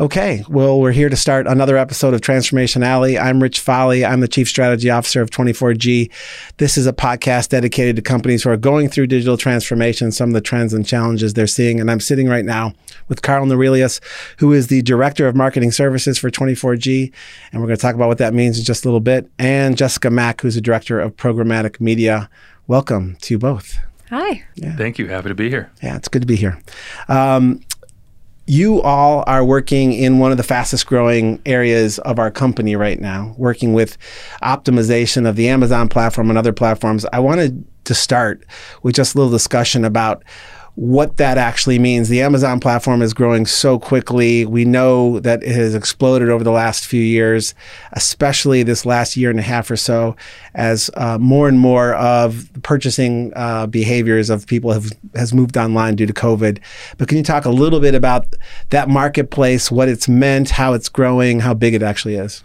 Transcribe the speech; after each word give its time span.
Okay, 0.00 0.44
well, 0.48 0.80
we're 0.80 0.92
here 0.92 1.08
to 1.08 1.16
start 1.16 1.48
another 1.48 1.76
episode 1.76 2.14
of 2.14 2.20
Transformation 2.20 2.84
Alley. 2.84 3.18
I'm 3.18 3.42
Rich 3.42 3.58
Foley. 3.58 4.04
I'm 4.04 4.20
the 4.20 4.28
Chief 4.28 4.48
Strategy 4.48 4.90
Officer 4.90 5.20
of 5.22 5.30
24G. 5.30 6.08
This 6.58 6.78
is 6.78 6.86
a 6.86 6.92
podcast 6.92 7.48
dedicated 7.48 7.96
to 7.96 8.02
companies 8.02 8.44
who 8.44 8.50
are 8.50 8.56
going 8.56 8.88
through 8.88 9.08
digital 9.08 9.36
transformation, 9.36 10.12
some 10.12 10.30
of 10.30 10.34
the 10.34 10.40
trends 10.40 10.72
and 10.72 10.86
challenges 10.86 11.34
they're 11.34 11.48
seeing. 11.48 11.80
And 11.80 11.90
I'm 11.90 11.98
sitting 11.98 12.28
right 12.28 12.44
now 12.44 12.74
with 13.08 13.22
Carl 13.22 13.44
Norelius, 13.46 14.00
who 14.38 14.52
is 14.52 14.68
the 14.68 14.82
Director 14.82 15.26
of 15.26 15.34
Marketing 15.34 15.72
Services 15.72 16.16
for 16.16 16.30
24G. 16.30 17.12
And 17.50 17.60
we're 17.60 17.66
going 17.66 17.76
to 17.76 17.82
talk 17.82 17.96
about 17.96 18.06
what 18.06 18.18
that 18.18 18.34
means 18.34 18.56
in 18.56 18.64
just 18.64 18.84
a 18.84 18.88
little 18.88 19.00
bit. 19.00 19.28
And 19.36 19.76
Jessica 19.76 20.10
Mack, 20.10 20.42
who's 20.42 20.54
the 20.54 20.60
Director 20.60 21.00
of 21.00 21.16
Programmatic 21.16 21.80
Media. 21.80 22.30
Welcome 22.68 23.16
to 23.22 23.34
you 23.34 23.38
both. 23.40 23.76
Hi. 24.10 24.44
Yeah. 24.54 24.76
Thank 24.76 24.98
you. 24.98 25.08
Happy 25.08 25.28
to 25.28 25.34
be 25.34 25.50
here. 25.50 25.70
Yeah, 25.82 25.96
it's 25.96 26.08
good 26.08 26.22
to 26.22 26.26
be 26.26 26.36
here. 26.36 26.58
Um, 27.08 27.60
you 28.48 28.80
all 28.80 29.24
are 29.26 29.44
working 29.44 29.92
in 29.92 30.18
one 30.18 30.30
of 30.30 30.38
the 30.38 30.42
fastest 30.42 30.86
growing 30.86 31.40
areas 31.44 31.98
of 32.00 32.18
our 32.18 32.30
company 32.30 32.76
right 32.76 32.98
now, 32.98 33.34
working 33.36 33.74
with 33.74 33.98
optimization 34.42 35.28
of 35.28 35.36
the 35.36 35.48
Amazon 35.48 35.88
platform 35.88 36.30
and 36.30 36.38
other 36.38 36.52
platforms. 36.52 37.04
I 37.12 37.18
wanted 37.18 37.64
to 37.84 37.94
start 37.94 38.44
with 38.82 38.94
just 38.94 39.14
a 39.14 39.18
little 39.18 39.30
discussion 39.30 39.84
about 39.84 40.24
what 40.78 41.16
that 41.16 41.36
actually 41.38 41.76
means. 41.76 42.08
The 42.08 42.22
Amazon 42.22 42.60
platform 42.60 43.02
is 43.02 43.12
growing 43.12 43.46
so 43.46 43.80
quickly. 43.80 44.46
We 44.46 44.64
know 44.64 45.18
that 45.18 45.42
it 45.42 45.50
has 45.50 45.74
exploded 45.74 46.28
over 46.28 46.44
the 46.44 46.52
last 46.52 46.86
few 46.86 47.02
years, 47.02 47.52
especially 47.94 48.62
this 48.62 48.86
last 48.86 49.16
year 49.16 49.28
and 49.28 49.40
a 49.40 49.42
half 49.42 49.72
or 49.72 49.76
so, 49.76 50.14
as 50.54 50.88
uh, 50.94 51.18
more 51.18 51.48
and 51.48 51.58
more 51.58 51.94
of 51.94 52.52
the 52.52 52.60
purchasing 52.60 53.32
uh, 53.34 53.66
behaviors 53.66 54.30
of 54.30 54.46
people 54.46 54.70
have 54.70 54.92
has 55.16 55.34
moved 55.34 55.56
online 55.56 55.96
due 55.96 56.06
to 56.06 56.12
COVID. 56.12 56.60
But 56.96 57.08
can 57.08 57.18
you 57.18 57.24
talk 57.24 57.44
a 57.44 57.50
little 57.50 57.80
bit 57.80 57.96
about 57.96 58.26
that 58.70 58.88
marketplace, 58.88 59.72
what 59.72 59.88
it's 59.88 60.08
meant, 60.08 60.50
how 60.50 60.74
it's 60.74 60.88
growing, 60.88 61.40
how 61.40 61.54
big 61.54 61.74
it 61.74 61.82
actually 61.82 62.14
is? 62.14 62.44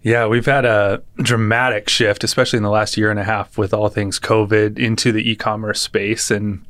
Yeah, 0.00 0.26
we've 0.28 0.46
had 0.46 0.64
a 0.64 1.02
dramatic 1.18 1.90
shift, 1.90 2.24
especially 2.24 2.56
in 2.56 2.62
the 2.62 2.70
last 2.70 2.96
year 2.96 3.10
and 3.10 3.20
a 3.20 3.24
half 3.24 3.58
with 3.58 3.74
all 3.74 3.90
things 3.90 4.18
COVID 4.18 4.78
into 4.78 5.12
the 5.12 5.30
e-commerce 5.30 5.82
space 5.82 6.30
and 6.30 6.64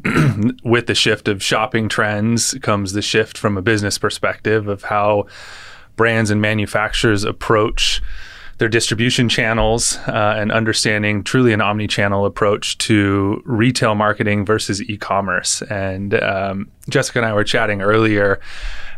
with 0.64 0.86
the 0.86 0.94
shift 0.94 1.28
of 1.28 1.42
shopping 1.42 1.88
trends 1.88 2.54
comes 2.62 2.92
the 2.92 3.02
shift 3.02 3.38
from 3.38 3.56
a 3.56 3.62
business 3.62 3.98
perspective 3.98 4.68
of 4.68 4.84
how 4.84 5.26
brands 5.96 6.30
and 6.30 6.40
manufacturers 6.40 7.24
approach 7.24 8.02
their 8.58 8.68
distribution 8.68 9.28
channels 9.28 9.96
uh, 10.06 10.34
and 10.36 10.52
understanding 10.52 11.24
truly 11.24 11.52
an 11.52 11.60
omni-channel 11.60 12.24
approach 12.24 12.78
to 12.78 13.42
retail 13.44 13.94
marketing 13.94 14.46
versus 14.46 14.80
e-commerce. 14.82 15.62
And 15.62 16.14
um, 16.22 16.70
Jessica 16.88 17.18
and 17.18 17.26
I 17.26 17.32
were 17.32 17.44
chatting 17.44 17.82
earlier, 17.82 18.40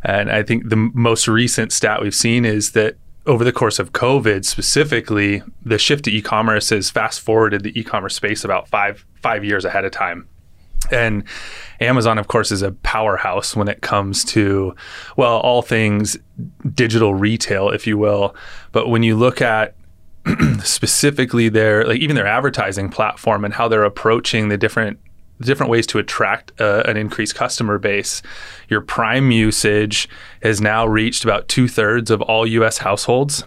and 0.02 0.30
I 0.30 0.42
think 0.42 0.68
the 0.68 0.76
most 0.76 1.28
recent 1.28 1.72
stat 1.72 2.02
we've 2.02 2.14
seen 2.14 2.44
is 2.44 2.72
that 2.72 2.96
over 3.26 3.42
the 3.42 3.52
course 3.52 3.78
of 3.78 3.92
COVID 3.92 4.44
specifically, 4.44 5.42
the 5.64 5.78
shift 5.78 6.04
to 6.04 6.10
e-commerce 6.10 6.68
has 6.68 6.90
fast 6.90 7.20
forwarded 7.22 7.62
the 7.62 7.78
e-commerce 7.78 8.14
space 8.14 8.44
about 8.44 8.68
five 8.68 9.06
five 9.22 9.44
years 9.44 9.64
ahead 9.64 9.86
of 9.86 9.92
time. 9.92 10.28
And 10.90 11.24
Amazon, 11.80 12.18
of 12.18 12.28
course, 12.28 12.52
is 12.52 12.62
a 12.62 12.72
powerhouse 12.72 13.56
when 13.56 13.68
it 13.68 13.80
comes 13.80 14.24
to, 14.26 14.74
well, 15.16 15.38
all 15.38 15.62
things 15.62 16.16
digital 16.74 17.14
retail, 17.14 17.70
if 17.70 17.86
you 17.86 17.98
will. 17.98 18.34
But 18.72 18.88
when 18.88 19.02
you 19.02 19.16
look 19.16 19.40
at 19.40 19.76
specifically 20.62 21.48
their, 21.48 21.84
like 21.86 22.00
even 22.00 22.16
their 22.16 22.26
advertising 22.26 22.88
platform 22.88 23.44
and 23.44 23.54
how 23.54 23.68
they're 23.68 23.84
approaching 23.84 24.48
the 24.48 24.56
different 24.56 24.98
different 25.40 25.70
ways 25.70 25.86
to 25.88 25.98
attract 25.98 26.52
uh, 26.60 26.82
an 26.86 26.96
increased 26.96 27.34
customer 27.34 27.78
base. 27.78 28.22
Your 28.68 28.80
Prime 28.80 29.30
usage 29.30 30.08
has 30.42 30.60
now 30.60 30.86
reached 30.86 31.24
about 31.24 31.48
two 31.48 31.68
thirds 31.68 32.10
of 32.10 32.22
all 32.22 32.46
U.S. 32.46 32.78
households, 32.78 33.44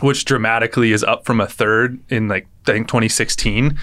which 0.00 0.24
dramatically 0.24 0.92
is 0.92 1.04
up 1.04 1.24
from 1.24 1.40
a 1.40 1.46
third 1.46 2.00
in 2.08 2.28
like 2.28 2.46
I 2.66 2.72
think 2.72 2.88
2016. 2.88 3.78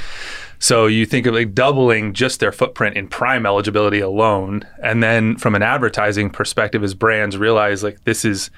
So 0.59 0.87
you 0.87 1.05
think 1.05 1.25
of 1.25 1.35
like 1.35 1.53
doubling 1.53 2.13
just 2.13 2.39
their 2.39 2.51
footprint 2.51 2.97
in 2.97 3.07
prime 3.07 3.45
eligibility 3.45 3.99
alone. 3.99 4.63
And 4.81 5.03
then 5.03 5.37
from 5.37 5.55
an 5.55 5.61
advertising 5.61 6.29
perspective, 6.29 6.83
as 6.83 6.93
brands 6.93 7.37
realize 7.37 7.83
like 7.83 8.03
this 8.05 8.25
is 8.25 8.49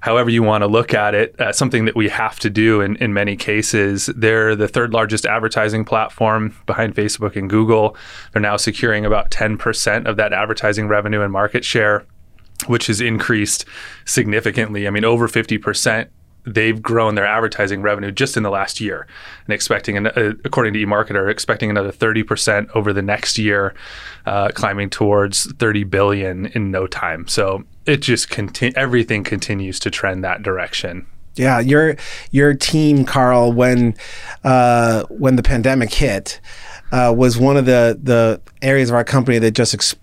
however 0.00 0.28
you 0.28 0.42
want 0.42 0.60
to 0.60 0.66
look 0.66 0.92
at 0.92 1.14
it, 1.14 1.38
uh, 1.40 1.50
something 1.50 1.86
that 1.86 1.96
we 1.96 2.10
have 2.10 2.38
to 2.38 2.50
do 2.50 2.82
in, 2.82 2.94
in 2.96 3.14
many 3.14 3.36
cases. 3.36 4.10
They're 4.14 4.54
the 4.54 4.68
third 4.68 4.92
largest 4.92 5.24
advertising 5.24 5.84
platform 5.86 6.54
behind 6.66 6.94
Facebook 6.94 7.36
and 7.36 7.48
Google. 7.48 7.96
They're 8.32 8.42
now 8.42 8.58
securing 8.58 9.06
about 9.06 9.30
10% 9.30 10.06
of 10.06 10.16
that 10.16 10.34
advertising 10.34 10.88
revenue 10.88 11.22
and 11.22 11.32
market 11.32 11.64
share, 11.64 12.04
which 12.66 12.88
has 12.88 13.00
increased 13.00 13.64
significantly. 14.04 14.86
I 14.86 14.90
mean, 14.90 15.06
over 15.06 15.26
50% 15.26 16.08
they've 16.46 16.80
grown 16.82 17.14
their 17.14 17.26
advertising 17.26 17.82
revenue 17.82 18.10
just 18.10 18.36
in 18.36 18.42
the 18.42 18.50
last 18.50 18.80
year 18.80 19.06
and 19.46 19.54
expecting, 19.54 19.96
an, 19.96 20.06
uh, 20.08 20.32
according 20.44 20.72
to 20.74 20.78
eMarketer, 20.84 21.30
expecting 21.30 21.70
another 21.70 21.92
30% 21.92 22.68
over 22.74 22.92
the 22.92 23.02
next 23.02 23.38
year, 23.38 23.74
uh, 24.26 24.48
climbing 24.54 24.90
towards 24.90 25.50
30 25.54 25.84
billion 25.84 26.46
in 26.46 26.70
no 26.70 26.86
time. 26.86 27.26
So 27.28 27.64
it 27.86 27.98
just 27.98 28.30
conti- 28.30 28.76
everything 28.76 29.24
continues 29.24 29.78
to 29.80 29.90
trend 29.90 30.24
that 30.24 30.42
direction. 30.42 31.06
Yeah, 31.36 31.60
your 31.60 31.96
your 32.30 32.54
team, 32.54 33.04
Carl, 33.04 33.52
when 33.52 33.96
uh, 34.44 35.04
when 35.08 35.36
the 35.36 35.42
pandemic 35.42 35.92
hit, 35.92 36.40
uh, 36.92 37.12
was 37.16 37.36
one 37.36 37.56
of 37.56 37.66
the 37.66 37.98
the 38.00 38.40
areas 38.62 38.88
of 38.88 38.94
our 38.94 39.04
company 39.04 39.38
that 39.38 39.50
just 39.50 39.74
ex- 39.74 39.96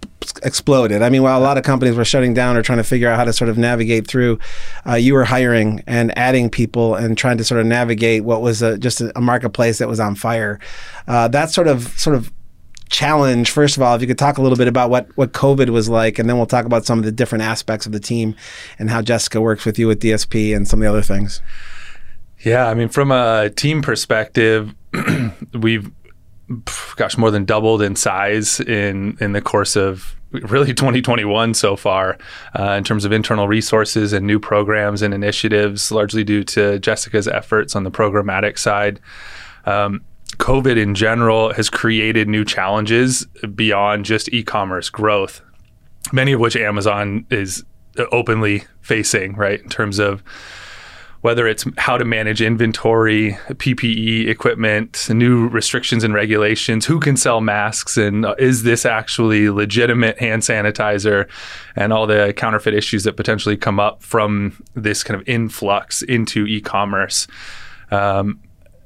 exploded. 0.43 1.01
I 1.01 1.09
mean, 1.09 1.23
while 1.23 1.39
a 1.39 1.43
lot 1.43 1.57
of 1.57 1.63
companies 1.63 1.95
were 1.95 2.05
shutting 2.05 2.33
down 2.33 2.57
or 2.57 2.61
trying 2.61 2.79
to 2.79 2.83
figure 2.83 3.09
out 3.09 3.17
how 3.17 3.23
to 3.23 3.33
sort 3.33 3.49
of 3.49 3.57
navigate 3.57 4.07
through, 4.07 4.39
uh, 4.85 4.95
you 4.95 5.13
were 5.13 5.23
hiring 5.23 5.83
and 5.87 6.17
adding 6.17 6.49
people 6.49 6.95
and 6.95 7.17
trying 7.17 7.37
to 7.37 7.43
sort 7.43 7.61
of 7.61 7.67
navigate 7.67 8.23
what 8.23 8.41
was 8.41 8.61
a, 8.61 8.77
just 8.77 9.01
a, 9.01 9.21
marketplace 9.21 9.77
that 9.77 9.87
was 9.87 9.99
on 9.99 10.15
fire. 10.15 10.59
Uh, 11.07 11.27
that 11.29 11.49
sort 11.49 11.67
of 11.67 11.87
sort 11.97 12.15
of 12.15 12.31
challenge. 12.91 13.49
First 13.49 13.77
of 13.77 13.83
all, 13.83 13.95
if 13.95 14.01
you 14.01 14.07
could 14.07 14.19
talk 14.19 14.37
a 14.37 14.41
little 14.41 14.57
bit 14.57 14.67
about 14.67 14.91
what 14.91 15.07
what 15.17 15.31
COVID 15.31 15.69
was 15.69 15.89
like, 15.89 16.19
and 16.19 16.29
then 16.29 16.37
we'll 16.37 16.45
talk 16.45 16.65
about 16.65 16.85
some 16.85 16.99
of 16.99 17.05
the 17.05 17.11
different 17.11 17.43
aspects 17.43 17.87
of 17.87 17.91
the 17.91 17.99
team 17.99 18.35
and 18.77 18.91
how 18.91 19.01
Jessica 19.01 19.41
works 19.41 19.65
with 19.65 19.79
you 19.79 19.87
with 19.87 19.99
DSP 19.99 20.55
and 20.55 20.67
some 20.67 20.79
of 20.79 20.83
the 20.83 20.89
other 20.89 21.01
things. 21.01 21.41
Yeah, 22.39 22.67
I 22.67 22.73
mean, 22.73 22.89
from 22.89 23.11
a 23.11 23.49
team 23.49 23.81
perspective, 23.81 24.75
we've 25.53 25.91
gosh, 26.95 27.17
more 27.17 27.31
than 27.31 27.45
doubled 27.45 27.81
in 27.81 27.95
size 27.95 28.59
in 28.59 29.17
in 29.19 29.31
the 29.31 29.41
course 29.41 29.75
of 29.75 30.15
really 30.31 30.73
2021 30.73 31.53
so 31.53 31.75
far 31.75 32.17
uh, 32.57 32.71
in 32.71 32.83
terms 32.83 33.05
of 33.05 33.11
internal 33.11 33.47
resources 33.47 34.13
and 34.13 34.27
new 34.27 34.39
programs 34.39 35.01
and 35.01 35.13
initiatives, 35.13 35.91
largely 35.91 36.23
due 36.23 36.43
to 36.43 36.79
Jessica's 36.79 37.27
efforts 37.27 37.75
on 37.75 37.83
the 37.83 37.91
programmatic 37.91 38.57
side. 38.57 38.99
Um, 39.65 40.03
COVID 40.41 40.75
in 40.75 40.95
general 40.95 41.53
has 41.53 41.69
created 41.69 42.27
new 42.27 42.43
challenges 42.43 43.27
beyond 43.53 44.05
just 44.05 44.27
e-commerce 44.33 44.89
growth, 44.89 45.39
many 46.11 46.31
of 46.31 46.39
which 46.39 46.55
Amazon 46.55 47.27
is 47.29 47.63
openly 48.11 48.63
facing, 48.81 49.35
right, 49.35 49.61
in 49.61 49.69
terms 49.69 49.99
of 49.99 50.23
whether 51.21 51.47
it's 51.47 51.63
how 51.77 51.95
to 51.95 52.03
manage 52.03 52.41
inventory, 52.41 53.33
PPE 53.49 54.27
equipment, 54.27 55.07
new 55.11 55.47
restrictions 55.49 56.03
and 56.03 56.15
regulations, 56.15 56.87
who 56.87 56.99
can 56.99 57.15
sell 57.15 57.39
masks, 57.39 57.95
and 57.95 58.25
is 58.39 58.63
this 58.63 58.83
actually 58.83 59.47
legitimate 59.51 60.17
hand 60.17 60.41
sanitizer, 60.41 61.29
and 61.75 61.93
all 61.93 62.07
the 62.07 62.33
counterfeit 62.35 62.73
issues 62.73 63.03
that 63.03 63.15
potentially 63.15 63.55
come 63.55 63.79
up 63.79 64.01
from 64.01 64.59
this 64.73 65.03
kind 65.03 65.21
of 65.21 65.29
influx 65.29 66.01
into 66.01 66.47
e-commerce. 66.47 67.27
Um, 67.91 68.39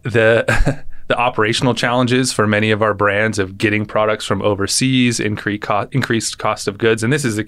the 0.04 0.84
the 1.08 1.18
operational 1.18 1.74
challenges 1.74 2.34
for 2.34 2.48
many 2.48 2.72
of 2.72 2.82
our 2.82 2.94
brands 2.94 3.38
of 3.38 3.58
getting 3.58 3.86
products 3.86 4.26
from 4.26 4.42
overseas, 4.42 5.20
increased 5.20 5.62
cost, 5.62 5.90
increased 5.92 6.38
cost 6.38 6.68
of 6.68 6.78
goods, 6.78 7.04
and 7.04 7.14
this 7.14 7.26
is 7.26 7.38
a, 7.38 7.46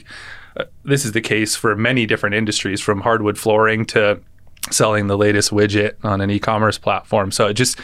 uh, 0.58 0.66
this 0.84 1.06
is 1.06 1.14
the 1.14 1.22
case 1.22 1.56
for 1.56 1.76
many 1.76 2.06
different 2.06 2.36
industries, 2.36 2.82
from 2.82 3.02
hardwood 3.02 3.38
flooring 3.38 3.86
to 3.86 4.20
selling 4.70 5.08
the 5.08 5.18
latest 5.18 5.52
widget 5.52 5.94
on 6.04 6.22
an 6.22 6.30
e-commerce 6.30 6.78
platform. 6.78 7.32
So 7.32 7.48
it 7.48 7.54
just 7.54 7.80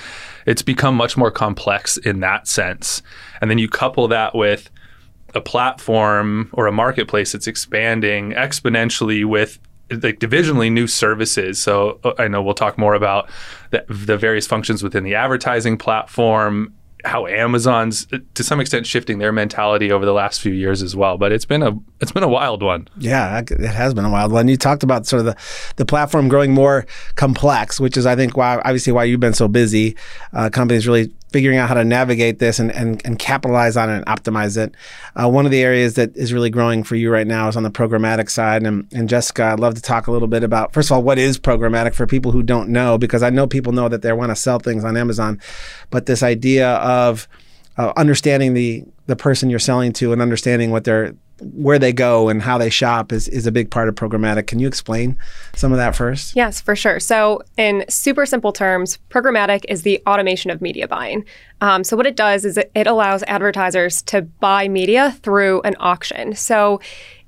it's 0.45 0.61
become 0.61 0.95
much 0.95 1.15
more 1.15 1.31
complex 1.31 1.97
in 1.97 2.19
that 2.19 2.47
sense. 2.47 3.01
And 3.41 3.49
then 3.49 3.57
you 3.57 3.69
couple 3.69 4.07
that 4.09 4.35
with 4.35 4.69
a 5.33 5.41
platform 5.41 6.49
or 6.53 6.67
a 6.67 6.71
marketplace 6.71 7.31
that's 7.31 7.47
expanding 7.47 8.33
exponentially 8.33 9.25
with 9.25 9.59
like 10.01 10.19
divisionally 10.19 10.71
new 10.71 10.87
services. 10.87 11.61
So 11.61 11.99
uh, 12.03 12.13
I 12.17 12.27
know 12.27 12.41
we'll 12.41 12.53
talk 12.53 12.77
more 12.77 12.93
about 12.93 13.29
the, 13.71 13.85
the 13.89 14.17
various 14.17 14.47
functions 14.47 14.83
within 14.83 15.03
the 15.03 15.15
advertising 15.15 15.77
platform 15.77 16.73
how 17.05 17.27
Amazon's 17.27 18.07
to 18.33 18.43
some 18.43 18.61
extent 18.61 18.87
shifting 18.87 19.19
their 19.19 19.33
mentality 19.33 19.91
over 19.91 20.05
the 20.05 20.13
last 20.13 20.39
few 20.39 20.53
years 20.53 20.81
as 20.81 20.95
well. 20.95 21.17
But 21.17 21.31
it's 21.31 21.45
been 21.45 21.61
a 21.61 21.77
it's 21.99 22.11
been 22.11 22.23
a 22.23 22.29
wild 22.29 22.63
one. 22.63 22.87
Yeah, 22.97 23.39
it 23.39 23.59
has 23.59 23.93
been 23.93 24.05
a 24.05 24.09
wild 24.09 24.31
one. 24.31 24.47
You 24.47 24.55
talked 24.55 24.83
about 24.83 25.05
sort 25.05 25.19
of 25.19 25.25
the 25.25 25.35
the 25.75 25.85
platform 25.85 26.29
growing 26.29 26.53
more 26.53 26.85
complex, 27.15 27.79
which 27.79 27.97
is 27.97 28.05
I 28.05 28.15
think 28.15 28.37
why 28.37 28.57
obviously 28.59 28.93
why 28.93 29.03
you've 29.03 29.19
been 29.19 29.33
so 29.33 29.47
busy. 29.47 29.97
Uh, 30.31 30.49
companies 30.49 30.87
really 30.87 31.11
figuring 31.33 31.57
out 31.57 31.68
how 31.68 31.74
to 31.74 31.83
navigate 31.83 32.39
this 32.39 32.59
and, 32.59 32.71
and, 32.71 33.01
and 33.03 33.19
capitalize 33.19 33.75
on 33.75 33.89
it 33.89 33.97
and 33.97 34.06
optimize 34.06 34.56
it. 34.56 34.74
Uh, 35.15 35.27
one 35.30 35.45
of 35.45 35.51
the 35.51 35.62
areas 35.62 35.95
that 35.95 36.15
is 36.15 36.31
really 36.31 36.50
growing 36.50 36.83
for 36.83 36.95
you 36.95 37.12
right 37.12 37.27
now 37.27 37.50
is 37.50 37.57
on 37.57 37.63
the 37.63 37.71
programmatic 37.71 38.30
side. 38.30 38.63
And, 38.63 38.88
and 38.94 39.09
Jessica, 39.09 39.45
I'd 39.45 39.59
love 39.59 39.74
to 39.74 39.81
talk 39.81 40.07
a 40.07 40.12
little 40.12 40.27
bit 40.27 40.44
about, 40.44 40.71
first 40.71 40.89
of 40.89 40.95
all, 40.95 41.03
what 41.03 41.18
is 41.18 41.38
programmatic 41.38 41.95
for 41.95 42.07
people 42.07 42.31
who 42.31 42.44
don't 42.44 42.69
know, 42.69 42.97
because 42.97 43.24
I 43.24 43.31
know 43.31 43.47
people 43.47 43.74
know 43.74 43.89
that 43.89 44.03
they 44.03 44.13
want 44.13 44.30
to 44.30 44.35
sell 44.35 44.59
things 44.59 44.85
on 44.85 44.95
Amazon, 44.95 45.41
but 45.89 46.06
this 46.06 46.24
idea 46.24 46.69
of 46.75 47.27
uh, 47.77 47.91
understanding 47.97 48.53
the 48.53 48.86
the 49.06 49.15
person 49.18 49.50
you're 49.50 49.59
selling 49.59 49.91
to 49.91 50.13
and 50.13 50.21
understanding 50.21 50.71
what 50.71 50.86
they're 50.86 51.13
where 51.53 51.79
they 51.79 51.93
go 51.93 52.29
and 52.29 52.41
how 52.41 52.57
they 52.57 52.69
shop 52.69 53.11
is, 53.11 53.27
is 53.27 53.45
a 53.45 53.51
big 53.51 53.69
part 53.69 53.87
of 53.87 53.95
programmatic. 53.95 54.47
Can 54.47 54.59
you 54.59 54.67
explain 54.67 55.17
some 55.55 55.71
of 55.71 55.77
that 55.77 55.95
first? 55.95 56.35
Yes, 56.35 56.61
for 56.61 56.75
sure. 56.75 56.99
So, 56.99 57.41
in 57.57 57.85
super 57.89 58.25
simple 58.25 58.51
terms, 58.51 58.99
programmatic 59.09 59.65
is 59.67 59.83
the 59.83 60.01
automation 60.07 60.51
of 60.51 60.61
media 60.61 60.87
buying. 60.87 61.25
Um, 61.61 61.83
so, 61.83 61.95
what 61.97 62.05
it 62.05 62.15
does 62.15 62.45
is 62.45 62.57
it, 62.57 62.87
allows 62.87 63.23
advertisers 63.23 64.01
to 64.03 64.21
buy 64.21 64.67
media 64.67 65.17
through 65.23 65.61
an 65.61 65.75
auction. 65.79 66.35
So, 66.35 66.79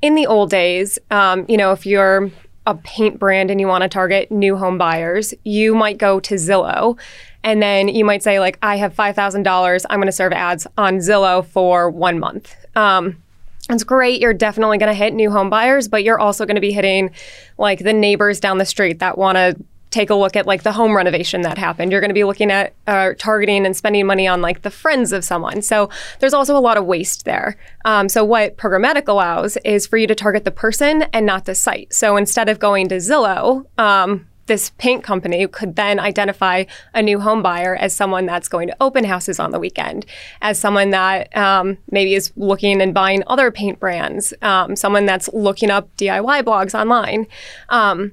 in 0.02 0.16
the 0.16 0.28
old 0.28 0.50
days, 0.50 1.00
um, 1.12 1.46
you 1.48 1.58
know, 1.58 1.72
if 1.72 1.86
you're 1.86 2.30
a 2.68 2.76
paint 2.76 3.20
brand 3.20 3.52
and 3.52 3.62
you 3.62 3.68
want 3.68 3.84
to 3.84 3.88
target 3.88 4.32
new 4.32 4.56
home 4.58 4.78
buyers, 4.78 5.34
you 5.44 5.76
might 5.76 5.98
go 5.98 6.20
to 6.20 6.36
Zillow 6.36 6.98
and 7.46 7.62
then 7.62 7.88
you 7.88 8.04
might 8.04 8.24
say, 8.24 8.40
like, 8.40 8.58
I 8.64 8.76
have 8.78 8.96
$5,000. 8.96 9.86
I'm 9.90 10.00
going 10.00 10.08
to 10.08 10.12
serve 10.12 10.34
ads 10.34 10.66
on 10.80 10.98
Zillow 10.98 11.46
for 11.46 11.92
one 11.92 12.18
month. 12.18 12.56
Um, 12.76 13.22
it's 13.70 13.84
great. 13.84 14.22
You're 14.22 14.34
definitely 14.34 14.78
going 14.78 14.92
to 14.92 14.94
hit 14.94 15.14
new 15.14 15.32
home 15.32 15.50
buyers, 15.50 15.88
but 15.88 16.04
you're 16.04 16.20
also 16.20 16.46
going 16.46 16.56
to 16.56 16.62
be 16.62 16.72
hitting 16.72 17.12
like 17.58 17.80
the 17.80 17.94
neighbors 17.94 18.40
down 18.40 18.58
the 18.58 18.66
street 18.66 19.00
that 19.00 19.18
want 19.18 19.38
to 19.38 19.56
take 19.96 20.10
a 20.10 20.16
look 20.16 20.36
at 20.36 20.46
like 20.46 20.64
the 20.64 20.74
home 20.74 20.96
renovation 20.96 21.42
that 21.42 21.58
happened. 21.58 21.92
You're 21.92 22.02
going 22.02 22.10
to 22.10 22.16
be 22.16 22.26
looking 22.26 22.52
at 22.52 22.74
uh, 22.86 23.14
targeting 23.18 23.66
and 23.66 23.76
spending 23.76 24.06
money 24.06 24.28
on 24.28 24.42
like 24.42 24.62
the 24.62 24.70
friends 24.70 25.14
of 25.14 25.24
someone. 25.24 25.62
So 25.62 25.90
there's 26.20 26.34
also 26.34 26.58
a 26.58 26.60
lot 26.60 26.78
of 26.78 26.86
waste 26.86 27.24
there. 27.24 27.56
Um, 27.86 28.10
so 28.10 28.24
what 28.24 28.58
programmatic 28.58 29.08
allows 29.08 29.58
is 29.64 29.88
for 29.88 29.98
you 29.98 30.06
to 30.08 30.16
target 30.16 30.44
the 30.44 30.52
person 30.52 31.04
and 31.14 31.26
not 31.26 31.46
the 31.46 31.56
site. 31.56 31.94
So 31.94 32.18
instead 32.18 32.50
of 32.50 32.60
going 32.60 32.90
to 32.90 32.96
Zillow, 32.96 33.66
um, 33.80 34.28
this 34.48 34.72
paint 34.78 35.04
company 35.04 35.48
could 35.48 35.76
then 35.76 36.00
identify 36.00 36.66
a 36.94 37.02
new 37.02 37.20
home 37.20 37.42
buyer 37.42 37.76
as 37.76 37.94
someone 37.94 38.26
that's 38.26 38.48
going 38.48 38.68
to 38.68 38.76
open 38.80 39.04
houses 39.04 39.40
on 39.40 39.52
the 39.52 39.60
weekend, 39.60 40.06
as 40.42 40.60
someone 40.60 40.92
that 40.92 41.36
um, 41.36 41.78
maybe 41.92 42.14
is 42.14 42.32
looking 42.36 42.82
and 42.82 42.94
buying 42.94 43.24
other 43.28 43.52
paint 43.52 43.80
brands, 43.80 44.34
um, 44.42 44.76
someone 44.76 45.06
that's 45.06 45.30
looking 45.34 45.72
up 45.72 45.96
DIY 45.98 46.44
blogs 46.44 46.80
online. 46.80 47.28
Um, 47.70 48.12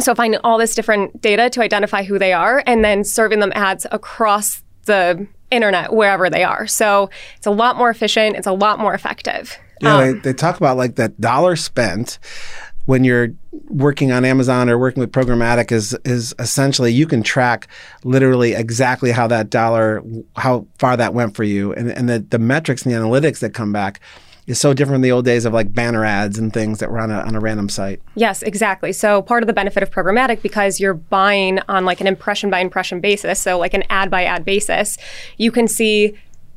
so 0.00 0.14
finding 0.14 0.40
all 0.42 0.58
this 0.58 0.74
different 0.74 1.20
data 1.20 1.48
to 1.50 1.60
identify 1.60 2.02
who 2.02 2.18
they 2.18 2.32
are 2.32 2.62
and 2.66 2.84
then 2.84 3.04
serving 3.04 3.40
them 3.40 3.52
ads 3.54 3.86
across 3.92 4.62
the 4.86 5.26
internet 5.50 5.92
wherever 5.92 6.28
they 6.28 6.42
are. 6.42 6.66
So 6.66 7.10
it's 7.36 7.46
a 7.46 7.50
lot 7.50 7.76
more 7.76 7.90
efficient. 7.90 8.36
It's 8.36 8.46
a 8.46 8.52
lot 8.52 8.78
more 8.78 8.94
effective. 8.94 9.56
Yeah, 9.80 9.98
they, 9.98 10.08
um, 10.10 10.20
they 10.22 10.32
talk 10.32 10.56
about 10.56 10.76
like 10.76 10.96
that 10.96 11.20
dollar 11.20 11.56
spent 11.56 12.18
when 12.86 13.04
you're 13.04 13.28
working 13.68 14.12
on 14.12 14.24
Amazon 14.24 14.68
or 14.68 14.78
working 14.78 15.00
with 15.00 15.12
programmatic 15.12 15.72
is 15.72 15.96
is 16.04 16.34
essentially 16.38 16.92
you 16.92 17.06
can 17.06 17.22
track 17.22 17.68
literally 18.04 18.52
exactly 18.54 19.10
how 19.10 19.26
that 19.26 19.50
dollar 19.50 20.02
how 20.36 20.66
far 20.78 20.96
that 20.96 21.14
went 21.14 21.34
for 21.34 21.44
you 21.44 21.72
and 21.72 21.90
and 21.90 22.08
the, 22.08 22.18
the 22.18 22.38
metrics 22.38 22.84
and 22.84 22.94
the 22.94 22.98
analytics 22.98 23.38
that 23.40 23.50
come 23.50 23.72
back 23.72 24.00
is 24.46 24.58
so 24.58 24.74
different 24.74 24.96
from 24.96 25.02
the 25.02 25.10
old 25.10 25.24
days 25.24 25.44
of 25.44 25.52
like 25.52 25.72
banner 25.72 26.04
ads 26.04 26.38
and 26.38 26.52
things 26.52 26.78
that 26.78 26.90
were 26.90 27.00
on 27.00 27.10
a, 27.10 27.20
on 27.20 27.34
a 27.34 27.40
random 27.40 27.68
site. 27.68 28.02
Yes, 28.14 28.42
exactly. 28.42 28.92
So 28.92 29.22
part 29.22 29.42
of 29.42 29.46
the 29.46 29.52
benefit 29.52 29.82
of 29.82 29.90
programmatic 29.90 30.42
because 30.42 30.78
you're 30.78 30.94
buying 30.94 31.60
on 31.68 31.84
like 31.84 32.00
an 32.00 32.06
impression 32.06 32.50
by 32.50 32.60
impression 32.60 33.00
basis, 33.00 33.40
so 33.40 33.58
like 33.58 33.74
an 33.74 33.84
ad 33.88 34.10
by 34.10 34.24
ad 34.24 34.44
basis, 34.44 34.98
you 35.38 35.50
can 35.50 35.66
see 35.66 36.14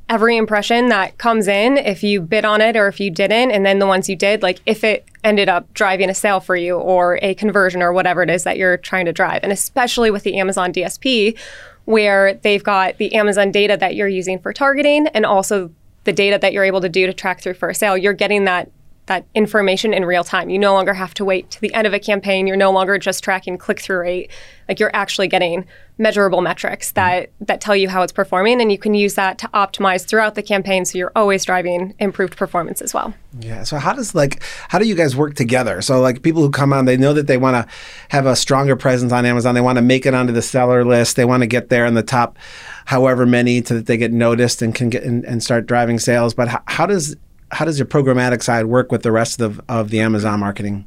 every 0.10 0.38
impression 0.38 0.88
that 0.90 1.18
comes 1.18 1.48
in, 1.48 1.78
if 1.78 2.04
you 2.04 2.22
bid 2.22 2.46
on 2.46 2.62
it 2.62 2.76
or 2.78 2.88
if 2.88 3.00
you 3.00 3.12
didn't, 3.12 3.52
and 3.52 3.66
then 3.66 3.80
the 3.80 3.88
ones 3.88 4.08
you 4.08 4.16
did, 4.16 4.42
like 4.42 4.62
if 4.66 4.84
it 4.84 5.06
ended 5.24 5.50
up 5.50 5.74
driving 5.74 6.10
a 6.10 6.14
sale 6.14 6.40
for 6.40 6.56
you 6.56 6.78
or 6.78 7.20
a 7.22 7.34
conversion 7.36 7.82
or 7.82 7.92
whatever 7.92 8.24
it 8.24 8.30
is 8.30 8.44
that 8.44 8.58
you're 8.58 8.78
trying 8.78 9.06
to 9.06 9.14
drive. 9.14 9.42
And 9.44 9.52
especially 9.52 10.10
with 10.10 10.24
the 10.24 10.40
Amazon 10.40 10.72
DSP, 10.72 11.38
where 11.86 12.36
they've 12.36 12.64
got 12.64 12.98
the 12.98 13.14
Amazon 13.16 13.52
data 13.52 13.78
that 13.78 13.96
you're 13.96 14.08
using 14.08 14.40
for 14.40 14.54
targeting 14.54 15.08
and 15.08 15.26
also 15.26 15.72
the 16.06 16.14
data 16.14 16.38
that 16.42 16.54
you're 16.54 16.64
able 16.64 16.82
to 16.82 16.90
do 16.90 17.06
to 17.06 17.14
track 17.14 17.42
through 17.42 17.54
for 17.54 17.70
a 17.70 17.76
sale, 17.76 17.98
you're 17.98 18.14
getting 18.14 18.46
that 18.46 18.72
that 19.08 19.26
information 19.34 19.94
in 19.94 20.06
real 20.06 20.24
time. 20.24 20.50
You 20.50 20.60
no 20.60 20.74
longer 20.74 20.94
have 20.94 21.14
to 21.16 21.26
wait 21.26 21.50
to 21.52 21.62
the 21.62 21.74
end 21.74 21.88
of 21.88 21.94
a 21.94 22.00
campaign. 22.00 22.46
You're 22.46 22.58
no 22.58 22.72
longer 22.72 22.98
just 22.98 23.24
tracking 23.24 23.58
click 23.58 23.80
through 23.80 24.00
rate. 24.00 24.32
Like 24.68 24.80
you're 24.80 24.94
actually 24.94 25.30
getting 25.30 25.66
measurable 25.98 26.42
metrics 26.42 26.92
that 26.92 27.32
that 27.40 27.60
tell 27.60 27.76
you 27.76 27.90
how 27.90 28.04
it's 28.04 28.12
performing 28.12 28.62
and 28.62 28.72
you 28.72 28.78
can 28.78 28.94
use 28.94 29.16
that 29.16 29.40
to 29.40 29.48
optimize 29.48 30.06
throughout 30.06 30.36
the 30.36 30.44
campaign 30.44 30.86
so 30.86 30.96
you're 30.98 31.12
always 31.16 31.44
driving 31.44 31.96
improved 31.98 32.38
performance 32.38 32.82
as 32.82 32.94
well. 32.94 33.14
Yeah. 33.40 33.64
So 33.64 33.78
how 33.78 33.94
does 33.94 34.14
like 34.14 34.44
how 34.68 34.78
do 34.78 34.88
you 34.88 34.94
guys 34.94 35.16
work 35.16 35.36
together? 35.36 35.82
So 35.82 36.02
like 36.02 36.22
people 36.22 36.42
who 36.42 36.52
come 36.52 36.74
on 36.74 36.86
they 36.86 36.98
know 36.98 37.14
that 37.14 37.28
they 37.28 37.38
want 37.38 37.56
to 37.56 37.74
have 38.10 38.26
a 38.26 38.36
stronger 38.36 38.76
presence 38.76 39.12
on 39.12 39.26
Amazon. 39.26 39.56
They 39.56 39.62
want 39.62 39.78
to 39.78 39.82
make 39.82 40.06
it 40.06 40.14
onto 40.14 40.34
the 40.34 40.42
seller 40.42 40.86
list. 40.86 41.16
They 41.16 41.26
want 41.26 41.42
to 41.42 41.48
get 41.48 41.70
there 41.70 41.86
in 41.86 41.94
the 41.94 42.04
top 42.04 42.38
however 42.86 43.26
many 43.26 43.62
to 43.62 43.74
that 43.74 43.86
they 43.86 43.98
get 43.98 44.12
noticed 44.12 44.62
and 44.62 44.76
can 44.76 44.90
get 44.90 45.04
and, 45.04 45.26
and 45.26 45.42
start 45.42 45.66
driving 45.66 45.98
sales. 45.98 46.34
But 46.34 46.62
how 46.68 46.86
does 46.86 47.16
how 47.52 47.66
does 47.66 47.80
your 47.80 47.86
programmatic 47.86 48.44
side 48.44 48.66
work 48.66 48.92
with 48.92 49.04
the 49.04 49.12
rest 49.12 49.40
of 49.40 49.58
the, 49.58 49.64
of 49.74 49.90
the 49.90 50.00
Amazon 50.00 50.40
marketing? 50.40 50.86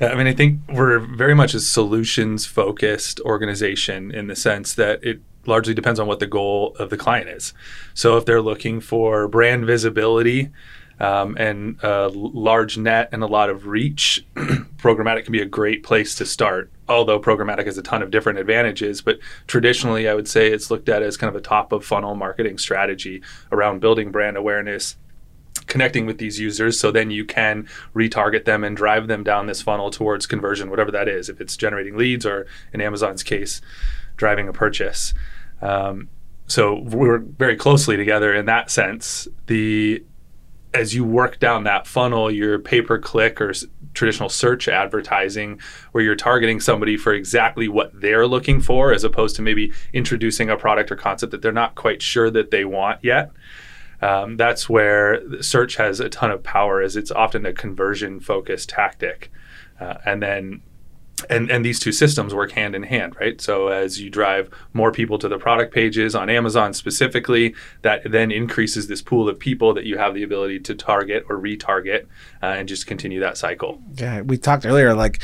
Yeah, 0.00 0.08
I 0.08 0.16
mean, 0.16 0.26
I 0.26 0.32
think 0.32 0.60
we're 0.68 0.98
very 0.98 1.34
much 1.34 1.54
a 1.54 1.60
solutions 1.60 2.46
focused 2.46 3.20
organization 3.20 4.10
in 4.12 4.26
the 4.26 4.34
sense 4.34 4.74
that 4.74 5.04
it 5.04 5.20
largely 5.46 5.74
depends 5.74 6.00
on 6.00 6.06
what 6.06 6.20
the 6.20 6.26
goal 6.26 6.74
of 6.78 6.90
the 6.90 6.96
client 6.96 7.28
is. 7.28 7.52
So 7.92 8.16
if 8.16 8.24
they're 8.24 8.42
looking 8.42 8.80
for 8.80 9.28
brand 9.28 9.66
visibility 9.66 10.50
um, 10.98 11.36
and 11.38 11.78
a 11.82 12.08
large 12.08 12.76
net 12.78 13.08
and 13.12 13.22
a 13.22 13.26
lot 13.26 13.50
of 13.50 13.66
reach, 13.66 14.24
programmatic 14.34 15.24
can 15.24 15.32
be 15.32 15.42
a 15.42 15.46
great 15.46 15.82
place 15.82 16.14
to 16.16 16.26
start. 16.26 16.70
Although 16.88 17.20
programmatic 17.20 17.66
has 17.66 17.78
a 17.78 17.82
ton 17.82 18.02
of 18.02 18.10
different 18.10 18.38
advantages, 18.38 19.00
but 19.00 19.18
traditionally 19.46 20.08
I 20.08 20.14
would 20.14 20.28
say 20.28 20.50
it's 20.50 20.70
looked 20.70 20.88
at 20.88 21.02
as 21.02 21.16
kind 21.16 21.28
of 21.28 21.36
a 21.36 21.44
top 21.44 21.72
of 21.72 21.84
funnel 21.84 22.14
marketing 22.14 22.58
strategy 22.58 23.22
around 23.52 23.80
building 23.80 24.10
brand 24.10 24.36
awareness 24.36 24.96
connecting 25.66 26.04
with 26.04 26.18
these 26.18 26.38
users 26.38 26.78
so 26.78 26.90
then 26.90 27.10
you 27.10 27.24
can 27.24 27.66
retarget 27.94 28.44
them 28.44 28.64
and 28.64 28.76
drive 28.76 29.06
them 29.06 29.22
down 29.22 29.46
this 29.46 29.62
funnel 29.62 29.90
towards 29.90 30.26
conversion 30.26 30.68
whatever 30.68 30.90
that 30.90 31.08
is 31.08 31.28
if 31.28 31.40
it's 31.40 31.56
generating 31.56 31.96
leads 31.96 32.26
or 32.26 32.46
in 32.72 32.80
amazon's 32.80 33.22
case 33.22 33.60
driving 34.16 34.48
a 34.48 34.52
purchase. 34.52 35.14
Um, 35.60 36.08
so 36.46 36.80
we 36.80 37.08
work 37.08 37.24
very 37.38 37.56
closely 37.56 37.96
together 37.96 38.34
in 38.34 38.46
that 38.46 38.70
sense. 38.70 39.26
The 39.46 40.04
as 40.72 40.92
you 40.92 41.04
work 41.04 41.38
down 41.38 41.62
that 41.62 41.86
funnel 41.86 42.28
your 42.28 42.58
pay 42.58 42.82
per 42.82 42.98
click 42.98 43.40
or 43.40 43.52
traditional 43.94 44.28
search 44.28 44.66
advertising 44.66 45.60
where 45.92 46.02
you're 46.02 46.16
targeting 46.16 46.58
somebody 46.58 46.96
for 46.96 47.14
exactly 47.14 47.68
what 47.68 47.92
they're 47.94 48.26
looking 48.26 48.60
for 48.60 48.92
as 48.92 49.04
opposed 49.04 49.36
to 49.36 49.42
maybe 49.42 49.72
introducing 49.92 50.50
a 50.50 50.56
product 50.56 50.90
or 50.90 50.96
concept 50.96 51.30
that 51.30 51.42
they're 51.42 51.52
not 51.52 51.76
quite 51.76 52.02
sure 52.02 52.28
that 52.28 52.50
they 52.50 52.64
want 52.64 52.98
yet 53.04 53.30
um, 54.02 54.36
that's 54.36 54.68
where 54.68 55.20
search 55.42 55.76
has 55.76 56.00
a 56.00 56.08
ton 56.08 56.30
of 56.30 56.42
power 56.42 56.80
as 56.80 56.96
it's 56.96 57.10
often 57.10 57.46
a 57.46 57.52
conversion 57.52 58.20
focused 58.20 58.68
tactic. 58.68 59.30
Uh, 59.80 59.98
and 60.04 60.22
then 60.22 60.62
and 61.30 61.50
and 61.50 61.64
these 61.64 61.78
two 61.78 61.92
systems 61.92 62.34
work 62.34 62.52
hand 62.52 62.74
in 62.74 62.82
hand 62.82 63.14
right? 63.20 63.40
So 63.40 63.68
as 63.68 64.00
you 64.00 64.10
drive 64.10 64.50
more 64.72 64.90
people 64.90 65.18
to 65.18 65.28
the 65.28 65.38
product 65.38 65.72
pages 65.72 66.14
on 66.14 66.28
amazon 66.28 66.74
specifically 66.74 67.54
that 67.82 68.02
then 68.10 68.32
increases 68.32 68.88
this 68.88 69.00
pool 69.00 69.28
of 69.28 69.38
people 69.38 69.74
that 69.74 69.84
you 69.84 69.96
have 69.96 70.14
the 70.14 70.22
ability 70.22 70.60
to 70.60 70.74
target 70.74 71.24
or 71.28 71.38
retarget 71.38 72.06
uh, 72.42 72.46
and 72.46 72.68
just 72.68 72.86
continue 72.86 73.20
that 73.20 73.38
cycle. 73.38 73.80
Yeah 73.94 74.22
we 74.22 74.36
talked 74.36 74.66
earlier 74.66 74.94
like 74.94 75.22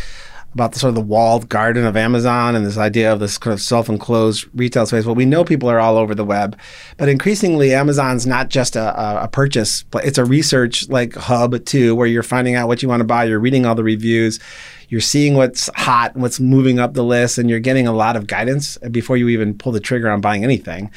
about 0.54 0.72
the 0.72 0.78
sort 0.78 0.88
of 0.88 0.94
the 0.96 1.00
walled 1.00 1.48
garden 1.48 1.86
of 1.86 1.96
Amazon 1.96 2.56
and 2.56 2.66
this 2.66 2.76
idea 2.76 3.12
of 3.12 3.20
this 3.20 3.38
kind 3.38 3.54
of 3.54 3.60
self-enclosed 3.60 4.46
retail 4.54 4.84
space. 4.84 5.04
Well, 5.04 5.14
we 5.14 5.24
know 5.24 5.44
people 5.44 5.70
are 5.70 5.78
all 5.78 5.96
over 5.96 6.14
the 6.14 6.24
web, 6.24 6.58
but 6.96 7.08
increasingly 7.08 7.72
Amazon's 7.72 8.26
not 8.26 8.48
just 8.48 8.74
a, 8.74 9.22
a 9.22 9.28
purchase, 9.28 9.84
but 9.84 10.04
it's 10.04 10.18
a 10.18 10.24
research 10.24 10.88
like 10.88 11.14
hub 11.14 11.64
too, 11.64 11.94
where 11.94 12.06
you're 12.06 12.22
finding 12.22 12.56
out 12.56 12.66
what 12.66 12.82
you 12.82 12.88
want 12.88 13.00
to 13.00 13.04
buy, 13.04 13.24
you're 13.24 13.38
reading 13.38 13.64
all 13.64 13.74
the 13.74 13.84
reviews, 13.84 14.40
you're 14.88 15.00
seeing 15.00 15.34
what's 15.34 15.70
hot, 15.76 16.16
what's 16.16 16.40
moving 16.40 16.80
up 16.80 16.94
the 16.94 17.04
list, 17.04 17.38
and 17.38 17.48
you're 17.48 17.60
getting 17.60 17.86
a 17.86 17.92
lot 17.92 18.16
of 18.16 18.26
guidance 18.26 18.76
before 18.90 19.16
you 19.16 19.28
even 19.28 19.56
pull 19.56 19.70
the 19.70 19.80
trigger 19.80 20.10
on 20.10 20.20
buying 20.20 20.42
anything 20.42 20.90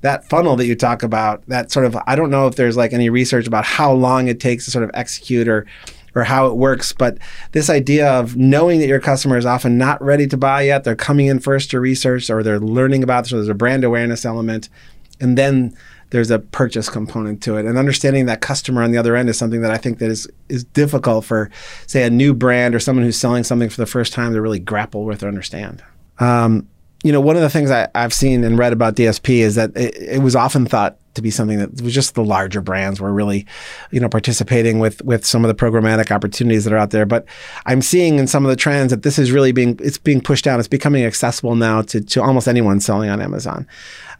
that 0.00 0.28
funnel 0.28 0.56
that 0.56 0.66
you 0.66 0.76
talk 0.76 1.02
about, 1.02 1.44
that 1.48 1.72
sort 1.72 1.84
of, 1.84 1.96
I 2.06 2.14
don't 2.14 2.30
know 2.30 2.46
if 2.46 2.54
there's 2.54 2.76
like 2.76 2.92
any 2.92 3.10
research 3.10 3.46
about 3.46 3.64
how 3.64 3.92
long 3.92 4.28
it 4.28 4.38
takes 4.38 4.64
to 4.66 4.70
sort 4.70 4.84
of 4.84 4.90
execute 4.94 5.48
or 5.48 5.66
or 6.14 6.24
how 6.24 6.46
it 6.46 6.56
works. 6.56 6.92
But 6.92 7.18
this 7.52 7.70
idea 7.70 8.08
of 8.10 8.36
knowing 8.36 8.80
that 8.80 8.88
your 8.88 9.00
customer 9.00 9.36
is 9.36 9.46
often 9.46 9.78
not 9.78 10.02
ready 10.02 10.26
to 10.26 10.36
buy 10.36 10.62
yet, 10.62 10.84
they're 10.84 10.96
coming 10.96 11.26
in 11.26 11.40
first 11.40 11.70
to 11.70 11.80
research 11.80 12.30
or 12.30 12.42
they're 12.42 12.60
learning 12.60 13.02
about 13.02 13.24
this, 13.24 13.30
so 13.30 13.36
there's 13.36 13.48
a 13.48 13.54
brand 13.54 13.84
awareness 13.84 14.24
element. 14.24 14.68
And 15.20 15.36
then 15.36 15.76
there's 16.10 16.30
a 16.30 16.38
purchase 16.38 16.88
component 16.88 17.42
to 17.42 17.56
it. 17.56 17.66
And 17.66 17.76
understanding 17.76 18.26
that 18.26 18.40
customer 18.40 18.82
on 18.82 18.92
the 18.92 18.98
other 18.98 19.14
end 19.14 19.28
is 19.28 19.36
something 19.36 19.60
that 19.60 19.70
I 19.70 19.76
think 19.76 19.98
that 19.98 20.10
is 20.10 20.28
is 20.48 20.64
difficult 20.64 21.24
for, 21.24 21.50
say, 21.86 22.02
a 22.04 22.10
new 22.10 22.32
brand 22.32 22.74
or 22.74 22.80
someone 22.80 23.04
who's 23.04 23.18
selling 23.18 23.44
something 23.44 23.68
for 23.68 23.80
the 23.80 23.86
first 23.86 24.12
time 24.12 24.32
to 24.32 24.40
really 24.40 24.58
grapple 24.58 25.04
with 25.04 25.22
or 25.22 25.28
understand. 25.28 25.82
Um, 26.18 26.68
you 27.04 27.12
know, 27.12 27.20
one 27.20 27.36
of 27.36 27.42
the 27.42 27.50
things 27.50 27.70
I, 27.70 27.88
have 27.94 28.12
seen 28.12 28.42
and 28.42 28.58
read 28.58 28.72
about 28.72 28.96
DSP 28.96 29.38
is 29.38 29.54
that 29.54 29.76
it, 29.76 29.96
it, 29.96 30.22
was 30.22 30.34
often 30.34 30.66
thought 30.66 30.98
to 31.18 31.22
be 31.22 31.30
something 31.30 31.58
that 31.58 31.82
was 31.82 31.94
just 31.94 32.14
the 32.14 32.24
larger 32.24 32.60
brands 32.60 33.00
were 33.00 33.12
really, 33.12 33.46
you 33.90 34.00
know, 34.00 34.08
participating 34.08 34.78
with 34.78 35.02
with 35.04 35.26
some 35.26 35.44
of 35.44 35.48
the 35.48 35.54
programmatic 35.54 36.10
opportunities 36.10 36.64
that 36.64 36.72
are 36.72 36.78
out 36.78 36.90
there. 36.90 37.06
But 37.06 37.26
I'm 37.66 37.82
seeing 37.82 38.18
in 38.18 38.26
some 38.26 38.44
of 38.44 38.50
the 38.50 38.56
trends 38.56 38.90
that 38.90 39.02
this 39.02 39.18
is 39.18 39.30
really 39.30 39.52
being 39.52 39.78
it's 39.82 39.98
being 39.98 40.20
pushed 40.20 40.44
down. 40.44 40.58
It's 40.58 40.68
becoming 40.68 41.04
accessible 41.04 41.54
now 41.54 41.82
to 41.82 42.00
to 42.00 42.22
almost 42.22 42.48
anyone 42.48 42.80
selling 42.80 43.10
on 43.10 43.20
Amazon. 43.20 43.66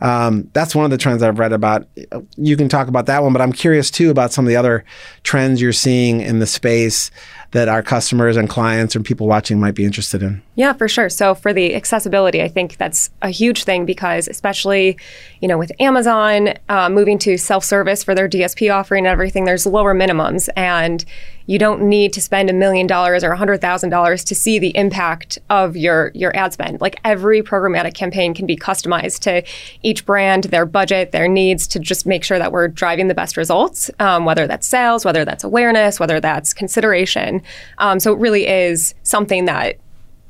Um, 0.00 0.48
that's 0.52 0.74
one 0.74 0.84
of 0.84 0.90
the 0.90 0.98
trends 0.98 1.22
I've 1.22 1.38
read 1.38 1.52
about. 1.52 1.88
You 2.36 2.56
can 2.56 2.68
talk 2.68 2.88
about 2.88 3.06
that 3.06 3.22
one, 3.22 3.32
but 3.32 3.42
I'm 3.42 3.52
curious 3.52 3.90
too 3.90 4.10
about 4.10 4.32
some 4.32 4.44
of 4.44 4.48
the 4.48 4.56
other 4.56 4.84
trends 5.24 5.60
you're 5.60 5.72
seeing 5.72 6.20
in 6.20 6.38
the 6.38 6.46
space 6.46 7.10
that 7.52 7.68
our 7.68 7.82
customers 7.82 8.36
and 8.36 8.48
clients 8.48 8.94
and 8.94 9.04
people 9.04 9.26
watching 9.26 9.58
might 9.58 9.74
be 9.74 9.84
interested 9.84 10.22
in? 10.22 10.42
Yeah, 10.54 10.74
for 10.74 10.86
sure. 10.86 11.08
So 11.08 11.34
for 11.34 11.52
the 11.52 11.74
accessibility, 11.74 12.42
I 12.42 12.48
think 12.48 12.76
that's 12.76 13.10
a 13.22 13.30
huge 13.30 13.64
thing 13.64 13.86
because 13.86 14.28
especially, 14.28 14.98
you 15.40 15.48
know, 15.48 15.56
with 15.56 15.72
Amazon 15.80 16.54
uh, 16.68 16.90
moving 16.90 17.18
to 17.20 17.38
self-service 17.38 18.04
for 18.04 18.14
their 18.14 18.28
DSP 18.28 18.74
offering 18.74 19.06
and 19.06 19.12
everything, 19.12 19.44
there's 19.44 19.64
lower 19.64 19.94
minimums 19.94 20.48
and 20.56 21.04
you 21.48 21.58
don't 21.58 21.80
need 21.80 22.12
to 22.12 22.20
spend 22.20 22.50
a 22.50 22.52
million 22.52 22.86
dollars 22.86 23.24
or 23.24 23.32
a 23.32 23.36
hundred 23.36 23.60
thousand 23.62 23.88
dollars 23.88 24.22
to 24.22 24.34
see 24.34 24.58
the 24.58 24.76
impact 24.76 25.38
of 25.48 25.76
your 25.76 26.12
your 26.14 26.36
ad 26.36 26.52
spend. 26.52 26.80
Like 26.80 27.00
every 27.04 27.42
programmatic 27.42 27.94
campaign 27.94 28.34
can 28.34 28.46
be 28.46 28.54
customized 28.54 29.20
to 29.20 29.42
each 29.82 30.04
brand, 30.04 30.44
their 30.44 30.66
budget, 30.66 31.10
their 31.10 31.26
needs 31.26 31.66
to 31.68 31.78
just 31.78 32.04
make 32.04 32.22
sure 32.22 32.38
that 32.38 32.52
we're 32.52 32.68
driving 32.68 33.08
the 33.08 33.14
best 33.14 33.38
results, 33.38 33.90
um, 33.98 34.26
whether 34.26 34.46
that's 34.46 34.66
sales, 34.66 35.06
whether 35.06 35.24
that's 35.24 35.42
awareness, 35.42 35.98
whether 35.98 36.20
that's 36.20 36.52
consideration. 36.52 37.42
Um, 37.78 37.98
so 37.98 38.12
it 38.12 38.18
really 38.18 38.46
is 38.46 38.94
something 39.02 39.46
that 39.46 39.78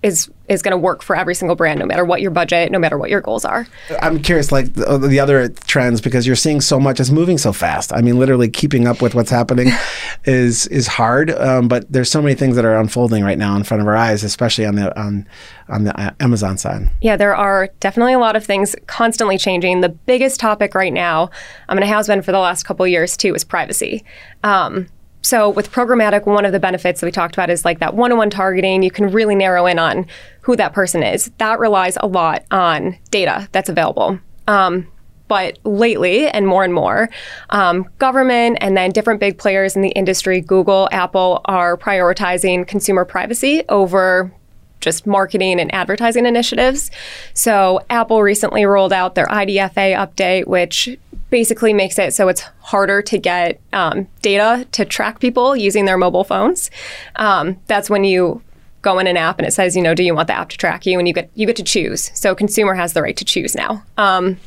is 0.04 0.30
is 0.48 0.62
going 0.62 0.72
to 0.72 0.78
work 0.78 1.02
for 1.02 1.14
every 1.16 1.34
single 1.34 1.56
brand, 1.56 1.78
no 1.78 1.86
matter 1.86 2.04
what 2.04 2.20
your 2.20 2.30
budget, 2.30 2.70
no 2.72 2.78
matter 2.78 2.96
what 2.96 3.10
your 3.10 3.20
goals 3.20 3.44
are. 3.44 3.66
I'm 4.00 4.20
curious, 4.20 4.50
like 4.50 4.74
the, 4.74 4.98
the 4.98 5.20
other 5.20 5.48
trends, 5.48 6.00
because 6.00 6.26
you're 6.26 6.36
seeing 6.36 6.60
so 6.60 6.80
much. 6.80 7.00
It's 7.00 7.10
moving 7.10 7.38
so 7.38 7.52
fast. 7.52 7.92
I 7.92 8.00
mean, 8.00 8.18
literally 8.18 8.48
keeping 8.48 8.86
up 8.86 9.02
with 9.02 9.14
what's 9.14 9.30
happening 9.30 9.68
is 10.24 10.66
is 10.68 10.86
hard. 10.86 11.30
Um, 11.30 11.68
but 11.68 11.90
there's 11.92 12.10
so 12.10 12.22
many 12.22 12.34
things 12.34 12.56
that 12.56 12.64
are 12.64 12.78
unfolding 12.78 13.24
right 13.24 13.38
now 13.38 13.56
in 13.56 13.64
front 13.64 13.80
of 13.80 13.86
our 13.86 13.96
eyes, 13.96 14.24
especially 14.24 14.66
on 14.66 14.74
the 14.74 14.98
on 14.98 15.26
on 15.68 15.84
the 15.84 16.00
uh, 16.00 16.10
Amazon 16.20 16.56
side. 16.58 16.90
Yeah, 17.00 17.16
there 17.16 17.34
are 17.34 17.68
definitely 17.80 18.14
a 18.14 18.18
lot 18.18 18.36
of 18.36 18.44
things 18.44 18.74
constantly 18.86 19.38
changing. 19.38 19.80
The 19.80 19.90
biggest 19.90 20.40
topic 20.40 20.74
right 20.74 20.92
now, 20.92 21.30
I 21.68 21.74
mean, 21.74 21.82
it 21.82 21.88
has 21.88 22.06
been 22.06 22.22
for 22.22 22.32
the 22.32 22.38
last 22.38 22.64
couple 22.64 22.86
years 22.86 23.16
too, 23.16 23.34
is 23.34 23.44
privacy. 23.44 24.04
Um, 24.42 24.88
so 25.28 25.50
with 25.50 25.70
programmatic, 25.70 26.24
one 26.24 26.46
of 26.46 26.52
the 26.52 26.58
benefits 26.58 27.02
that 27.02 27.06
we 27.06 27.12
talked 27.12 27.34
about 27.34 27.50
is 27.50 27.62
like 27.62 27.80
that 27.80 27.92
one-on-one 27.92 28.30
targeting. 28.30 28.82
You 28.82 28.90
can 28.90 29.10
really 29.10 29.34
narrow 29.34 29.66
in 29.66 29.78
on 29.78 30.06
who 30.40 30.56
that 30.56 30.72
person 30.72 31.02
is. 31.02 31.30
That 31.36 31.58
relies 31.58 31.98
a 32.00 32.06
lot 32.06 32.46
on 32.50 32.96
data 33.10 33.46
that's 33.52 33.68
available. 33.68 34.18
Um, 34.46 34.88
but 35.28 35.58
lately, 35.64 36.28
and 36.28 36.46
more 36.46 36.64
and 36.64 36.72
more, 36.72 37.10
um, 37.50 37.86
government 37.98 38.56
and 38.62 38.74
then 38.74 38.90
different 38.90 39.20
big 39.20 39.36
players 39.36 39.76
in 39.76 39.82
the 39.82 39.90
industry, 39.90 40.40
Google, 40.40 40.88
Apple, 40.92 41.42
are 41.44 41.76
prioritizing 41.76 42.66
consumer 42.66 43.04
privacy 43.04 43.64
over 43.68 44.32
just 44.80 45.06
marketing 45.06 45.60
and 45.60 45.74
advertising 45.74 46.26
initiatives. 46.26 46.90
So 47.34 47.80
Apple 47.90 48.22
recently 48.22 48.64
rolled 48.64 48.92
out 48.92 49.14
their 49.14 49.26
IDFA 49.26 49.96
update, 49.96 50.46
which 50.46 50.98
basically 51.30 51.74
makes 51.74 51.98
it 51.98 52.14
so 52.14 52.28
it's 52.28 52.40
harder 52.60 53.02
to 53.02 53.18
get 53.18 53.60
um, 53.72 54.08
data 54.22 54.66
to 54.72 54.84
track 54.84 55.20
people 55.20 55.54
using 55.56 55.84
their 55.84 55.98
mobile 55.98 56.24
phones. 56.24 56.70
Um, 57.16 57.58
that's 57.66 57.90
when 57.90 58.04
you 58.04 58.42
go 58.82 58.98
in 58.98 59.06
an 59.06 59.16
app 59.16 59.38
and 59.38 59.46
it 59.46 59.52
says, 59.52 59.76
you 59.76 59.82
know, 59.82 59.94
do 59.94 60.02
you 60.02 60.14
want 60.14 60.28
the 60.28 60.34
app 60.34 60.48
to 60.50 60.56
track 60.56 60.86
you? 60.86 60.98
And 60.98 61.08
you 61.08 61.14
get 61.14 61.30
you 61.34 61.46
get 61.46 61.56
to 61.56 61.64
choose. 61.64 62.10
So 62.14 62.34
consumer 62.34 62.74
has 62.74 62.92
the 62.92 63.02
right 63.02 63.16
to 63.16 63.24
choose 63.24 63.54
now. 63.54 63.82
Um, 63.96 64.38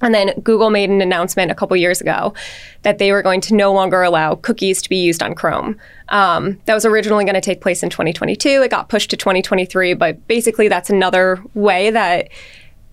and 0.00 0.14
then 0.14 0.32
Google 0.42 0.70
made 0.70 0.90
an 0.90 1.00
announcement 1.00 1.50
a 1.50 1.54
couple 1.54 1.76
years 1.76 2.00
ago 2.00 2.34
that 2.82 2.98
they 2.98 3.12
were 3.12 3.22
going 3.22 3.40
to 3.42 3.54
no 3.54 3.72
longer 3.72 4.02
allow 4.02 4.36
cookies 4.36 4.80
to 4.82 4.88
be 4.88 4.96
used 4.96 5.22
on 5.22 5.34
Chrome. 5.34 5.78
Um, 6.10 6.60
that 6.64 6.74
was 6.74 6.84
originally 6.84 7.24
going 7.24 7.34
to 7.34 7.40
take 7.40 7.60
place 7.60 7.82
in 7.82 7.90
2022. 7.90 8.62
It 8.62 8.70
got 8.70 8.88
pushed 8.88 9.10
to 9.10 9.16
2023, 9.16 9.94
but 9.94 10.26
basically 10.28 10.68
that's 10.68 10.90
another 10.90 11.42
way 11.54 11.90
that 11.90 12.28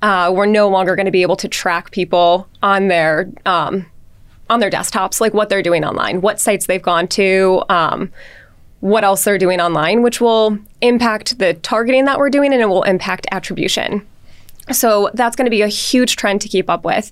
uh, 0.01 0.31
we're 0.35 0.45
no 0.45 0.67
longer 0.67 0.95
going 0.95 1.05
to 1.05 1.11
be 1.11 1.21
able 1.21 1.37
to 1.37 1.47
track 1.47 1.91
people 1.91 2.47
on 2.61 2.87
their 2.87 3.29
um, 3.45 3.85
on 4.47 4.59
their 4.59 4.69
desktops, 4.69 5.19
like 5.19 5.33
what 5.33 5.49
they're 5.49 5.63
doing 5.63 5.83
online, 5.83 6.21
what 6.21 6.39
sites 6.39 6.67
they've 6.67 6.81
gone 6.81 7.07
to. 7.07 7.63
Um, 7.69 8.11
what 8.81 9.03
else 9.03 9.23
they're 9.23 9.39
doing 9.39 9.59
online, 9.59 10.03
which 10.03 10.21
will 10.21 10.59
impact 10.81 11.39
the 11.39 11.55
targeting 11.55 12.05
that 12.05 12.19
we're 12.19 12.29
doing 12.29 12.53
and 12.53 12.61
it 12.61 12.67
will 12.67 12.83
impact 12.83 13.25
attribution. 13.31 14.05
So 14.71 15.09
that's 15.13 15.35
going 15.35 15.45
to 15.45 15.51
be 15.51 15.61
a 15.61 15.67
huge 15.67 16.15
trend 16.15 16.41
to 16.41 16.47
keep 16.47 16.69
up 16.69 16.83
with. 16.83 17.11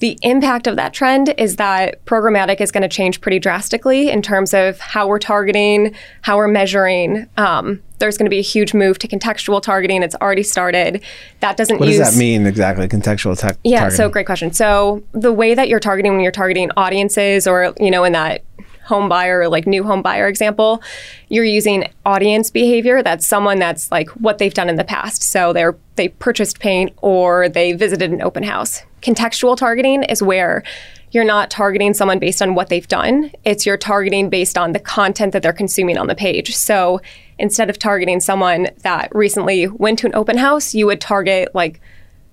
The 0.00 0.16
impact 0.22 0.68
of 0.68 0.76
that 0.76 0.92
trend 0.92 1.34
is 1.38 1.56
that 1.56 2.04
programmatic 2.04 2.60
is 2.60 2.70
going 2.70 2.82
to 2.82 2.88
change 2.88 3.20
pretty 3.20 3.40
drastically 3.40 4.10
in 4.10 4.22
terms 4.22 4.54
of 4.54 4.78
how 4.78 5.08
we're 5.08 5.18
targeting, 5.18 5.94
how 6.22 6.36
we're 6.36 6.46
measuring. 6.46 7.28
Um, 7.36 7.82
there's 7.98 8.16
going 8.16 8.26
to 8.26 8.30
be 8.30 8.38
a 8.38 8.42
huge 8.42 8.74
move 8.74 9.00
to 9.00 9.08
contextual 9.08 9.60
targeting. 9.60 10.04
It's 10.04 10.14
already 10.16 10.44
started. 10.44 11.02
That 11.40 11.56
doesn't 11.56 11.80
what 11.80 11.88
use. 11.88 11.98
Does 11.98 12.14
that 12.14 12.18
mean 12.18 12.46
exactly? 12.46 12.86
Contextual 12.86 13.36
te- 13.36 13.58
yeah, 13.64 13.80
targeting. 13.80 13.96
so 13.96 14.08
great 14.08 14.26
question. 14.26 14.52
So 14.52 15.02
the 15.12 15.32
way 15.32 15.54
that 15.54 15.68
you're 15.68 15.80
targeting 15.80 16.12
when 16.12 16.20
you're 16.20 16.30
targeting 16.30 16.70
audiences, 16.76 17.48
or 17.48 17.74
you 17.80 17.90
know, 17.90 18.04
in 18.04 18.12
that 18.12 18.44
home 18.88 19.08
buyer, 19.08 19.48
like 19.48 19.66
new 19.66 19.84
home 19.84 20.02
buyer 20.02 20.26
example, 20.26 20.82
you're 21.28 21.44
using 21.44 21.88
audience 22.06 22.50
behavior. 22.50 23.02
That's 23.02 23.26
someone 23.26 23.58
that's 23.58 23.90
like 23.90 24.08
what 24.10 24.38
they've 24.38 24.54
done 24.54 24.68
in 24.68 24.76
the 24.76 24.84
past. 24.84 25.22
So 25.22 25.52
they're 25.52 25.76
they 25.96 26.08
purchased 26.08 26.58
paint 26.58 26.92
or 27.02 27.48
they 27.48 27.72
visited 27.72 28.10
an 28.10 28.22
open 28.22 28.42
house. 28.42 28.82
Contextual 29.02 29.56
targeting 29.56 30.04
is 30.04 30.22
where 30.22 30.62
you're 31.10 31.24
not 31.24 31.50
targeting 31.50 31.94
someone 31.94 32.18
based 32.18 32.40
on 32.42 32.54
what 32.54 32.68
they've 32.68 32.88
done. 32.88 33.30
It's 33.44 33.66
you're 33.66 33.76
targeting 33.76 34.30
based 34.30 34.56
on 34.58 34.72
the 34.72 34.78
content 34.78 35.32
that 35.32 35.42
they're 35.42 35.52
consuming 35.52 35.98
on 35.98 36.06
the 36.06 36.14
page. 36.14 36.54
So 36.54 37.00
instead 37.38 37.70
of 37.70 37.78
targeting 37.78 38.20
someone 38.20 38.68
that 38.82 39.14
recently 39.14 39.66
went 39.66 39.98
to 40.00 40.06
an 40.06 40.14
open 40.14 40.36
house, 40.36 40.74
you 40.74 40.86
would 40.86 41.00
target 41.00 41.54
like 41.54 41.80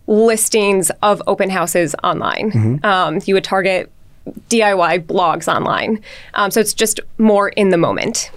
listings 0.08 0.92
of 1.02 1.22
open 1.26 1.50
houses 1.50 1.96
online. 2.04 2.52
Mm-hmm. 2.52 2.86
Um, 2.86 3.20
you 3.26 3.34
would 3.34 3.44
target 3.44 3.92
DIY 4.50 5.06
blogs 5.06 5.54
online. 5.54 6.02
Um, 6.34 6.52
so 6.52 6.60
it's 6.60 6.74
just 6.74 7.00
more 7.18 7.50
in 7.50 7.70
the 7.70 7.78
moment. 7.78 8.32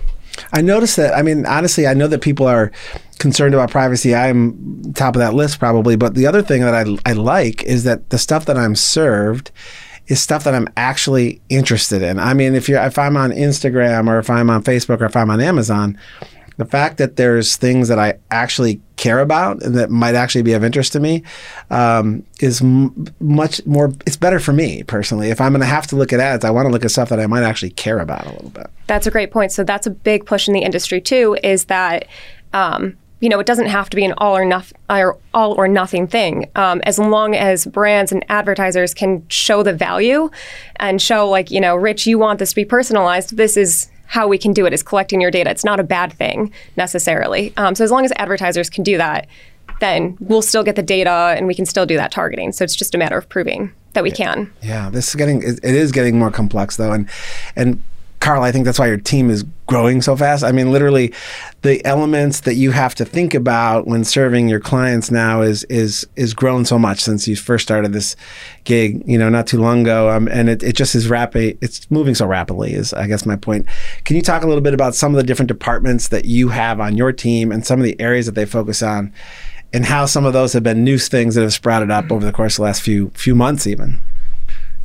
I 0.53 0.61
noticed 0.61 0.97
that. 0.97 1.15
I 1.15 1.23
mean, 1.23 1.47
honestly, 1.47 1.87
I 1.87 1.95
know 1.95 2.07
that 2.09 2.21
people 2.21 2.47
are 2.47 2.71
concerned 3.19 3.55
about 3.55 3.71
privacy. 3.71 4.15
I'm 4.15 4.93
top 4.95 5.17
of 5.17 5.21
that 5.21 5.35
list 5.35 5.59
probably. 5.59 5.97
But 5.97 6.15
the 6.15 6.27
other 6.27 6.43
thing 6.43 6.63
that 6.63 6.75
I, 6.75 7.11
I 7.11 7.13
like 7.13 7.65
is 7.65 7.85
that 7.85 8.11
the 8.11 8.19
stuff 8.19 8.47
that 8.47 8.57
I'm 8.57 8.77
served 8.77 9.51
is 10.07 10.21
stuff 10.21 10.45
that 10.45 10.55
I'm 10.55 10.69
actually 10.77 11.41
interested 11.49 12.03
in. 12.03 12.19
I 12.19 12.35
mean, 12.35 12.55
if 12.55 12.69
you're 12.69 12.83
if 12.83 12.99
I'm 12.99 13.17
on 13.17 13.31
Instagram 13.31 14.09
or 14.09 14.19
if 14.19 14.31
I'm 14.31 14.51
on 14.51 14.63
Facebook 14.63 15.01
or 15.01 15.07
if 15.07 15.17
I'm 15.17 15.31
on 15.31 15.41
Amazon, 15.41 15.99
the 16.59 16.65
fact 16.65 16.99
that 16.99 17.17
there's 17.17 17.57
things 17.57 17.89
that 17.89 17.99
I 17.99 18.19
actually 18.31 18.81
care 18.97 19.21
about 19.21 19.63
and 19.63 19.77
that 19.77 19.91
might 19.91 20.15
actually 20.15 20.43
be 20.43 20.53
of 20.53 20.63
interest 20.63 20.93
to 20.93 21.01
me 21.01 21.23
um, 21.71 22.25
is 22.41 22.61
m- 22.61 23.07
much 23.21 23.65
more. 23.65 23.93
It's 24.07 24.17
better 24.17 24.41
for 24.41 24.53
me 24.53 24.83
personally. 24.83 25.31
If 25.31 25.41
I'm 25.41 25.53
going 25.53 25.61
to 25.61 25.67
have 25.67 25.87
to 25.89 25.97
look 25.97 26.13
at 26.13 26.21
ads, 26.21 26.45
I 26.45 26.51
want 26.51 26.67
to 26.67 26.73
look 26.73 26.85
at 26.85 26.91
stuff 26.91 27.09
that 27.09 27.21
I 27.21 27.27
might 27.27 27.45
actually 27.45 27.71
care 27.71 28.01
about 28.01 28.27
a 28.27 28.31
little 28.33 28.51
bit. 28.51 28.67
That's 28.89 29.07
a 29.07 29.11
great 29.11 29.31
point. 29.31 29.53
So 29.53 29.65
that's 29.65 29.87
a 29.87 29.91
big 29.91 30.27
push 30.27 30.49
in 30.49 30.53
the 30.53 30.61
industry 30.61 31.01
too. 31.01 31.39
Is 31.43 31.67
that 31.67 32.07
um, 32.53 32.97
you 33.21 33.29
know, 33.29 33.41
it 33.41 33.47
doesn't 33.47 33.67
have 33.67 33.91
to 33.91 33.97
be 33.97 34.05
an 34.05 34.15
all 34.19 34.37
or 34.37 34.45
nothing 34.45 34.79
or 34.89 35.19
all 35.35 35.53
or 35.55 35.67
nothing 35.67 36.07
thing. 36.07 36.49
Um, 36.55 36.81
as 36.85 36.99
long 36.99 37.35
as 37.35 37.67
brands 37.67 38.13
and 38.13 38.25
advertisers 38.29 38.95
can 38.95 39.27
show 39.29 39.63
the 39.63 39.73
value 39.73 40.31
and 40.77 41.03
show, 41.03 41.29
like, 41.29 41.51
you 41.51 41.61
know, 41.61 41.75
Rich, 41.75 42.07
you 42.07 42.19
want 42.19 42.39
this 42.39 42.51
to 42.51 42.57
be 42.57 42.65
personalized. 42.65 43.37
This 43.37 43.57
is 43.57 43.91
how 44.09 44.27
we 44.27 44.39
can 44.39 44.53
do 44.53 44.67
it 44.67 44.73
is 44.73 44.83
collecting 44.83 45.21
your 45.21 45.31
data. 45.31 45.51
It's 45.51 45.65
not 45.65 45.79
a 45.79 45.85
bad 45.85 46.13
thing 46.13 46.53
necessarily. 46.77 47.53
Um, 47.57 47.75
so 47.75 47.85
as 47.85 47.91
long 47.91 48.05
as 48.05 48.13
advertisers 48.17 48.69
can 48.69 48.83
do 48.83 48.97
that, 48.97 49.29
then 49.81 50.17
we'll 50.19 50.43
still 50.43 50.65
get 50.65 50.77
the 50.77 50.83
data 50.83 51.35
and 51.37 51.47
we 51.47 51.55
can 51.55 51.67
still 51.67 51.87
do 51.87 51.97
that 51.97 52.11
targeting. 52.11 52.51
So 52.53 52.65
it's 52.65 52.75
just 52.75 52.95
a 52.95 52.99
matter 52.99 53.17
of 53.17 53.29
proving 53.29 53.73
that 53.93 54.03
we 54.03 54.11
can. 54.11 54.53
Yeah, 54.63 54.91
this 54.91 55.09
is 55.09 55.15
getting 55.15 55.43
it 55.43 55.63
is 55.63 55.93
getting 55.93 56.19
more 56.19 56.31
complex 56.31 56.77
though, 56.77 56.93
and 56.93 57.09
and 57.55 57.83
Carl, 58.29 58.43
I 58.43 58.53
think 58.53 58.67
that's 58.67 58.79
why 58.79 58.89
your 58.89 58.99
team 58.99 59.31
is 59.31 59.43
growing 59.65 60.03
so 60.03 60.15
fast. 60.15 60.45
I 60.45 60.53
mean, 60.53 60.71
literally, 60.71 61.15
the 61.63 61.83
elements 61.87 62.41
that 62.41 62.57
you 62.57 62.73
have 62.73 62.95
to 62.97 63.07
think 63.07 63.33
about 63.33 63.87
when 63.87 64.05
serving 64.05 64.51
your 64.51 64.61
clients 64.61 65.11
now 65.11 65.41
is 65.41 65.65
is 65.71 66.07
is 66.15 66.35
grown 66.35 66.67
so 66.67 66.79
much 66.79 67.01
since 67.01 67.27
you 67.27 67.37
first 67.37 67.65
started 67.65 67.95
this 67.95 68.17
gig. 68.65 69.03
You 69.07 69.19
know, 69.19 69.31
not 69.31 69.47
too 69.47 69.59
long 69.59 69.81
ago, 69.81 70.11
um, 70.11 70.29
and 70.29 70.51
it, 70.51 70.63
it 70.63 70.77
just 70.77 70.95
is 70.95 71.09
rapid. 71.09 71.57
It's 71.63 71.91
moving 71.91 72.15
so 72.15 72.27
rapidly. 72.27 72.75
Is 72.75 72.93
I 72.93 73.07
guess 73.07 73.25
my 73.25 73.35
point. 73.35 73.65
Can 74.05 74.15
you 74.15 74.21
talk 74.21 74.43
a 74.43 74.47
little 74.47 74.61
bit 74.61 74.75
about 74.75 74.95
some 74.95 75.15
of 75.15 75.17
the 75.17 75.27
different 75.27 75.49
departments 75.49 76.09
that 76.09 76.27
you 76.27 76.51
have 76.51 76.81
on 76.81 76.99
your 76.99 77.13
team 77.13 77.51
and 77.51 77.65
some 77.65 77.81
of 77.81 77.85
the 77.87 77.99
areas 77.99 78.27
that 78.27 78.35
they 78.35 78.45
focus 78.45 78.83
on, 78.83 79.11
and 79.73 79.87
how 79.87 80.05
some 80.05 80.27
of 80.27 80.35
those 80.35 80.53
have 80.53 80.63
been 80.63 80.85
new 80.85 80.99
things 80.99 81.35
that 81.35 81.41
have 81.41 81.55
sprouted 81.55 81.91
up 81.91 82.13
over 82.13 82.27
the 82.27 82.33
course 82.33 82.57
of 82.57 82.59
the 82.59 82.65
last 82.65 82.83
few 82.83 83.09
few 83.15 83.35
months, 83.35 83.67
even? 83.67 84.03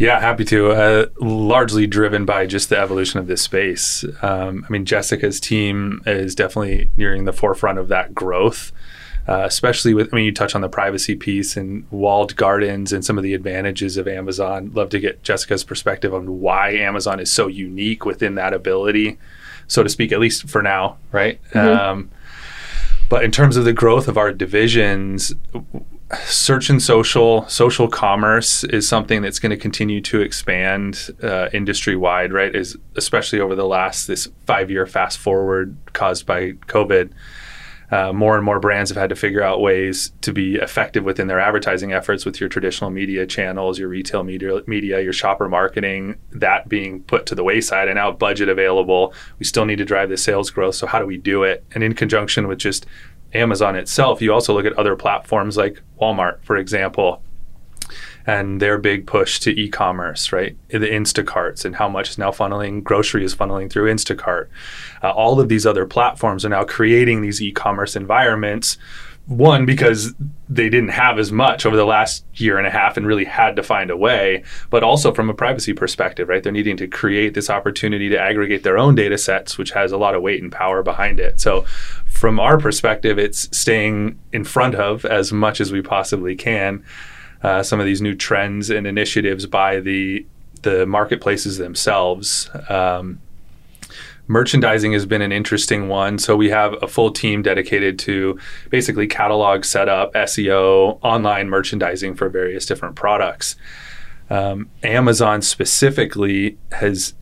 Yeah, 0.03 0.19
happy 0.19 0.43
to. 0.45 0.71
Uh, 0.71 1.05
largely 1.21 1.87
driven 1.87 2.25
by 2.25 2.45
just 2.45 2.67
the 2.67 2.77
evolution 2.77 3.21
of 3.21 3.27
this 3.27 3.41
space. 3.41 4.03
Um, 4.21 4.65
I 4.67 4.69
mean, 4.69 4.83
Jessica's 4.83 5.39
team 5.39 6.01
is 6.05 6.35
definitely 6.35 6.91
nearing 6.97 7.23
the 7.23 7.31
forefront 7.31 7.79
of 7.79 7.87
that 7.87 8.13
growth. 8.13 8.73
Uh, 9.25 9.43
especially 9.45 9.93
with, 9.93 10.13
I 10.13 10.17
mean, 10.17 10.25
you 10.25 10.33
touch 10.33 10.55
on 10.55 10.59
the 10.59 10.67
privacy 10.67 11.15
piece 11.15 11.55
and 11.55 11.89
walled 11.89 12.35
gardens 12.35 12.91
and 12.91 13.05
some 13.05 13.17
of 13.17 13.23
the 13.23 13.33
advantages 13.33 13.95
of 13.95 14.05
Amazon. 14.05 14.71
Love 14.73 14.89
to 14.89 14.99
get 14.99 15.23
Jessica's 15.23 15.63
perspective 15.63 16.13
on 16.13 16.41
why 16.41 16.71
Amazon 16.71 17.21
is 17.21 17.31
so 17.31 17.47
unique 17.47 18.03
within 18.03 18.35
that 18.35 18.53
ability, 18.53 19.17
so 19.67 19.83
to 19.83 19.87
speak, 19.87 20.11
at 20.11 20.19
least 20.19 20.49
for 20.49 20.61
now, 20.61 20.97
right? 21.13 21.41
Mm-hmm. 21.51 21.79
Um, 21.79 22.11
but 23.07 23.23
in 23.23 23.31
terms 23.31 23.55
of 23.55 23.63
the 23.63 23.71
growth 23.71 24.09
of 24.09 24.17
our 24.17 24.33
divisions, 24.33 25.33
search 26.25 26.69
and 26.69 26.81
social, 26.81 27.47
social 27.47 27.87
commerce 27.87 28.63
is 28.63 28.87
something 28.87 29.21
that's 29.21 29.39
going 29.39 29.49
to 29.51 29.57
continue 29.57 30.01
to 30.01 30.21
expand 30.21 31.09
uh, 31.21 31.49
industry 31.53 31.95
wide, 31.95 32.33
right? 32.33 32.55
Is 32.55 32.77
especially 32.95 33.39
over 33.39 33.55
the 33.55 33.65
last 33.65 34.07
this 34.07 34.27
five 34.45 34.71
year 34.71 34.85
fast 34.85 35.17
forward 35.17 35.77
caused 35.93 36.25
by 36.25 36.53
COVID 36.67 37.11
uh, 37.93 38.11
more 38.11 38.35
and 38.35 38.43
more 38.43 38.59
brands 38.59 38.89
have 38.89 38.97
had 38.97 39.09
to 39.09 39.15
figure 39.15 39.43
out 39.43 39.61
ways 39.61 40.13
to 40.21 40.33
be 40.33 40.55
effective 40.55 41.03
within 41.03 41.27
their 41.27 41.39
advertising 41.39 41.93
efforts 41.93 42.25
with 42.25 42.39
your 42.39 42.49
traditional 42.49 42.89
media 42.89 43.23
channels, 43.23 43.77
your 43.77 43.87
retail 43.87 44.23
media, 44.23 44.61
media, 44.65 44.99
your 44.99 45.13
shopper 45.13 45.47
marketing, 45.47 46.17
that 46.31 46.67
being 46.67 47.03
put 47.03 47.27
to 47.27 47.35
the 47.35 47.43
wayside 47.43 47.87
and 47.87 47.97
now 47.97 48.11
budget 48.11 48.49
available. 48.49 49.13
We 49.37 49.45
still 49.45 49.65
need 49.65 49.75
to 49.75 49.85
drive 49.85 50.09
the 50.09 50.17
sales 50.17 50.49
growth. 50.49 50.73
So, 50.73 50.87
how 50.87 50.97
do 50.97 51.05
we 51.05 51.17
do 51.17 51.43
it? 51.43 51.63
And 51.75 51.83
in 51.83 51.93
conjunction 51.93 52.47
with 52.47 52.57
just 52.57 52.87
Amazon 53.33 53.75
itself, 53.75 54.21
you 54.21 54.33
also 54.33 54.53
look 54.53 54.65
at 54.65 54.73
other 54.73 54.95
platforms 54.95 55.57
like 55.57 55.81
Walmart, 55.99 56.43
for 56.43 56.57
example, 56.57 57.21
and 58.25 58.61
their 58.61 58.77
big 58.77 59.05
push 59.05 59.39
to 59.41 59.51
e-commerce, 59.59 60.31
right? 60.31 60.55
The 60.69 60.79
Instacarts 60.79 61.65
and 61.65 61.75
how 61.75 61.89
much 61.89 62.11
is 62.11 62.17
now 62.17 62.31
funneling 62.31 62.83
grocery 62.83 63.25
is 63.25 63.35
funneling 63.35 63.69
through 63.69 63.91
Instacart. 63.91 64.47
Uh, 65.01 65.11
all 65.11 65.39
of 65.39 65.49
these 65.49 65.65
other 65.65 65.85
platforms 65.85 66.45
are 66.45 66.49
now 66.49 66.63
creating 66.63 67.21
these 67.21 67.41
e-commerce 67.41 67.95
environments. 67.95 68.77
One 69.25 69.65
because 69.65 70.13
they 70.49 70.69
didn't 70.69 70.89
have 70.89 71.17
as 71.17 71.31
much 71.31 71.65
over 71.65 71.77
the 71.77 71.85
last 71.85 72.25
year 72.35 72.57
and 72.57 72.67
a 72.67 72.69
half 72.69 72.97
and 72.97 73.07
really 73.07 73.23
had 73.23 73.55
to 73.55 73.63
find 73.63 73.89
a 73.89 73.95
way, 73.95 74.43
but 74.69 74.83
also 74.83 75.13
from 75.13 75.29
a 75.29 75.33
privacy 75.33 75.71
perspective, 75.71 76.27
right? 76.27 76.43
They're 76.43 76.51
needing 76.51 76.75
to 76.77 76.87
create 76.87 77.33
this 77.33 77.49
opportunity 77.49 78.09
to 78.09 78.19
aggregate 78.19 78.63
their 78.63 78.77
own 78.77 78.95
data 78.95 79.17
sets, 79.17 79.57
which 79.57 79.71
has 79.71 79.93
a 79.93 79.97
lot 79.97 80.13
of 80.13 80.21
weight 80.21 80.43
and 80.43 80.51
power 80.51 80.83
behind 80.83 81.21
it. 81.21 81.39
So, 81.39 81.65
from 82.23 82.39
our 82.39 82.57
perspective, 82.57 83.19
it's 83.19 83.49
staying 83.51 84.17
in 84.31 84.45
front 84.45 84.75
of 84.75 85.03
as 85.03 85.33
much 85.33 85.59
as 85.59 85.73
we 85.73 85.81
possibly 85.81 86.37
can 86.37 86.81
uh, 87.41 87.61
some 87.61 87.81
of 87.81 87.85
these 87.85 88.01
new 88.01 88.15
trends 88.15 88.69
and 88.69 88.87
initiatives 88.87 89.45
by 89.45 89.81
the 89.81 90.25
the 90.61 90.85
marketplaces 90.85 91.57
themselves. 91.57 92.49
Um, 92.69 93.19
merchandising 94.27 94.93
has 94.93 95.05
been 95.05 95.21
an 95.21 95.33
interesting 95.33 95.89
one. 95.89 96.17
So 96.17 96.37
we 96.37 96.49
have 96.49 96.81
a 96.81 96.87
full 96.87 97.11
team 97.11 97.41
dedicated 97.41 97.99
to 97.99 98.39
basically 98.69 99.05
catalog 99.05 99.65
setup, 99.65 100.13
SEO, 100.13 100.99
online 101.01 101.49
merchandising 101.49 102.15
for 102.15 102.29
various 102.29 102.65
different 102.65 102.95
products. 102.95 103.57
Um, 104.29 104.69
Amazon 104.81 105.41
specifically 105.41 106.57
has 106.71 107.15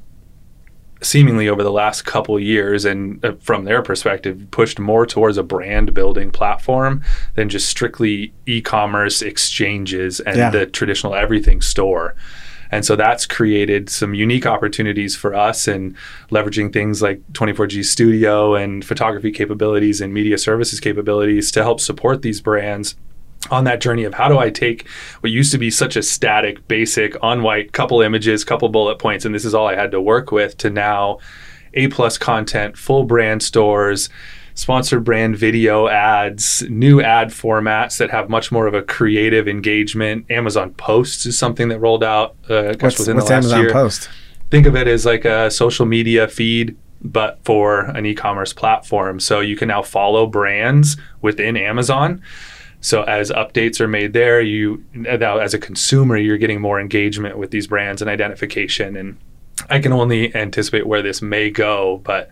seemingly 1.01 1.49
over 1.49 1.63
the 1.63 1.71
last 1.71 2.03
couple 2.03 2.39
years 2.39 2.85
and 2.85 3.23
uh, 3.25 3.33
from 3.39 3.65
their 3.65 3.81
perspective 3.81 4.45
pushed 4.51 4.79
more 4.79 5.05
towards 5.05 5.37
a 5.37 5.43
brand 5.43 5.93
building 5.93 6.29
platform 6.29 7.03
than 7.35 7.49
just 7.49 7.67
strictly 7.67 8.31
e-commerce 8.45 9.21
exchanges 9.21 10.19
and 10.19 10.37
yeah. 10.37 10.49
the 10.51 10.65
traditional 10.65 11.15
everything 11.15 11.59
store 11.59 12.15
and 12.71 12.85
so 12.85 12.95
that's 12.95 13.25
created 13.25 13.89
some 13.89 14.13
unique 14.13 14.45
opportunities 14.45 15.15
for 15.15 15.35
us 15.35 15.67
in 15.67 15.95
leveraging 16.29 16.71
things 16.71 17.01
like 17.01 17.21
24G 17.33 17.83
Studio 17.83 18.55
and 18.55 18.85
photography 18.85 19.31
capabilities 19.31 19.99
and 19.99 20.13
media 20.13 20.37
services 20.37 20.79
capabilities 20.79 21.51
to 21.51 21.63
help 21.63 21.81
support 21.81 22.21
these 22.21 22.39
brands 22.39 22.95
on 23.49 23.63
that 23.63 23.81
journey 23.81 24.03
of 24.03 24.13
how 24.13 24.27
do 24.27 24.37
I 24.37 24.49
take 24.49 24.87
what 25.21 25.31
used 25.31 25.51
to 25.51 25.57
be 25.57 25.71
such 25.71 25.95
a 25.95 26.03
static, 26.03 26.67
basic, 26.67 27.15
on 27.23 27.41
white, 27.43 27.73
couple 27.73 28.01
images, 28.01 28.43
couple 28.43 28.69
bullet 28.69 28.99
points, 28.99 29.25
and 29.25 29.33
this 29.33 29.45
is 29.45 29.53
all 29.53 29.67
I 29.67 29.75
had 29.75 29.91
to 29.91 30.01
work 30.01 30.31
with, 30.31 30.57
to 30.59 30.69
now 30.69 31.19
A 31.73 31.87
plus 31.87 32.17
content, 32.17 32.77
full 32.77 33.03
brand 33.03 33.41
stores, 33.41 34.09
sponsored 34.53 35.03
brand 35.03 35.37
video 35.37 35.87
ads, 35.87 36.63
new 36.69 37.01
ad 37.01 37.29
formats 37.29 37.97
that 37.97 38.11
have 38.11 38.29
much 38.29 38.51
more 38.51 38.67
of 38.67 38.73
a 38.73 38.81
creative 38.81 39.47
engagement. 39.47 40.29
Amazon 40.29 40.73
Posts 40.73 41.25
is 41.25 41.37
something 41.37 41.69
that 41.69 41.79
rolled 41.79 42.03
out 42.03 42.35
uh, 42.49 42.75
what's, 42.79 42.99
within 42.99 43.15
what's 43.15 43.27
the 43.27 43.33
last 43.35 43.45
Amazon 43.45 43.61
year. 43.61 43.71
Post? 43.71 44.09
Think 44.49 44.67
of 44.67 44.75
it 44.75 44.87
as 44.87 45.05
like 45.05 45.25
a 45.25 45.49
social 45.49 45.85
media 45.85 46.27
feed 46.27 46.77
but 47.03 47.39
for 47.43 47.81
an 47.81 48.05
e-commerce 48.05 48.53
platform. 48.53 49.19
So 49.19 49.39
you 49.39 49.55
can 49.55 49.67
now 49.67 49.81
follow 49.81 50.27
brands 50.27 50.97
within 51.21 51.57
Amazon. 51.57 52.21
So 52.81 53.03
as 53.03 53.29
updates 53.29 53.79
are 53.79 53.87
made 53.87 54.13
there, 54.13 54.41
you 54.41 54.83
now 54.93 55.37
as 55.37 55.53
a 55.53 55.59
consumer, 55.59 56.17
you're 56.17 56.37
getting 56.37 56.59
more 56.59 56.79
engagement 56.79 57.37
with 57.37 57.51
these 57.51 57.67
brands 57.67 58.01
and 58.01 58.09
identification. 58.09 58.97
And 58.97 59.17
I 59.69 59.79
can 59.79 59.93
only 59.93 60.35
anticipate 60.35 60.87
where 60.87 61.03
this 61.03 61.21
may 61.21 61.51
go, 61.51 62.01
but 62.03 62.31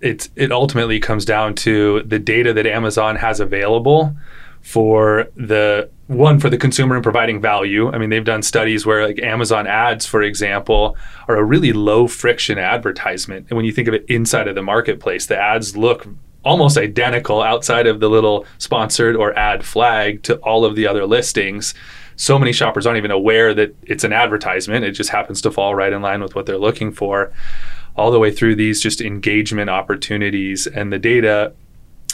it's 0.00 0.30
it 0.34 0.50
ultimately 0.50 0.98
comes 0.98 1.26
down 1.26 1.54
to 1.56 2.02
the 2.04 2.18
data 2.18 2.54
that 2.54 2.66
Amazon 2.66 3.16
has 3.16 3.38
available 3.38 4.16
for 4.62 5.28
the 5.36 5.90
one 6.06 6.40
for 6.40 6.50
the 6.50 6.58
consumer 6.58 6.94
and 6.94 7.02
providing 7.02 7.40
value. 7.40 7.90
I 7.90 7.98
mean, 7.98 8.10
they've 8.10 8.24
done 8.24 8.42
studies 8.42 8.84
where 8.84 9.06
like 9.06 9.20
Amazon 9.20 9.66
ads, 9.66 10.06
for 10.06 10.22
example, 10.22 10.96
are 11.28 11.36
a 11.36 11.44
really 11.44 11.72
low 11.72 12.08
friction 12.08 12.58
advertisement. 12.58 13.46
And 13.48 13.56
when 13.56 13.64
you 13.64 13.72
think 13.72 13.88
of 13.88 13.94
it 13.94 14.04
inside 14.08 14.48
of 14.48 14.54
the 14.54 14.62
marketplace, 14.62 15.26
the 15.26 15.36
ads 15.36 15.76
look 15.76 16.06
almost 16.44 16.78
identical 16.78 17.42
outside 17.42 17.86
of 17.86 18.00
the 18.00 18.08
little 18.08 18.46
sponsored 18.58 19.16
or 19.16 19.36
ad 19.38 19.64
flag 19.64 20.22
to 20.24 20.36
all 20.36 20.64
of 20.64 20.76
the 20.76 20.86
other 20.86 21.06
listings. 21.06 21.74
So 22.16 22.38
many 22.38 22.52
shoppers 22.52 22.86
aren't 22.86 22.98
even 22.98 23.10
aware 23.10 23.54
that 23.54 23.74
it's 23.82 24.04
an 24.04 24.12
advertisement. 24.12 24.84
It 24.84 24.92
just 24.92 25.10
happens 25.10 25.40
to 25.42 25.50
fall 25.50 25.74
right 25.74 25.92
in 25.92 26.02
line 26.02 26.22
with 26.22 26.34
what 26.34 26.46
they're 26.46 26.58
looking 26.58 26.92
for. 26.92 27.32
All 27.96 28.10
the 28.10 28.18
way 28.18 28.30
through 28.30 28.56
these 28.56 28.80
just 28.80 29.00
engagement 29.00 29.68
opportunities 29.68 30.66
and 30.66 30.92
the 30.92 30.98
data 30.98 31.52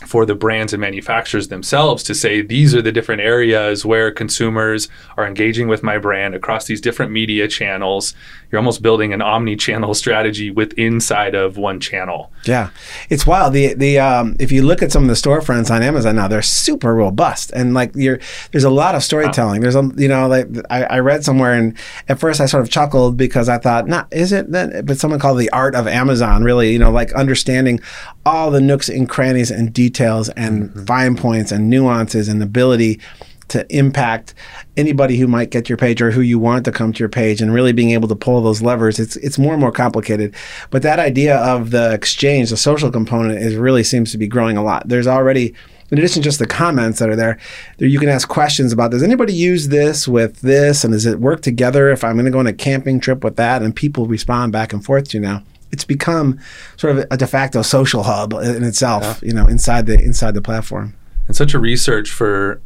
for 0.05 0.27
the 0.27 0.35
brands 0.35 0.73
and 0.73 0.81
manufacturers 0.81 1.49
themselves 1.49 2.03
to 2.03 2.15
say 2.15 2.43
these 2.43 2.75
are 2.75 2.83
the 2.83 2.93
different 2.93 3.23
areas 3.23 3.85
where 3.85 4.11
consumers 4.11 4.89
are 5.17 5.27
engaging 5.27 5.69
with 5.69 5.83
my 5.83 5.97
brand 5.97 6.35
across 6.35 6.67
these 6.67 6.81
different 6.81 7.13
media 7.13 7.49
channels 7.49 8.15
you're 8.51 8.59
almost 8.59 8.83
building 8.83 9.13
an 9.13 9.23
omni-channel 9.23 9.95
strategy 10.07 10.51
with 10.51 10.73
inside 10.75 11.35
of 11.35 11.57
one 11.57 11.81
channel. 11.81 12.31
Yeah, 12.45 12.71
it's 13.11 13.27
wild. 13.27 13.53
The 13.53 13.75
the 13.75 13.99
um, 13.99 14.37
if 14.39 14.53
you 14.53 14.63
look 14.63 14.83
at 14.83 14.93
some 14.93 15.03
of 15.03 15.09
the 15.09 15.15
storefronts 15.15 15.71
on 15.71 15.83
Amazon 15.83 16.17
now, 16.17 16.29
they're 16.29 16.43
super 16.43 16.95
robust 16.95 17.51
and 17.53 17.75
like 17.75 17.93
you're 17.95 18.21
there's 18.53 18.65
a 18.65 18.71
lot 18.71 18.95
of 18.95 19.03
storytelling. 19.03 19.63
There's 19.63 19.75
a 19.75 19.91
you 19.97 20.09
know 20.09 20.29
like 20.29 20.47
I, 20.71 20.85
I, 20.85 20.99
read 21.01 21.25
somewhere 21.25 21.55
and 21.55 21.77
at 22.09 22.21
first 22.21 22.41
I 22.41 22.47
sort 22.47 22.63
of 22.63 22.71
chuckled 22.71 23.17
because 23.17 23.49
I 23.49 23.59
thought, 23.59 23.89
not 23.89 24.07
is 24.13 24.33
it 24.33 24.53
that? 24.53 24.87
But 24.87 24.99
someone 24.99 25.19
called 25.19 25.39
the 25.39 25.51
art 25.51 25.75
of 25.75 25.89
Amazon 25.89 26.45
really 26.45 26.73
you 26.73 26.79
know 26.79 26.91
like 26.91 27.13
understanding 27.15 27.81
all 28.25 28.51
the 28.51 28.61
nooks 28.61 28.89
and 28.89 29.09
crannies 29.09 29.51
and 29.51 29.73
details 29.73 29.86
and 30.31 30.71
mm-hmm. 30.71 30.85
fine 30.85 31.17
points 31.17 31.53
and 31.53 31.71
nuances 31.71 32.29
and 32.29 32.43
ability 32.43 33.01
to 33.49 33.67
impact 33.77 34.35
anybody 34.77 35.17
who 35.17 35.27
might 35.27 35.51
get 35.51 35.69
your 35.69 35.79
page 35.79 36.03
or 36.03 36.11
who 36.11 36.21
you 36.21 36.39
want 36.39 36.65
to 36.65 36.73
come 36.73 36.93
to 36.93 36.99
your 36.99 37.09
page 37.09 37.41
and 37.41 37.55
really 37.55 37.73
being 37.73 37.91
able 37.91 38.09
to 38.09 38.17
pull 38.17 38.43
those 38.43 38.61
levers 38.61 38.99
it's 38.99 39.17
it's 39.17 39.39
more 39.39 39.53
and 39.53 39.61
more 39.61 39.73
complicated. 39.73 40.35
But 40.71 40.83
that 40.83 40.99
idea 40.99 41.37
of 41.39 41.71
the 41.71 41.93
exchange 41.93 42.51
the 42.51 42.57
social 42.57 42.91
component 42.91 43.39
is 43.39 43.55
really 43.55 43.85
seems 43.85 44.11
to 44.13 44.19
be 44.19 44.27
growing 44.27 44.57
a 44.57 44.63
lot. 44.63 44.89
There's 44.89 45.07
already 45.07 45.55
in 45.91 45.99
addition 45.99 46.23
to 46.23 46.27
just 46.27 46.41
the 46.41 46.49
comments 46.49 46.99
that 46.99 47.09
are 47.09 47.15
there, 47.15 47.39
there 47.79 47.87
you 47.87 48.01
can 48.01 48.09
ask 48.09 48.29
questions 48.29 48.73
about 48.73 48.91
does 48.91 49.05
anybody 49.05 49.33
use 49.33 49.69
this 49.69 50.09
with 50.09 50.41
this? 50.41 50.83
And 50.83 50.93
does 50.93 51.07
it 51.07 51.21
work 51.21 51.43
together 51.43 51.91
if 51.91 52.03
i'm 52.03 52.15
going 52.15 52.25
to 52.25 52.33
go 52.33 52.41
on 52.41 52.47
a 52.49 52.53
camping 52.53 52.99
trip 52.99 53.23
with 53.23 53.37
that? 53.37 53.63
And 53.63 53.75
people 53.75 54.07
respond 54.07 54.53
back 54.53 54.73
and 54.73 54.85
forth 54.85 55.09
to 55.11 55.19
you 55.19 55.23
now 55.23 55.45
it's 55.77 55.85
become 55.85 56.39
sort 56.77 56.97
of 56.97 57.07
a 57.11 57.17
de 57.17 57.27
facto 57.27 57.63
social 57.63 58.03
hub 58.03 58.33
in 58.33 58.65
itself 58.65 59.05
yeah. 59.05 59.29
you 59.29 59.35
know 59.35 59.47
inside 59.47 59.87
the 59.87 59.99
inside 59.99 60.33
the 60.35 60.43
platform 60.43 60.95
and 61.27 61.37
such 61.37 61.55
a 61.55 61.59
research 61.59 62.11
for 62.11 62.61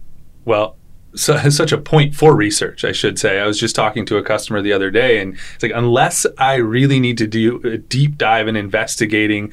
well, 0.44 0.76
so, 1.14 1.36
such 1.50 1.72
a 1.72 1.78
point 1.78 2.14
for 2.14 2.34
research, 2.34 2.84
I 2.84 2.92
should 2.92 3.18
say. 3.18 3.40
I 3.40 3.46
was 3.46 3.58
just 3.58 3.74
talking 3.74 4.06
to 4.06 4.16
a 4.16 4.22
customer 4.22 4.62
the 4.62 4.72
other 4.72 4.90
day, 4.90 5.20
and 5.20 5.36
it's 5.54 5.62
like, 5.62 5.72
unless 5.74 6.26
I 6.38 6.54
really 6.56 7.00
need 7.00 7.18
to 7.18 7.26
do 7.26 7.60
a 7.62 7.78
deep 7.78 8.16
dive 8.16 8.48
in 8.48 8.56
investigating 8.56 9.52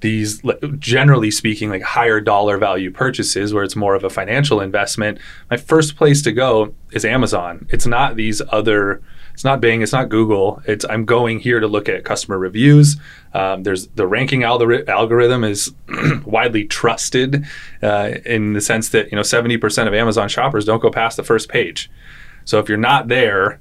these, 0.00 0.42
generally 0.78 1.30
speaking, 1.30 1.70
like 1.70 1.82
higher 1.82 2.20
dollar 2.20 2.58
value 2.58 2.90
purchases 2.90 3.54
where 3.54 3.64
it's 3.64 3.76
more 3.76 3.94
of 3.94 4.04
a 4.04 4.10
financial 4.10 4.60
investment, 4.60 5.18
my 5.50 5.56
first 5.56 5.96
place 5.96 6.20
to 6.22 6.32
go 6.32 6.74
is 6.92 7.04
Amazon. 7.04 7.66
It's 7.70 7.86
not 7.86 8.16
these 8.16 8.42
other 8.50 9.02
it's 9.36 9.44
not 9.44 9.60
Bing, 9.60 9.82
it's 9.82 9.92
not 9.92 10.08
Google. 10.08 10.62
It's 10.64 10.86
I'm 10.88 11.04
going 11.04 11.40
here 11.40 11.60
to 11.60 11.68
look 11.68 11.90
at 11.90 12.04
customer 12.04 12.38
reviews. 12.38 12.96
Um, 13.34 13.64
there's 13.64 13.88
the 13.88 14.06
ranking 14.06 14.44
algorithm 14.44 15.44
is 15.44 15.74
widely 16.24 16.64
trusted 16.64 17.44
uh, 17.82 18.12
in 18.24 18.54
the 18.54 18.62
sense 18.62 18.88
that 18.88 19.10
you 19.10 19.16
know 19.16 19.20
70% 19.20 19.86
of 19.86 19.92
Amazon 19.92 20.30
shoppers 20.30 20.64
don't 20.64 20.80
go 20.80 20.90
past 20.90 21.18
the 21.18 21.22
first 21.22 21.50
page. 21.50 21.90
So 22.46 22.60
if 22.60 22.70
you're 22.70 22.78
not 22.78 23.08
there, 23.08 23.60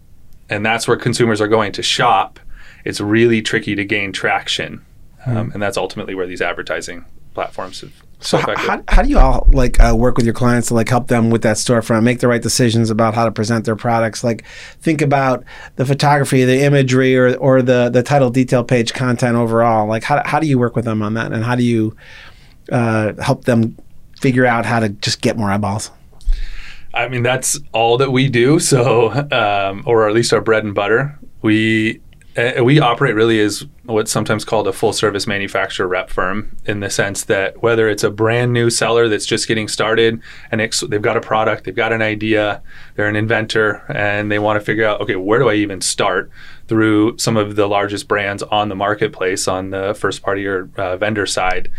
and 0.50 0.66
that's 0.66 0.88
where 0.88 0.96
consumers 0.96 1.42
are 1.42 1.50
going 1.50 1.74
to 1.74 1.84
shop, 1.84 2.40
it's 2.86 3.02
really 3.02 3.42
tricky 3.42 3.76
to 3.76 3.84
gain 3.84 4.14
traction. 4.14 4.86
Um, 5.26 5.52
and 5.52 5.62
that's 5.62 5.76
ultimately 5.76 6.16
where 6.16 6.26
these 6.26 6.42
advertising 6.42 7.04
platforms 7.36 7.82
have 7.82 7.94
So 8.22 8.38
how, 8.40 8.56
how, 8.56 8.84
how 8.88 9.02
do 9.04 9.10
you 9.10 9.20
all 9.20 9.48
like 9.52 9.80
uh, 9.80 9.96
work 9.96 10.18
with 10.18 10.26
your 10.26 10.34
clients 10.34 10.70
to 10.70 10.74
like 10.74 10.90
help 10.90 11.10
them 11.10 11.30
with 11.30 11.44
that 11.44 11.58
storefront, 11.58 12.04
make 12.04 12.20
the 12.20 12.28
right 12.28 12.42
decisions 12.42 12.90
about 12.90 13.14
how 13.14 13.26
to 13.26 13.32
present 13.32 13.66
their 13.66 13.76
products? 13.76 14.24
Like 14.24 14.46
think 14.82 15.02
about 15.04 15.44
the 15.76 15.86
photography, 15.86 16.44
the 16.46 16.64
imagery, 16.64 17.16
or 17.16 17.36
or 17.36 17.62
the 17.62 17.90
the 17.90 18.02
title 18.02 18.32
detail 18.32 18.64
page 18.64 18.94
content 18.94 19.36
overall. 19.36 19.86
Like 19.86 20.04
how 20.04 20.24
how 20.26 20.40
do 20.40 20.48
you 20.48 20.58
work 20.58 20.76
with 20.76 20.86
them 20.86 21.04
on 21.04 21.14
that, 21.14 21.32
and 21.32 21.44
how 21.44 21.56
do 21.56 21.64
you 21.64 21.96
uh, 22.72 23.14
help 23.22 23.46
them 23.46 23.78
figure 24.20 24.46
out 24.46 24.66
how 24.66 24.80
to 24.80 24.90
just 24.90 25.22
get 25.22 25.38
more 25.38 25.52
eyeballs? 25.52 25.92
I 26.94 27.10
mean, 27.10 27.24
that's 27.24 27.60
all 27.74 27.98
that 27.98 28.12
we 28.12 28.30
do. 28.30 28.58
So, 28.60 29.12
um, 29.32 29.84
or 29.86 30.08
at 30.08 30.16
least 30.16 30.32
our 30.34 30.42
bread 30.42 30.64
and 30.64 30.74
butter. 30.74 31.20
We 31.42 32.00
uh, 32.38 32.64
we 32.64 32.80
operate 32.80 33.16
really 33.16 33.40
as 33.42 33.66
what's 33.86 34.12
sometimes 34.12 34.44
called 34.44 34.68
a 34.68 34.74
full 34.74 34.94
service 34.94 35.28
manufacturer 35.28 35.88
rep 35.88 36.10
firm 36.10 36.56
in 36.66 36.80
the 36.80 36.90
sense 36.90 37.24
that 37.26 37.62
whether 37.62 37.88
it's 37.88 38.04
a 38.04 38.10
brand 38.10 38.52
new 38.52 38.70
seller 38.70 39.08
that's 39.08 39.26
just 39.26 39.48
getting 39.48 39.68
started 39.68 40.22
and 40.52 40.60
they've 40.60 41.02
got 41.02 41.18
a 41.18 41.22
product, 41.22 41.66
they've 41.66 41.76
got 41.76 41.94
an 41.94 42.02
idea, 42.02 42.62
they're 42.96 43.08
an 43.08 43.16
inventor, 43.16 43.84
and 43.90 44.32
they 44.32 44.40
want 44.40 44.60
to 44.60 44.66
figure 44.66 44.86
out, 44.86 45.02
okay, 45.02 45.16
where 45.16 45.40
do 45.40 45.50
I 45.50 45.56
even 45.56 45.82
start 45.82 46.32
through 46.68 47.18
some 47.18 47.38
of 47.38 47.56
the 47.56 47.68
largest 47.68 48.08
brands 48.08 48.44
on 48.44 48.70
the 48.70 48.76
marketplace 48.76 49.48
on 49.48 49.70
the 49.70 49.94
first 49.94 50.22
party 50.22 50.46
or 50.46 50.70
uh, 50.78 50.98
vendor 50.98 51.26
side. 51.26 51.72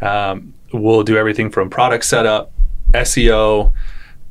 Um, 0.00 0.54
we'll 0.72 1.02
do 1.02 1.16
everything 1.16 1.50
from 1.50 1.70
product 1.70 2.04
setup, 2.04 2.52
SEO, 2.92 3.72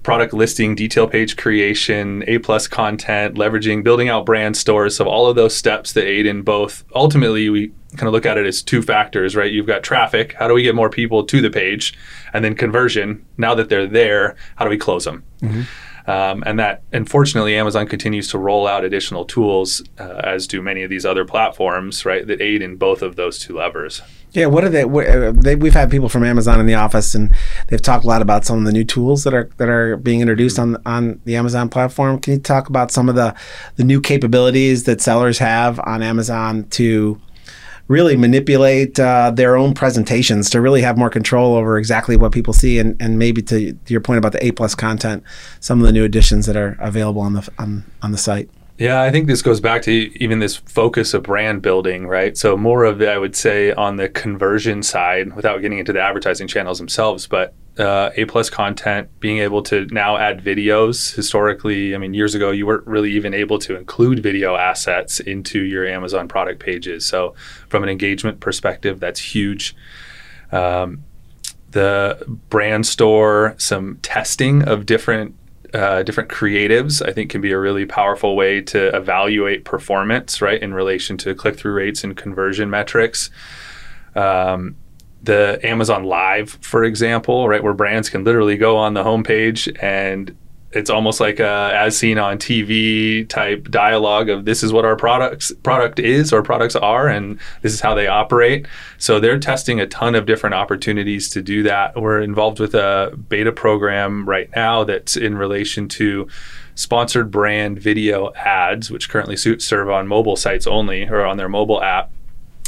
product 0.07 0.31
listing, 0.33 0.73
detail 0.73 1.05
page 1.05 1.35
creation, 1.35 2.23
A 2.27 2.37
plus 2.37 2.65
content, 2.65 3.35
leveraging, 3.35 3.83
building 3.83 4.07
out 4.07 4.25
brand 4.25 4.55
stores. 4.55 4.95
So 4.95 5.03
all 5.03 5.27
of 5.27 5.35
those 5.35 5.53
steps 5.53 5.91
that 5.91 6.05
aid 6.05 6.25
in 6.25 6.43
both. 6.43 6.85
Ultimately, 6.95 7.49
we 7.49 7.73
kind 7.97 8.07
of 8.07 8.13
look 8.13 8.25
at 8.25 8.37
it 8.37 8.45
as 8.45 8.61
two 8.61 8.81
factors, 8.81 9.35
right? 9.35 9.51
You've 9.51 9.67
got 9.67 9.83
traffic. 9.83 10.31
How 10.39 10.47
do 10.47 10.53
we 10.53 10.63
get 10.63 10.75
more 10.75 10.89
people 10.89 11.25
to 11.25 11.41
the 11.41 11.49
page? 11.49 11.93
And 12.31 12.45
then 12.45 12.55
conversion. 12.55 13.25
Now 13.37 13.53
that 13.55 13.67
they're 13.67 13.85
there, 13.85 14.37
how 14.55 14.63
do 14.63 14.69
we 14.69 14.77
close 14.77 15.03
them? 15.03 15.25
Mm-hmm. 15.41 15.63
Um, 16.07 16.41
and 16.45 16.57
that, 16.57 16.83
unfortunately, 16.93 17.57
Amazon 17.57 17.85
continues 17.85 18.29
to 18.29 18.37
roll 18.37 18.65
out 18.65 18.85
additional 18.85 19.25
tools, 19.25 19.83
uh, 19.99 20.21
as 20.23 20.47
do 20.47 20.61
many 20.61 20.83
of 20.83 20.89
these 20.89 21.05
other 21.05 21.25
platforms, 21.25 22.05
right, 22.05 22.25
that 22.25 22.41
aid 22.41 22.61
in 22.61 22.77
both 22.77 23.01
of 23.01 23.17
those 23.17 23.37
two 23.37 23.57
levers. 23.57 24.01
Yeah, 24.31 24.45
what 24.45 24.63
are 24.63 24.69
they, 24.69 24.85
what, 24.85 25.07
uh, 25.07 25.31
they? 25.33 25.55
We've 25.55 25.73
had 25.73 25.89
people 25.89 26.09
from 26.09 26.23
Amazon 26.23 26.59
in 26.59 26.65
the 26.65 26.75
office, 26.75 27.15
and 27.15 27.33
they've 27.67 27.81
talked 27.81 28.05
a 28.05 28.07
lot 28.07 28.21
about 28.21 28.45
some 28.45 28.59
of 28.59 28.65
the 28.65 28.71
new 28.71 28.83
tools 28.83 29.23
that 29.23 29.33
are 29.33 29.49
that 29.57 29.67
are 29.67 29.97
being 29.97 30.21
introduced 30.21 30.59
on 30.59 30.77
on 30.85 31.21
the 31.25 31.35
Amazon 31.35 31.69
platform. 31.69 32.19
Can 32.19 32.33
you 32.33 32.39
talk 32.39 32.69
about 32.69 32.91
some 32.91 33.09
of 33.09 33.15
the 33.15 33.33
the 33.77 33.83
new 33.83 33.99
capabilities 33.99 34.83
that 34.83 35.01
sellers 35.01 35.39
have 35.39 35.79
on 35.85 36.03
Amazon 36.03 36.65
to 36.71 37.19
really 37.87 38.17
manipulate 38.17 38.99
uh, 38.99 39.31
their 39.31 39.55
own 39.55 39.73
presentations 39.73 40.49
to 40.49 40.61
really 40.61 40.81
have 40.81 40.97
more 40.97 41.09
control 41.09 41.55
over 41.55 41.77
exactly 41.77 42.17
what 42.17 42.31
people 42.31 42.53
see, 42.53 42.79
and, 42.79 43.01
and 43.01 43.17
maybe 43.17 43.41
to, 43.41 43.77
your 43.87 44.01
point 44.01 44.17
about 44.17 44.33
the 44.33 44.45
A 44.45 44.51
plus 44.51 44.75
content, 44.75 45.23
some 45.59 45.79
of 45.79 45.85
the 45.85 45.93
new 45.93 46.03
additions 46.03 46.45
that 46.45 46.55
are 46.55 46.77
available 46.79 47.21
on 47.21 47.33
the 47.33 47.47
on, 47.57 47.83
on 48.01 48.11
the 48.11 48.17
site. 48.17 48.49
Yeah, 48.77 49.01
I 49.01 49.09
think 49.09 49.25
this 49.25 49.41
goes 49.41 49.59
back 49.59 49.81
to 49.83 49.91
even 49.91 50.37
this 50.37 50.55
focus 50.55 51.15
of 51.15 51.23
brand 51.23 51.63
building, 51.63 52.07
right? 52.07 52.37
So 52.37 52.55
more 52.55 52.83
of 52.83 53.01
it, 53.01 53.09
I 53.09 53.17
would 53.17 53.35
say, 53.35 53.71
on 53.71 53.95
the 53.95 54.07
conversion 54.07 54.83
side, 54.83 55.35
without 55.35 55.61
getting 55.61 55.79
into 55.79 55.93
the 55.93 56.01
advertising 56.01 56.47
channels 56.47 56.77
themselves, 56.77 57.25
but 57.25 57.55
uh, 57.77 58.09
A 58.15 58.25
plus 58.25 58.49
content, 58.49 59.09
being 59.19 59.39
able 59.39 59.61
to 59.63 59.85
now 59.91 60.17
add 60.17 60.43
videos. 60.43 61.15
Historically, 61.15 61.93
I 61.93 61.97
mean, 61.97 62.13
years 62.13 62.35
ago, 62.35 62.51
you 62.51 62.65
weren't 62.65 62.87
really 62.87 63.11
even 63.11 63.33
able 63.33 63.59
to 63.59 63.75
include 63.75 64.23
video 64.23 64.55
assets 64.55 65.19
into 65.19 65.61
your 65.63 65.85
Amazon 65.85 66.27
product 66.27 66.59
pages. 66.59 67.05
So 67.05 67.35
from 67.69 67.83
an 67.83 67.89
engagement 67.89 68.39
perspective, 68.39 68.99
that's 68.99 69.19
huge. 69.19 69.75
Um, 70.51 71.03
the 71.71 72.23
brand 72.49 72.87
store, 72.87 73.55
some 73.57 73.99
testing 74.01 74.67
of 74.67 74.85
different 74.85 75.35
uh, 75.73 76.01
different 76.01 76.29
creatives, 76.29 77.05
I 77.05 77.11
think 77.11 77.29
can 77.29 77.41
be 77.41 77.51
a 77.51 77.59
really 77.59 77.85
powerful 77.85 78.37
way 78.37 78.61
to 78.61 78.95
evaluate 78.95 79.65
performance, 79.65 80.41
right, 80.41 80.61
in 80.61 80.73
relation 80.73 81.17
to 81.17 81.35
click 81.35 81.57
through 81.57 81.73
rates 81.73 82.05
and 82.05 82.15
conversion 82.15 82.69
metrics. 82.69 83.29
Um, 84.15 84.77
the 85.27 85.59
Amazon 85.61 86.05
Live, 86.05 86.57
for 86.61 86.83
example, 86.83 87.47
right, 87.47 87.61
where 87.61 87.73
brands 87.73 88.09
can 88.09 88.23
literally 88.23 88.57
go 88.57 88.77
on 88.77 88.93
the 88.93 89.03
homepage 89.03 89.71
and 89.83 90.35
it's 90.71 90.89
almost 90.89 91.19
like 91.19 91.39
a 91.39 91.71
as 91.73 91.97
seen 91.97 92.17
on 92.17 92.37
TV 92.37 93.27
type 93.27 93.69
dialogue 93.69 94.29
of 94.29 94.45
this 94.45 94.63
is 94.63 94.73
what 94.73 94.83
our 94.83 94.95
products 94.95 95.51
product 95.63 95.97
is 95.97 96.33
or 96.33 96.43
products 96.43 96.75
are 96.75 97.07
and 97.07 97.39
this 97.61 97.73
is 97.73 97.79
how 97.81 97.95
they 97.95 98.07
operate. 98.07 98.67
So 98.97 99.19
they're 99.19 99.39
testing 99.39 99.79
a 99.79 99.87
ton 99.87 100.13
of 100.15 100.25
different 100.25 100.55
opportunities 100.55 101.29
to 101.29 101.41
do 101.41 101.63
that. 101.63 101.99
We're 101.99 102.21
involved 102.21 102.59
with 102.59 102.75
a 102.75 103.17
beta 103.29 103.51
program 103.51 104.27
right 104.27 104.49
now 104.55 104.83
that's 104.83 105.15
in 105.15 105.37
relation 105.37 105.87
to 105.89 106.27
sponsored 106.75 107.31
brand 107.31 107.79
video 107.79 108.33
ads, 108.33 108.91
which 108.91 109.09
currently 109.09 109.35
serve 109.35 109.89
on 109.89 110.07
mobile 110.07 110.35
sites 110.35 110.67
only 110.67 111.07
or 111.07 111.25
on 111.25 111.37
their 111.37 111.49
mobile 111.49 111.81
app. 111.81 112.11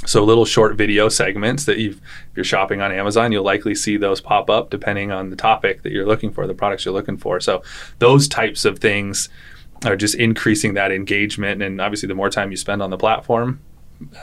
So 0.05 0.23
little 0.23 0.45
short 0.45 0.75
video 0.75 1.09
segments 1.09 1.65
that 1.65 1.77
if 1.77 1.99
you're 2.35 2.45
shopping 2.45 2.81
on 2.81 2.91
Amazon, 2.91 3.31
you'll 3.31 3.43
likely 3.43 3.75
see 3.75 3.97
those 3.97 4.21
pop 4.21 4.49
up 4.49 4.69
depending 4.69 5.12
on 5.12 5.29
the 5.29 5.35
topic 5.35 5.83
that 5.83 5.91
you're 5.91 6.05
looking 6.05 6.31
for, 6.31 6.47
the 6.47 6.53
products 6.53 6.85
you're 6.85 6.93
looking 6.93 7.17
for. 7.17 7.39
So 7.39 7.63
those 7.99 8.27
types 8.27 8.65
of 8.65 8.79
things 8.79 9.29
are 9.85 9.95
just 9.95 10.15
increasing 10.15 10.73
that 10.73 10.91
engagement 10.91 11.62
and 11.62 11.79
obviously 11.81 12.07
the 12.07 12.15
more 12.15 12.29
time 12.29 12.51
you 12.51 12.57
spend 12.57 12.81
on 12.81 12.89
the 12.89 12.97
platform, 12.97 13.62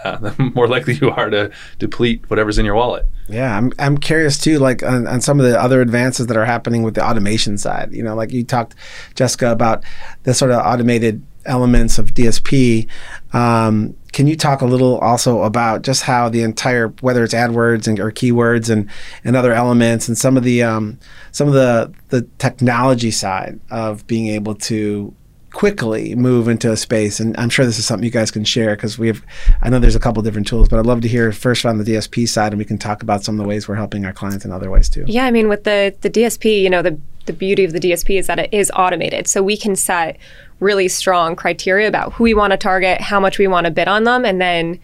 uh, 0.04 0.16
the 0.20 0.52
more 0.54 0.68
likely 0.68 0.94
you 0.94 1.10
are 1.10 1.30
to 1.30 1.50
deplete 1.78 2.28
whatever's 2.30 2.58
in 2.58 2.64
your 2.64 2.74
wallet. 2.74 3.06
Yeah, 3.28 3.56
I'm 3.56 3.72
I'm 3.78 3.98
curious 3.98 4.38
too, 4.38 4.58
like 4.58 4.82
on, 4.82 5.06
on, 5.06 5.20
some 5.20 5.40
of 5.40 5.46
the 5.46 5.60
other 5.60 5.80
advances 5.80 6.28
that 6.28 6.36
are 6.36 6.44
happening 6.44 6.82
with 6.82 6.94
the 6.94 7.04
automation 7.04 7.58
side. 7.58 7.92
You 7.92 8.02
know, 8.02 8.14
like 8.14 8.32
you 8.32 8.44
talked, 8.44 8.74
Jessica, 9.14 9.50
about 9.50 9.82
the 10.22 10.32
sort 10.32 10.52
of 10.52 10.64
automated 10.64 11.24
elements 11.44 11.98
of 11.98 12.14
DSP. 12.14 12.88
Um, 13.32 13.96
can 14.16 14.26
you 14.26 14.35
talk 14.35 14.62
a 14.62 14.64
little 14.64 14.96
also 15.00 15.42
about 15.42 15.83
just 15.83 16.02
how 16.02 16.31
the 16.31 16.40
entire, 16.40 16.88
whether 17.02 17.22
it's 17.22 17.35
AdWords 17.35 17.87
and, 17.87 18.00
or 18.00 18.11
keywords 18.11 18.70
and, 18.70 18.88
and 19.24 19.37
other 19.37 19.52
elements, 19.52 20.09
and 20.09 20.16
some 20.16 20.38
of 20.38 20.42
the 20.42 20.62
um, 20.62 20.98
some 21.33 21.48
of 21.48 21.52
the 21.52 21.92
the 22.09 22.22
technology 22.38 23.11
side 23.11 23.61
of 23.70 24.07
being 24.07 24.29
able 24.29 24.55
to 24.55 25.14
quickly 25.52 26.14
move 26.14 26.48
into 26.48 26.72
a 26.72 26.79
space? 26.79 27.20
And 27.20 27.37
i'm 27.37 27.50
sure 27.50 27.66
this 27.66 27.79
is 27.79 27.85
something 27.85 28.05
you 28.05 28.11
guys 28.11 28.31
can 28.31 28.44
share 28.44 28.74
because 28.74 28.98
we 28.98 29.07
have 29.07 29.22
i 29.62 29.70
know 29.70 29.79
there's 29.79 29.96
a 29.96 30.00
couple 30.00 30.22
different 30.22 30.46
tools 30.46 30.68
but 30.68 30.79
i'd 30.79 30.85
love 30.85 31.00
to 31.00 31.09
hear 31.09 31.33
first 31.33 31.64
on 31.64 31.79
the 31.79 31.85
dsp 31.85 32.29
side 32.29 32.52
and 32.52 32.59
we 32.59 32.64
can 32.66 32.76
talk 32.76 33.02
about 33.02 33.24
some 33.24 33.37
of 33.37 33.42
the 33.42 33.48
ways 33.48 33.66
we're 33.66 33.74
helping 33.74 34.05
our 34.05 34.12
clients 34.12 34.44
in 34.44 34.52
other 34.52 34.70
ways 34.70 34.90
too. 34.90 35.05
Yeah 35.07 35.24
i 35.24 35.31
mean 35.31 35.48
with 35.48 35.64
the 35.64 35.94
the 36.02 36.11
dsp 36.11 36.61
you 36.61 36.68
know 36.68 36.83
the 36.83 36.98
the 37.26 37.33
beauty 37.33 37.64
of 37.64 37.72
the 37.72 37.81
dsp 37.81 38.18
is 38.18 38.26
that 38.29 38.38
it 38.38 38.48
is 38.52 38.72
automated. 38.74 39.29
So 39.29 39.42
we 39.42 39.57
can 39.57 39.76
set 39.76 40.16
really 40.60 40.88
strong 40.88 41.36
criteria 41.36 41.88
about 41.88 42.14
who 42.14 42.24
we 42.24 42.34
want 42.34 42.52
to 42.52 42.56
target, 42.56 43.00
how 43.00 43.20
much 43.20 43.38
we 43.38 43.46
want 43.46 43.66
to 43.66 43.70
bid 43.70 43.88
on 43.88 44.04
them, 44.04 44.24
and 44.24 44.40
then 44.40 44.78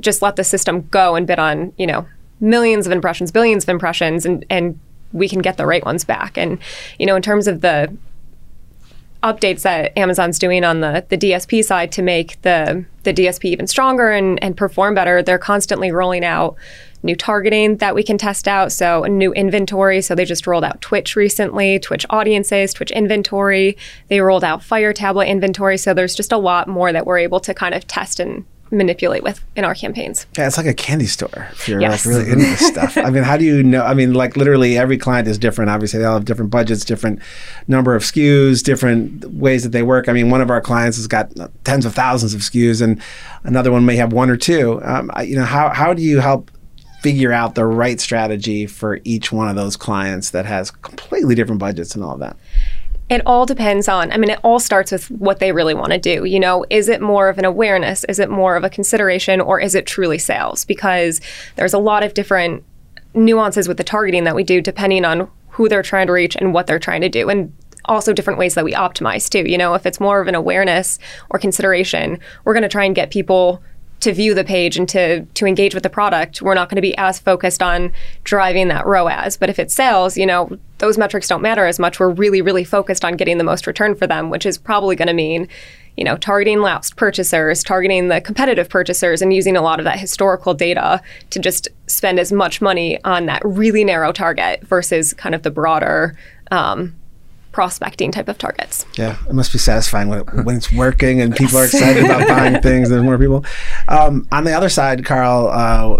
just 0.00 0.22
let 0.22 0.36
the 0.36 0.44
system 0.44 0.82
go 0.90 1.16
and 1.16 1.26
bid 1.26 1.38
on, 1.38 1.72
you 1.76 1.86
know, 1.86 2.06
millions 2.40 2.86
of 2.86 2.92
impressions, 2.92 3.32
billions 3.32 3.64
of 3.64 3.68
impressions, 3.68 4.24
and 4.24 4.44
and 4.48 4.78
we 5.12 5.28
can 5.28 5.40
get 5.40 5.56
the 5.56 5.66
right 5.66 5.84
ones 5.84 6.04
back. 6.04 6.36
And 6.36 6.58
you 6.98 7.06
know, 7.06 7.16
in 7.16 7.22
terms 7.22 7.46
of 7.46 7.60
the 7.60 7.94
updates 9.22 9.62
that 9.62 9.96
Amazon's 9.98 10.38
doing 10.38 10.62
on 10.62 10.80
the, 10.80 11.04
the 11.08 11.18
DSP 11.18 11.64
side 11.64 11.90
to 11.92 12.02
make 12.02 12.40
the 12.42 12.84
the 13.02 13.12
DSP 13.12 13.46
even 13.46 13.66
stronger 13.66 14.10
and, 14.10 14.42
and 14.42 14.56
perform 14.56 14.94
better, 14.94 15.22
they're 15.22 15.38
constantly 15.38 15.90
rolling 15.90 16.24
out 16.24 16.56
new 17.02 17.16
targeting 17.16 17.76
that 17.78 17.94
we 17.94 18.02
can 18.02 18.18
test 18.18 18.48
out. 18.48 18.72
So, 18.72 19.04
a 19.04 19.08
new 19.08 19.32
inventory. 19.32 20.02
So, 20.02 20.14
they 20.14 20.24
just 20.24 20.46
rolled 20.46 20.64
out 20.64 20.80
Twitch 20.80 21.16
recently, 21.16 21.78
Twitch 21.78 22.06
audiences, 22.10 22.72
Twitch 22.72 22.90
inventory. 22.90 23.76
They 24.08 24.20
rolled 24.20 24.44
out 24.44 24.62
Fire 24.62 24.92
tablet 24.92 25.28
inventory. 25.28 25.78
So, 25.78 25.94
there's 25.94 26.14
just 26.14 26.32
a 26.32 26.38
lot 26.38 26.68
more 26.68 26.92
that 26.92 27.06
we're 27.06 27.18
able 27.18 27.40
to 27.40 27.54
kind 27.54 27.74
of 27.74 27.86
test 27.86 28.20
and 28.20 28.44
manipulate 28.70 29.22
with 29.22 29.42
in 29.56 29.64
our 29.64 29.74
campaigns. 29.74 30.26
Yeah, 30.36 30.46
it's 30.46 30.56
like 30.56 30.66
a 30.66 30.74
candy 30.74 31.06
store 31.06 31.48
if 31.52 31.68
you're 31.68 31.80
yes. 31.80 32.04
like 32.04 32.14
really 32.14 32.30
into 32.30 32.44
this 32.44 32.66
stuff. 32.66 32.96
I 32.96 33.10
mean, 33.10 33.22
how 33.22 33.36
do 33.36 33.44
you 33.44 33.62
know? 33.62 33.82
I 33.82 33.94
mean, 33.94 34.14
like 34.14 34.36
literally 34.36 34.76
every 34.76 34.98
client 34.98 35.28
is 35.28 35.38
different. 35.38 35.70
Obviously, 35.70 36.00
they 36.00 36.04
all 36.04 36.14
have 36.14 36.24
different 36.24 36.50
budgets, 36.50 36.84
different 36.84 37.20
number 37.66 37.94
of 37.94 38.02
SKUs, 38.02 38.62
different 38.62 39.24
ways 39.32 39.62
that 39.62 39.70
they 39.70 39.82
work. 39.82 40.08
I 40.08 40.12
mean, 40.12 40.30
one 40.30 40.40
of 40.40 40.50
our 40.50 40.60
clients 40.60 40.96
has 40.96 41.06
got 41.06 41.32
tens 41.64 41.84
of 41.84 41.94
thousands 41.94 42.34
of 42.34 42.40
SKUs, 42.40 42.82
and 42.82 43.00
another 43.44 43.72
one 43.72 43.84
may 43.84 43.96
have 43.96 44.12
one 44.12 44.30
or 44.30 44.36
two. 44.36 44.80
Um, 44.84 45.10
you 45.24 45.36
know, 45.36 45.44
how 45.44 45.70
how 45.70 45.94
do 45.94 46.02
you 46.02 46.20
help 46.20 46.50
figure 47.02 47.32
out 47.32 47.54
the 47.54 47.64
right 47.64 48.00
strategy 48.00 48.66
for 48.66 49.00
each 49.04 49.30
one 49.32 49.48
of 49.48 49.56
those 49.56 49.76
clients 49.76 50.30
that 50.30 50.46
has 50.46 50.70
completely 50.70 51.34
different 51.34 51.60
budgets 51.60 51.94
and 51.94 52.04
all 52.04 52.14
of 52.14 52.20
that? 52.20 52.36
It 53.08 53.22
all 53.24 53.46
depends 53.46 53.88
on, 53.88 54.12
I 54.12 54.18
mean, 54.18 54.30
it 54.30 54.40
all 54.42 54.60
starts 54.60 54.92
with 54.92 55.10
what 55.10 55.38
they 55.38 55.52
really 55.52 55.74
want 55.74 55.92
to 55.92 55.98
do. 55.98 56.24
You 56.24 56.38
know, 56.38 56.66
is 56.68 56.88
it 56.88 57.00
more 57.00 57.28
of 57.28 57.38
an 57.38 57.46
awareness? 57.46 58.04
Is 58.04 58.18
it 58.18 58.28
more 58.28 58.54
of 58.56 58.64
a 58.64 58.70
consideration? 58.70 59.40
Or 59.40 59.58
is 59.58 59.74
it 59.74 59.86
truly 59.86 60.18
sales? 60.18 60.64
Because 60.64 61.20
there's 61.56 61.72
a 61.72 61.78
lot 61.78 62.02
of 62.02 62.12
different 62.12 62.64
nuances 63.14 63.66
with 63.66 63.78
the 63.78 63.84
targeting 63.84 64.24
that 64.24 64.34
we 64.34 64.44
do 64.44 64.60
depending 64.60 65.06
on 65.06 65.30
who 65.48 65.68
they're 65.68 65.82
trying 65.82 66.06
to 66.06 66.12
reach 66.12 66.36
and 66.36 66.52
what 66.52 66.66
they're 66.66 66.78
trying 66.78 67.00
to 67.00 67.08
do. 67.08 67.30
And 67.30 67.52
also 67.86 68.12
different 68.12 68.38
ways 68.38 68.54
that 68.54 68.64
we 68.64 68.74
optimize 68.74 69.30
too. 69.30 69.48
You 69.48 69.56
know, 69.56 69.72
if 69.72 69.86
it's 69.86 69.98
more 69.98 70.20
of 70.20 70.28
an 70.28 70.34
awareness 70.34 70.98
or 71.30 71.38
consideration, 71.38 72.20
we're 72.44 72.52
going 72.52 72.62
to 72.62 72.68
try 72.68 72.84
and 72.84 72.94
get 72.94 73.10
people 73.10 73.62
to 74.00 74.12
view 74.12 74.34
the 74.34 74.44
page 74.44 74.76
and 74.76 74.88
to 74.88 75.24
to 75.24 75.46
engage 75.46 75.74
with 75.74 75.82
the 75.82 75.90
product, 75.90 76.40
we're 76.42 76.54
not 76.54 76.68
going 76.68 76.76
to 76.76 76.82
be 76.82 76.96
as 76.96 77.18
focused 77.18 77.62
on 77.62 77.92
driving 78.24 78.68
that 78.68 78.86
ROAS. 78.86 79.36
But 79.36 79.50
if 79.50 79.58
it 79.58 79.70
sells, 79.70 80.16
you 80.16 80.26
know, 80.26 80.58
those 80.78 80.98
metrics 80.98 81.28
don't 81.28 81.42
matter 81.42 81.66
as 81.66 81.78
much. 81.78 81.98
We're 81.98 82.10
really, 82.10 82.40
really 82.40 82.64
focused 82.64 83.04
on 83.04 83.16
getting 83.16 83.38
the 83.38 83.44
most 83.44 83.66
return 83.66 83.94
for 83.94 84.06
them, 84.06 84.30
which 84.30 84.46
is 84.46 84.56
probably 84.56 84.96
going 84.96 85.08
to 85.08 85.14
mean, 85.14 85.48
you 85.96 86.04
know, 86.04 86.16
targeting 86.16 86.60
lapsed 86.60 86.96
purchasers, 86.96 87.64
targeting 87.64 88.08
the 88.08 88.20
competitive 88.20 88.68
purchasers, 88.68 89.20
and 89.20 89.32
using 89.32 89.56
a 89.56 89.62
lot 89.62 89.80
of 89.80 89.84
that 89.84 89.98
historical 89.98 90.54
data 90.54 91.02
to 91.30 91.40
just 91.40 91.68
spend 91.88 92.20
as 92.20 92.32
much 92.32 92.60
money 92.60 93.02
on 93.04 93.26
that 93.26 93.42
really 93.44 93.84
narrow 93.84 94.12
target 94.12 94.62
versus 94.62 95.12
kind 95.12 95.34
of 95.34 95.42
the 95.42 95.50
broader 95.50 96.16
um, 96.50 96.94
prospecting 97.58 98.12
type 98.12 98.28
of 98.28 98.38
targets. 98.38 98.86
Yeah, 98.96 99.18
it 99.28 99.32
must 99.32 99.52
be 99.52 99.58
satisfying 99.58 100.06
when, 100.06 100.20
it, 100.20 100.32
when 100.44 100.56
it's 100.56 100.70
working 100.70 101.20
and 101.20 101.34
people 101.34 101.58
are 101.58 101.64
excited 101.64 102.04
about 102.04 102.28
buying 102.28 102.62
things. 102.62 102.88
There's 102.88 103.02
more 103.02 103.18
people. 103.18 103.44
Um, 103.88 104.28
on 104.30 104.44
the 104.44 104.52
other 104.52 104.68
side, 104.68 105.04
Carl, 105.04 105.48
uh, 105.48 105.98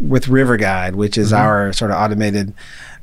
with 0.00 0.26
River 0.26 0.56
Guide, 0.56 0.96
which 0.96 1.16
is 1.16 1.30
mm-hmm. 1.30 1.40
our 1.40 1.72
sort 1.72 1.92
of 1.92 1.96
automated 1.96 2.54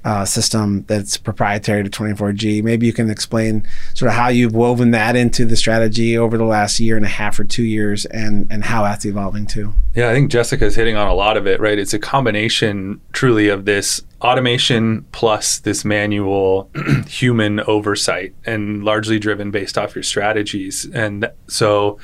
uh, 0.05 0.25
system 0.25 0.83
that's 0.87 1.17
proprietary 1.17 1.83
to 1.83 1.89
24G. 1.89 2.63
Maybe 2.63 2.85
you 2.85 2.93
can 2.93 3.09
explain 3.09 3.67
sort 3.93 4.09
of 4.09 4.15
how 4.15 4.27
you've 4.27 4.53
woven 4.53 4.91
that 4.91 5.15
into 5.15 5.45
the 5.45 5.55
strategy 5.55 6.17
over 6.17 6.37
the 6.37 6.43
last 6.43 6.79
year 6.79 6.97
and 6.97 7.05
a 7.05 7.09
half 7.09 7.39
or 7.39 7.43
two 7.43 7.63
years 7.63 8.05
and, 8.05 8.47
and 8.51 8.65
how 8.65 8.83
that's 8.83 9.05
evolving 9.05 9.45
too. 9.45 9.73
Yeah, 9.95 10.09
I 10.09 10.13
think 10.13 10.31
Jessica's 10.31 10.75
hitting 10.75 10.95
on 10.95 11.07
a 11.07 11.13
lot 11.13 11.37
of 11.37 11.47
it, 11.47 11.59
right? 11.59 11.77
It's 11.77 11.93
a 11.93 11.99
combination 11.99 12.99
truly 13.11 13.47
of 13.47 13.65
this 13.65 14.01
automation 14.21 15.05
plus 15.11 15.59
this 15.59 15.83
manual 15.85 16.69
human 17.07 17.59
oversight 17.61 18.33
and 18.45 18.83
largely 18.83 19.19
driven 19.19 19.51
based 19.51 19.77
off 19.77 19.95
your 19.95 20.03
strategies. 20.03 20.85
And 20.93 21.29
so, 21.47 21.99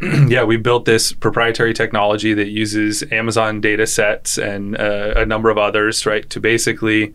yeah, 0.28 0.44
we 0.44 0.56
built 0.56 0.84
this 0.84 1.12
proprietary 1.12 1.74
technology 1.74 2.34
that 2.34 2.48
uses 2.48 3.02
Amazon 3.10 3.60
data 3.60 3.86
sets 3.86 4.38
and 4.38 4.78
uh, 4.78 5.14
a 5.16 5.26
number 5.26 5.50
of 5.50 5.58
others, 5.58 6.06
right, 6.06 6.28
to 6.30 6.40
basically 6.40 7.14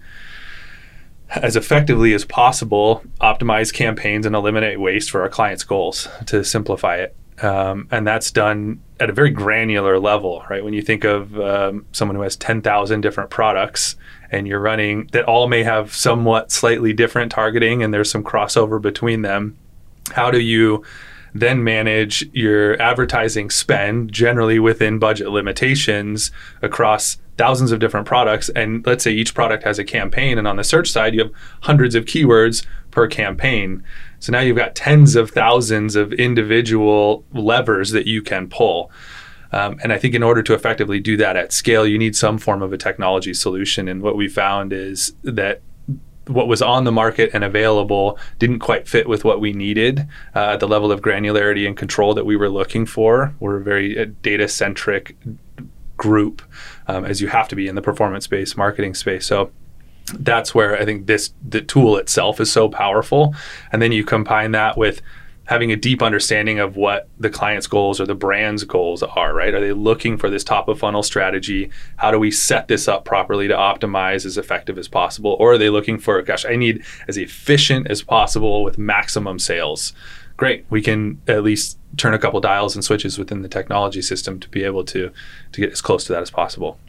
as 1.30 1.56
effectively 1.56 2.14
as 2.14 2.26
possible, 2.26 3.04
optimize 3.22 3.74
campaigns 3.74 4.26
and 4.26 4.36
eliminate 4.36 4.80
waste 4.80 5.10
for 5.10 5.22
our 5.22 5.30
clients' 5.30 5.64
goals 5.64 6.08
to 6.28 6.44
simplify 6.44 6.98
it. 6.98 7.16
Um, 7.42 7.88
and 7.90 8.06
that's 8.06 8.32
done 8.32 8.82
at 9.00 9.10
a 9.10 9.14
very 9.14 9.32
granular 9.32 10.00
level, 10.00 10.44
right? 10.50 10.64
When 10.64 10.74
you 10.74 10.84
think 10.84 11.04
of 11.04 11.40
um, 11.40 11.86
someone 11.92 12.16
who 12.16 12.22
has 12.22 12.36
10,000 12.36 13.02
different 13.02 13.32
products 13.32 13.96
and 14.32 14.48
you're 14.48 14.60
running 14.60 15.10
that 15.14 15.26
all 15.26 15.48
may 15.48 15.64
have 15.64 15.96
somewhat 15.96 16.52
slightly 16.52 16.94
different 16.94 17.32
targeting 17.32 17.82
and 17.82 17.94
there's 17.94 18.12
some 18.12 18.24
crossover 18.24 18.80
between 18.80 19.24
them, 19.24 19.58
how 20.12 20.30
do 20.30 20.40
you 20.40 20.84
then 21.34 21.64
manage 21.64 22.28
your 22.34 22.80
advertising 22.82 23.50
spend 23.50 24.12
generally 24.12 24.60
within 24.60 25.00
budget 25.00 25.30
limitations 25.30 26.32
across 26.62 27.18
thousands 27.38 27.72
of 27.72 27.80
different 27.80 28.06
products. 28.06 28.50
And 28.50 28.86
let's 28.86 29.04
say 29.04 29.12
each 29.12 29.34
product 29.34 29.64
has 29.64 29.80
a 29.80 29.84
campaign 29.84 30.38
and 30.38 30.48
on 30.48 30.58
the 30.58 30.64
search 30.64 30.92
side 30.92 31.14
you 31.14 31.24
have 31.24 31.32
hundreds 31.62 31.96
of 31.96 32.06
keywords 32.06 32.66
per 32.92 33.08
campaign. 33.08 33.84
So 34.20 34.32
now 34.32 34.40
you've 34.40 34.58
got 34.58 34.76
tens 34.76 35.16
of 35.16 35.32
thousands 35.32 35.96
of 35.96 36.14
individual 36.14 37.26
levers 37.34 37.92
that 37.92 38.06
you 38.06 38.22
can 38.22 38.48
pull. 38.48 38.92
Um, 39.52 39.80
and 39.84 39.94
i 39.94 40.00
think 40.00 40.16
in 40.16 40.24
order 40.24 40.42
to 40.42 40.56
effectively 40.56 41.00
do 41.00 41.16
that 41.18 41.38
at 41.38 41.54
scale 41.54 41.86
you 41.86 42.00
need 42.00 42.16
some 42.16 42.40
form 42.40 42.64
of 42.64 42.74
a 42.74 42.78
technology 42.78 43.34
solution. 43.34 43.88
And 43.88 44.02
what 44.02 44.16
we 44.16 44.28
found 44.28 44.74
is 44.74 45.14
that 45.24 45.62
what 46.28 46.48
was 46.48 46.62
on 46.62 46.84
the 46.84 46.92
market 46.92 47.30
and 47.34 47.44
available 47.44 48.18
didn't 48.40 48.60
quite 48.60 48.88
fit 48.88 49.08
with 49.08 49.26
what 49.26 49.42
we 49.42 49.52
needed 49.54 50.08
uh, 50.36 50.54
at 50.54 50.60
the 50.60 50.68
level 50.68 50.92
of 50.92 51.02
granularity 51.02 51.68
and 51.68 51.76
control 51.76 52.14
that 52.14 52.26
we 52.26 52.36
were 52.36 52.50
looking 52.50 52.86
for. 52.86 53.34
We're 53.40 53.58
a 53.58 53.64
very 53.64 54.00
uh, 54.00 54.06
data 54.22 54.48
centric 54.48 55.18
group, 55.98 56.42
um, 56.88 57.06
as 57.06 57.22
you 57.22 57.28
have 57.28 57.48
to 57.50 57.56
be 57.56 57.68
in 57.68 57.76
the 57.76 57.82
performance 57.82 58.28
based 58.28 58.58
marketing 58.58 58.94
space. 58.94 59.26
So 59.26 59.52
that's 60.14 60.54
where 60.54 60.80
I 60.80 60.86
think 60.86 61.08
this 61.08 61.34
the 61.48 61.62
tool 61.62 61.98
itself 61.98 62.40
is 62.40 62.52
so 62.52 62.70
powerful. 62.70 63.36
And 63.72 63.82
then 63.82 63.92
you 63.92 64.04
combine 64.04 64.52
that 64.52 64.78
with 64.78 65.02
having 65.46 65.72
a 65.72 65.76
deep 65.76 66.02
understanding 66.02 66.60
of 66.60 66.78
what 66.78 67.10
the 67.20 67.30
client's 67.30 67.68
goals 67.68 68.00
or 68.00 68.06
the 68.06 68.16
brand's 68.16 68.64
goals 68.64 69.04
are, 69.04 69.34
right? 69.34 69.54
Are 69.54 69.60
they 69.60 69.74
looking 69.74 70.18
for 70.18 70.30
this 70.30 70.44
top 70.44 70.70
of 70.70 70.80
funnel 70.80 71.04
strategy? 71.04 71.70
How 71.98 72.12
do 72.12 72.20
we 72.20 72.32
set 72.32 72.68
this 72.68 72.88
up 72.88 73.04
properly 73.04 73.48
to 73.50 73.56
optimize 73.56 74.26
as 74.26 74.38
effective 74.38 74.78
as 74.78 74.88
possible? 74.88 75.36
Or 75.40 75.54
are 75.54 75.58
they 75.58 75.70
looking 75.70 76.00
for, 76.00 76.22
gosh, 76.22 76.46
I 76.46 76.56
need 76.56 76.84
as 77.08 77.18
efficient 77.18 77.88
as 77.90 78.02
possible 78.02 78.64
with 78.64 78.78
maximum 78.78 79.38
sales? 79.38 79.94
Great. 80.38 80.66
We 80.70 80.82
can 80.82 81.22
at 81.28 81.44
least 81.44 81.78
turn 81.98 82.14
a 82.14 82.20
couple 82.20 82.40
dials 82.40 82.76
and 82.76 82.84
switches 82.84 83.20
within 83.20 83.42
the 83.42 83.50
technology 83.50 84.02
system 84.02 84.40
to 84.40 84.50
be 84.50 84.64
able 84.64 84.84
to 84.86 85.12
to 85.52 85.62
get 85.62 85.72
as 85.72 85.82
close 85.82 86.06
to 86.06 86.14
that 86.14 86.24
as 86.24 86.32
possible 86.32 86.80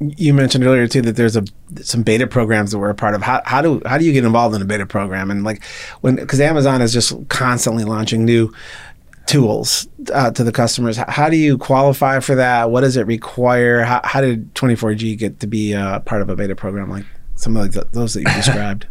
you 0.00 0.34
mentioned 0.34 0.64
earlier 0.64 0.86
too 0.86 1.02
that 1.02 1.16
there's 1.16 1.36
a 1.36 1.44
some 1.82 2.02
beta 2.02 2.26
programs 2.26 2.72
that 2.72 2.78
we're 2.78 2.90
a 2.90 2.94
part 2.94 3.14
of. 3.14 3.22
How, 3.22 3.42
how 3.44 3.62
do 3.62 3.80
how 3.86 3.98
do 3.98 4.04
you 4.04 4.12
get 4.12 4.24
involved 4.24 4.54
in 4.54 4.62
a 4.62 4.64
beta 4.64 4.86
program? 4.86 5.30
And 5.30 5.44
like 5.44 5.64
when 6.00 6.16
because 6.16 6.40
Amazon 6.40 6.82
is 6.82 6.92
just 6.92 7.28
constantly 7.28 7.84
launching 7.84 8.24
new 8.24 8.52
tools 9.26 9.88
uh, 10.12 10.30
to 10.32 10.44
the 10.44 10.52
customers. 10.52 10.96
How, 10.96 11.28
do 11.28 11.36
you 11.36 11.56
qualify 11.56 12.20
for 12.20 12.34
that? 12.34 12.70
What 12.70 12.82
does 12.82 12.96
it 12.96 13.06
require? 13.06 13.82
How, 13.82 14.00
how 14.04 14.20
did 14.20 14.54
24G 14.54 15.16
get 15.18 15.40
to 15.40 15.46
be 15.46 15.74
uh, 15.74 16.00
part 16.00 16.22
of 16.22 16.28
a 16.28 16.36
beta 16.36 16.54
program 16.54 16.90
like 16.90 17.06
some 17.34 17.56
of 17.56 17.72
the, 17.72 17.86
those 17.92 18.14
that 18.14 18.20
you 18.20 18.26
described? 18.34 18.86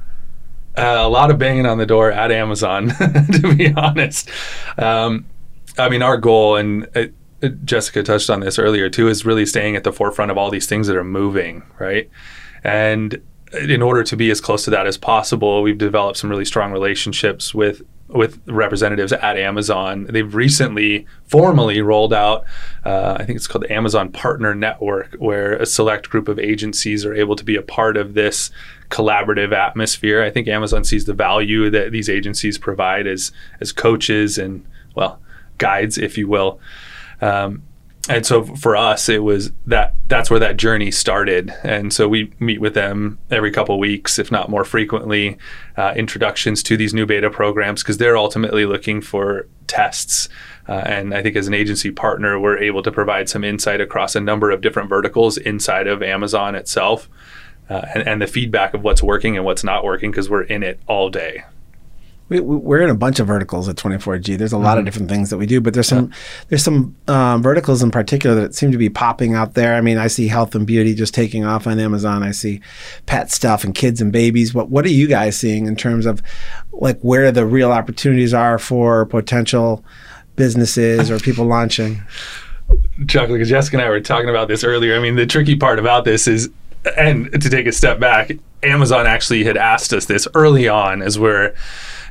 Uh, 0.75 0.97
a 1.01 1.07
lot 1.07 1.29
of 1.29 1.37
banging 1.37 1.67
on 1.67 1.77
the 1.77 1.85
door 1.85 2.11
at 2.11 2.31
Amazon, 2.31 2.87
to 2.97 3.55
be 3.55 3.71
honest. 3.73 4.29
Um, 4.77 5.25
I 5.77 5.89
mean, 5.89 6.01
our 6.01 6.17
goal, 6.17 6.55
and 6.55 6.87
it, 6.95 7.13
Jessica 7.49 8.03
touched 8.03 8.29
on 8.29 8.39
this 8.39 8.57
earlier 8.59 8.89
too, 8.89 9.07
is 9.07 9.25
really 9.25 9.45
staying 9.45 9.75
at 9.75 9.83
the 9.83 9.93
forefront 9.93 10.31
of 10.31 10.37
all 10.37 10.49
these 10.49 10.67
things 10.67 10.87
that 10.87 10.95
are 10.95 11.03
moving, 11.03 11.63
right? 11.79 12.09
And 12.63 13.21
in 13.53 13.81
order 13.81 14.03
to 14.03 14.15
be 14.15 14.31
as 14.31 14.41
close 14.41 14.63
to 14.65 14.71
that 14.71 14.87
as 14.87 14.97
possible, 14.97 15.61
we've 15.61 15.77
developed 15.77 16.17
some 16.17 16.29
really 16.29 16.45
strong 16.45 16.71
relationships 16.71 17.53
with 17.53 17.81
with 18.09 18.39
representatives 18.45 19.11
at 19.11 19.37
Amazon. 19.37 20.05
They've 20.07 20.35
recently 20.35 21.07
formally 21.25 21.81
rolled 21.81 22.13
out, 22.13 22.43
uh, 22.85 23.17
I 23.19 23.25
think 23.25 23.37
it's 23.37 23.47
called 23.47 23.63
the 23.63 23.73
Amazon 23.73 24.11
Partner 24.11 24.53
Network, 24.53 25.15
where 25.15 25.53
a 25.53 25.65
select 25.65 26.09
group 26.09 26.27
of 26.27 26.37
agencies 26.37 27.05
are 27.05 27.15
able 27.15 27.35
to 27.35 27.43
be 27.43 27.55
a 27.55 27.61
part 27.63 27.97
of 27.97 28.13
this 28.13 28.51
collaborative 28.89 29.51
atmosphere. 29.51 30.21
I 30.21 30.29
think 30.29 30.47
Amazon 30.47 30.83
sees 30.83 31.05
the 31.05 31.13
value 31.13 31.71
that 31.71 31.91
these 31.91 32.09
agencies 32.09 32.57
provide 32.57 33.07
as 33.07 33.31
as 33.59 33.71
coaches 33.71 34.37
and 34.37 34.65
well 34.95 35.19
guides, 35.57 35.97
if 35.97 36.17
you 36.17 36.27
will. 36.27 36.59
Um, 37.23 37.63
and 38.09 38.25
so 38.25 38.43
for 38.43 38.75
us, 38.75 39.07
it 39.07 39.23
was 39.23 39.53
that 39.65 39.95
that's 40.09 40.29
where 40.29 40.39
that 40.41 40.57
journey 40.57 40.91
started. 40.91 41.53
And 41.63 41.93
so 41.93 42.09
we 42.09 42.33
meet 42.37 42.59
with 42.59 42.73
them 42.73 43.17
every 43.31 43.49
couple 43.49 43.79
weeks, 43.79 44.19
if 44.19 44.29
not 44.29 44.49
more 44.49 44.65
frequently, 44.65 45.37
uh, 45.77 45.93
introductions 45.95 46.61
to 46.63 46.75
these 46.75 46.93
new 46.93 47.05
beta 47.05 47.29
programs 47.29 47.81
because 47.81 47.97
they're 47.99 48.17
ultimately 48.17 48.65
looking 48.65 48.99
for 48.99 49.47
tests. 49.67 50.27
Uh, 50.67 50.83
and 50.85 51.13
I 51.13 51.23
think 51.23 51.37
as 51.37 51.47
an 51.47 51.53
agency 51.53 51.91
partner, 51.91 52.37
we're 52.37 52.57
able 52.57 52.83
to 52.83 52.91
provide 52.91 53.29
some 53.29 53.45
insight 53.45 53.79
across 53.79 54.17
a 54.17 54.19
number 54.19 54.51
of 54.51 54.59
different 54.59 54.89
verticals 54.89 55.37
inside 55.37 55.87
of 55.87 56.03
Amazon 56.03 56.55
itself. 56.55 57.09
Uh, 57.69 57.85
and, 57.95 58.05
and 58.05 58.21
the 58.21 58.27
feedback 58.27 58.73
of 58.73 58.83
what's 58.83 59.01
working 59.01 59.37
and 59.37 59.45
what's 59.45 59.63
not 59.63 59.85
working 59.85 60.11
because 60.11 60.29
we're 60.29 60.43
in 60.43 60.61
it 60.61 60.77
all 60.87 61.09
day 61.09 61.45
we, 62.41 62.57
we're 62.57 62.81
in 62.81 62.89
a 62.89 62.95
bunch 62.95 63.19
of 63.19 63.27
verticals 63.27 63.67
at 63.69 63.75
24G. 63.75 64.37
There's 64.37 64.53
a 64.53 64.57
lot 64.57 64.71
mm-hmm. 64.71 64.79
of 64.79 64.85
different 64.85 65.09
things 65.09 65.29
that 65.29 65.37
we 65.37 65.45
do, 65.45 65.61
but 65.61 65.73
there's 65.73 65.87
some 65.87 66.09
yeah. 66.09 66.17
there's 66.49 66.63
some 66.63 66.95
um, 67.07 67.41
verticals 67.41 67.83
in 67.83 67.91
particular 67.91 68.35
that 68.41 68.55
seem 68.55 68.71
to 68.71 68.77
be 68.77 68.89
popping 68.89 69.33
out 69.33 69.53
there. 69.53 69.75
I 69.75 69.81
mean, 69.81 69.97
I 69.97 70.07
see 70.07 70.27
health 70.27 70.55
and 70.55 70.65
beauty 70.65 70.93
just 70.95 71.13
taking 71.13 71.45
off 71.45 71.67
on 71.67 71.79
Amazon. 71.79 72.23
I 72.23 72.31
see 72.31 72.61
pet 73.05 73.31
stuff 73.31 73.63
and 73.63 73.73
kids 73.73 74.01
and 74.01 74.11
babies. 74.11 74.53
What 74.53 74.69
what 74.69 74.85
are 74.85 74.89
you 74.89 75.07
guys 75.07 75.37
seeing 75.37 75.65
in 75.65 75.75
terms 75.75 76.05
of 76.05 76.21
like 76.71 76.99
where 77.01 77.31
the 77.31 77.45
real 77.45 77.71
opportunities 77.71 78.33
are 78.33 78.57
for 78.57 79.05
potential 79.05 79.83
businesses 80.35 81.11
or 81.11 81.19
people 81.19 81.45
launching? 81.45 82.01
Chuck, 83.07 83.27
because 83.27 83.49
Jessica 83.49 83.77
and 83.77 83.85
I 83.85 83.89
were 83.89 83.99
talking 83.99 84.29
about 84.29 84.47
this 84.47 84.63
earlier. 84.63 84.95
I 84.95 84.99
mean, 84.99 85.15
the 85.15 85.25
tricky 85.25 85.55
part 85.55 85.79
about 85.79 86.05
this 86.05 86.27
is, 86.27 86.49
and 86.97 87.31
to 87.41 87.49
take 87.49 87.67
a 87.67 87.71
step 87.71 87.99
back, 87.99 88.31
Amazon 88.63 89.05
actually 89.05 89.43
had 89.43 89.57
asked 89.57 89.93
us 89.93 90.05
this 90.05 90.27
early 90.33 90.67
on 90.67 91.01
as 91.01 91.19
we're 91.19 91.53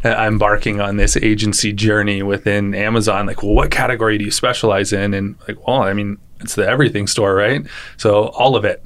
embarking 0.05 0.81
on 0.81 0.97
this 0.97 1.17
agency 1.17 1.73
journey 1.73 2.23
within 2.23 2.75
Amazon. 2.75 3.27
Like, 3.27 3.43
well, 3.43 3.55
what 3.55 3.71
category 3.71 4.19
do 4.19 4.25
you 4.25 4.31
specialize 4.31 4.93
in? 4.93 5.15
And 5.15 5.37
like, 5.47 5.67
well, 5.67 5.83
I 5.83 5.93
mean, 5.93 6.19
it's 6.41 6.55
the 6.55 6.67
everything 6.67 7.07
store, 7.07 7.35
right? 7.35 7.67
So 7.97 8.29
all 8.29 8.57
of 8.57 8.65
it. 8.65 8.85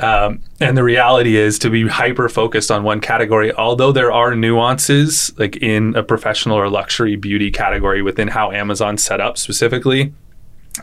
Um, 0.00 0.42
and 0.60 0.76
the 0.76 0.84
reality 0.84 1.36
is 1.36 1.58
to 1.60 1.70
be 1.70 1.88
hyper 1.88 2.28
focused 2.28 2.70
on 2.70 2.84
one 2.84 3.00
category, 3.00 3.52
although 3.52 3.90
there 3.90 4.12
are 4.12 4.36
nuances 4.36 5.32
like 5.38 5.56
in 5.56 5.96
a 5.96 6.04
professional 6.04 6.56
or 6.56 6.68
luxury 6.68 7.16
beauty 7.16 7.50
category 7.50 8.00
within 8.00 8.28
how 8.28 8.52
Amazon's 8.52 9.02
set 9.02 9.20
up 9.20 9.36
specifically, 9.36 10.14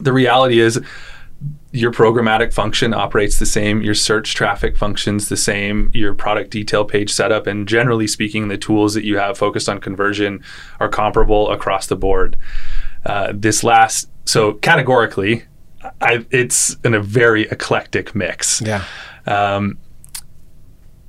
the 0.02 0.12
reality 0.12 0.60
is 0.60 0.82
your 1.76 1.92
programmatic 1.92 2.54
function 2.54 2.94
operates 2.94 3.38
the 3.38 3.46
same, 3.46 3.82
your 3.82 3.94
search 3.94 4.34
traffic 4.34 4.78
functions 4.78 5.30
the 5.30 5.38
same, 5.38 5.92
your 5.94 6.14
product 6.14 6.52
detail 6.52 6.86
page 6.86 7.12
setup, 7.12 7.48
and 7.48 7.68
generally 7.68 8.08
speaking, 8.08 8.48
the 8.48 8.58
tools 8.58 8.94
that 8.94 9.04
you 9.04 9.18
have 9.18 9.38
focused 9.38 9.68
on 9.68 9.80
conversion 9.80 10.44
are 10.80 10.88
comparable 10.88 11.52
across 11.52 11.88
the 11.88 11.96
board. 11.96 12.38
Uh, 13.06 13.34
this 13.36 13.64
last, 13.64 14.10
so 14.26 14.54
categorically, 14.54 15.44
I, 16.02 16.26
it's 16.32 16.78
in 16.84 16.94
a 16.94 17.02
very 17.02 17.44
eclectic 17.50 18.16
mix. 18.16 18.62
Yeah. 18.62 18.84
Um, 19.28 19.78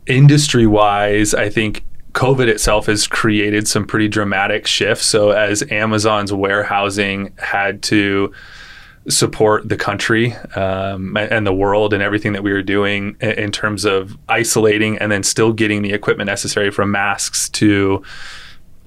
industry 0.07 0.67
wise, 0.67 1.33
I 1.33 1.49
think 1.49 1.85
COVID 2.13 2.49
itself 2.49 2.87
has 2.87 3.07
created 3.07 3.69
some 3.69 3.87
pretty 3.87 4.09
dramatic 4.09 4.67
shifts. 4.67 5.07
So, 5.07 5.31
as 5.31 5.63
Amazon's 5.71 6.33
warehousing 6.33 7.33
had 7.39 7.83
to 7.85 8.33
support 9.09 9.69
the 9.69 9.77
country 9.77 10.33
um, 10.57 11.16
and 11.16 11.47
the 11.47 11.53
world 11.53 11.92
and 11.92 12.03
everything 12.03 12.33
that 12.33 12.42
we 12.42 12.53
were 12.53 12.62
doing 12.62 13.16
in 13.21 13.53
terms 13.53 13.85
of 13.85 14.16
isolating 14.29 14.99
and 14.99 15.12
then 15.12 15.23
still 15.23 15.53
getting 15.53 15.83
the 15.83 15.92
equipment 15.92 16.27
necessary 16.27 16.71
from 16.71 16.90
masks 16.90 17.49
to 17.49 18.03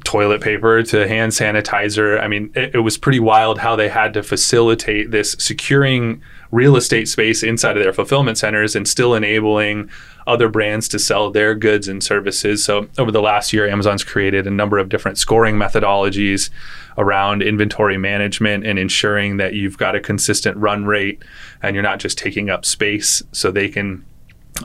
toilet 0.04 0.42
paper 0.42 0.84
to 0.84 1.08
hand 1.08 1.32
sanitizer. 1.32 2.22
I 2.22 2.28
mean, 2.28 2.52
it, 2.56 2.76
it, 2.76 2.80
was 2.80 2.98
pretty 2.98 3.20
wild 3.20 3.60
how 3.60 3.76
they 3.76 3.90
had 3.90 4.14
to 4.14 4.24
facilitate 4.24 5.12
this 5.12 5.34
securing 5.40 6.22
real 6.52 6.76
estate 6.76 7.08
space 7.08 7.44
inside 7.44 7.78
of 7.78 7.84
their 7.84 7.94
fulfillment 7.94 8.38
centers 8.38 8.76
and 8.76 8.88
still 8.88 9.14
enabling 9.14 9.90
other 10.26 10.50
brands 10.50 10.88
to 10.88 11.00
sell 11.00 11.30
their 11.32 11.54
goods 11.56 11.88
and 11.88 12.04
services. 12.04 12.64
So, 12.64 12.88
over 12.98 13.12
the 13.12 13.22
last 13.22 13.54
year, 13.54 13.68
Amazon's 13.68 14.04
created 14.04 14.48
a 14.48 14.52
number 14.52 14.78
of 14.78 14.90
different 14.90 15.18
scoring 15.18 15.56
methodologies 15.56 16.50
around 16.98 17.42
inventory 17.42 17.98
management 17.98 18.66
and 18.66 18.78
ensuring 18.78 19.38
that 19.38 19.54
you've 19.54 19.78
got 19.78 19.96
a 19.96 20.00
consistent 20.00 20.58
run 20.58 20.86
rate 20.86 21.24
and 21.62 21.76
you're 21.76 21.84
not 21.84 22.00
just 22.00 22.18
taking 22.18 22.50
up 22.50 22.66
space 22.66 23.24
so 23.32 23.52
they 23.52 23.70
can 23.70 24.06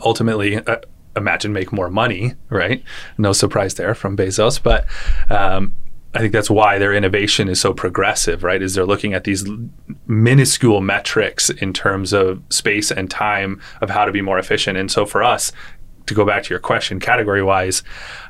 ultimately 0.04 0.56
uh, 0.56 0.76
imagine 1.16 1.52
make 1.52 1.72
more 1.72 1.90
money, 1.90 2.34
right? 2.48 2.82
No 3.18 3.32
surprise 3.32 3.74
there 3.74 3.94
from 3.94 4.16
Bezos, 4.16 4.60
but 4.62 4.86
um, 5.30 5.74
I 6.14 6.20
think 6.20 6.32
that's 6.32 6.50
why 6.50 6.78
their 6.78 6.94
innovation 6.94 7.48
is 7.48 7.60
so 7.60 7.74
progressive, 7.74 8.44
right? 8.44 8.62
Is 8.62 8.74
they're 8.74 8.86
looking 8.86 9.14
at 9.14 9.24
these 9.24 9.44
minuscule 10.06 10.80
metrics 10.80 11.50
in 11.50 11.72
terms 11.72 12.12
of 12.12 12.42
space 12.50 12.90
and 12.90 13.10
time 13.10 13.60
of 13.80 13.90
how 13.90 14.04
to 14.04 14.12
be 14.12 14.22
more 14.22 14.38
efficient. 14.38 14.78
And 14.78 14.90
so 14.90 15.06
for 15.06 15.22
us, 15.22 15.52
to 16.06 16.14
go 16.14 16.24
back 16.24 16.42
to 16.44 16.50
your 16.50 16.60
question, 16.60 17.00
category 17.00 17.42
wise, 17.42 17.82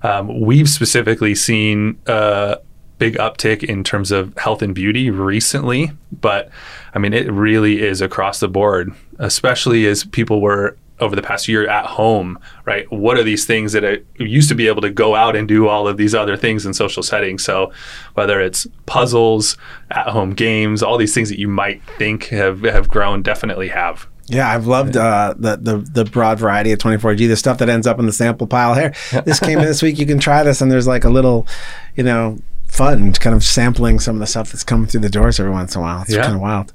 um, 0.03 0.41
we've 0.41 0.69
specifically 0.69 1.35
seen. 1.35 1.99
a 2.07 2.59
big 2.99 3.17
uptick 3.17 3.65
in 3.65 3.83
terms 3.83 4.13
of 4.13 4.33
health 4.39 4.63
and 4.63 4.75
beauty 4.75 5.11
recently, 5.11 5.91
but 6.13 6.49
I 6.95 6.99
mean, 7.01 7.13
it 7.13 7.31
really 7.31 7.83
is 7.83 8.01
across 8.01 8.39
the 8.41 8.49
board, 8.49 8.95
especially 9.19 9.87
as 9.87 10.05
people 10.05 10.41
were 10.41 10.77
over 11.05 11.15
the 11.15 11.23
past 11.23 11.47
year 11.47 11.69
at 11.69 11.87
home, 11.87 12.39
right? 12.65 12.91
What 12.91 13.17
are 13.17 13.23
these 13.23 13.45
things 13.45 13.73
that 13.73 13.85
I 13.85 13.99
used 14.17 14.49
to 14.49 14.55
be 14.55 14.67
able 14.67 14.83
to 14.83 14.91
go 14.91 15.15
out 15.15 15.37
and 15.37 15.47
do 15.47 15.69
all 15.69 15.87
of 15.87 15.97
these 15.97 16.15
other 16.15 16.37
things 16.37 16.67
in 16.67 16.75
social 16.75 17.03
settings? 17.03 17.45
So, 17.45 17.73
whether 18.15 18.41
it's 18.41 18.67
puzzles, 18.87 19.57
at 19.91 20.09
home 20.09 20.31
games, 20.31 20.83
all 20.83 20.99
these 20.99 21.15
things 21.15 21.29
that 21.29 21.39
you 21.39 21.49
might 21.49 21.83
think 21.99 22.27
have, 22.29 22.63
have 22.63 22.89
grown, 22.89 23.23
definitely 23.23 23.69
have. 23.69 24.09
Yeah, 24.27 24.51
I've 24.51 24.67
loved 24.67 24.97
uh, 24.97 25.35
the, 25.37 25.57
the 25.57 25.77
the 25.77 26.05
broad 26.07 26.39
variety 26.39 26.73
of 26.73 26.79
24G. 26.79 27.29
The 27.29 27.37
stuff 27.37 27.59
that 27.59 27.69
ends 27.69 27.87
up 27.87 27.99
in 27.99 28.07
the 28.07 28.13
sample 28.13 28.47
pile 28.47 28.75
here. 28.75 28.95
This 29.25 29.39
came 29.39 29.59
in 29.59 29.67
this 29.67 29.83
week. 29.83 29.99
You 29.99 30.07
can 30.07 30.19
try 30.19 30.43
this, 30.43 30.63
and 30.63 30.73
there's 30.73 30.87
like 30.87 31.05
a 31.05 31.11
little, 31.11 31.47
you 31.95 32.05
know, 32.05 32.39
fun 32.67 33.13
kind 33.13 33.37
of 33.37 33.45
sampling 33.45 34.01
some 34.01 34.17
of 34.17 34.21
the 34.21 34.27
stuff 34.27 34.51
that's 34.51 34.65
coming 34.65 34.87
through 34.87 35.01
the 35.01 35.09
doors 35.09 35.39
every 35.39 35.53
once 35.53 35.77
in 35.77 35.81
a 35.81 35.85
while. 35.85 36.03
It's 36.03 36.13
yeah. 36.13 36.23
kind 36.23 36.35
of 36.35 36.41
wild. 36.41 36.73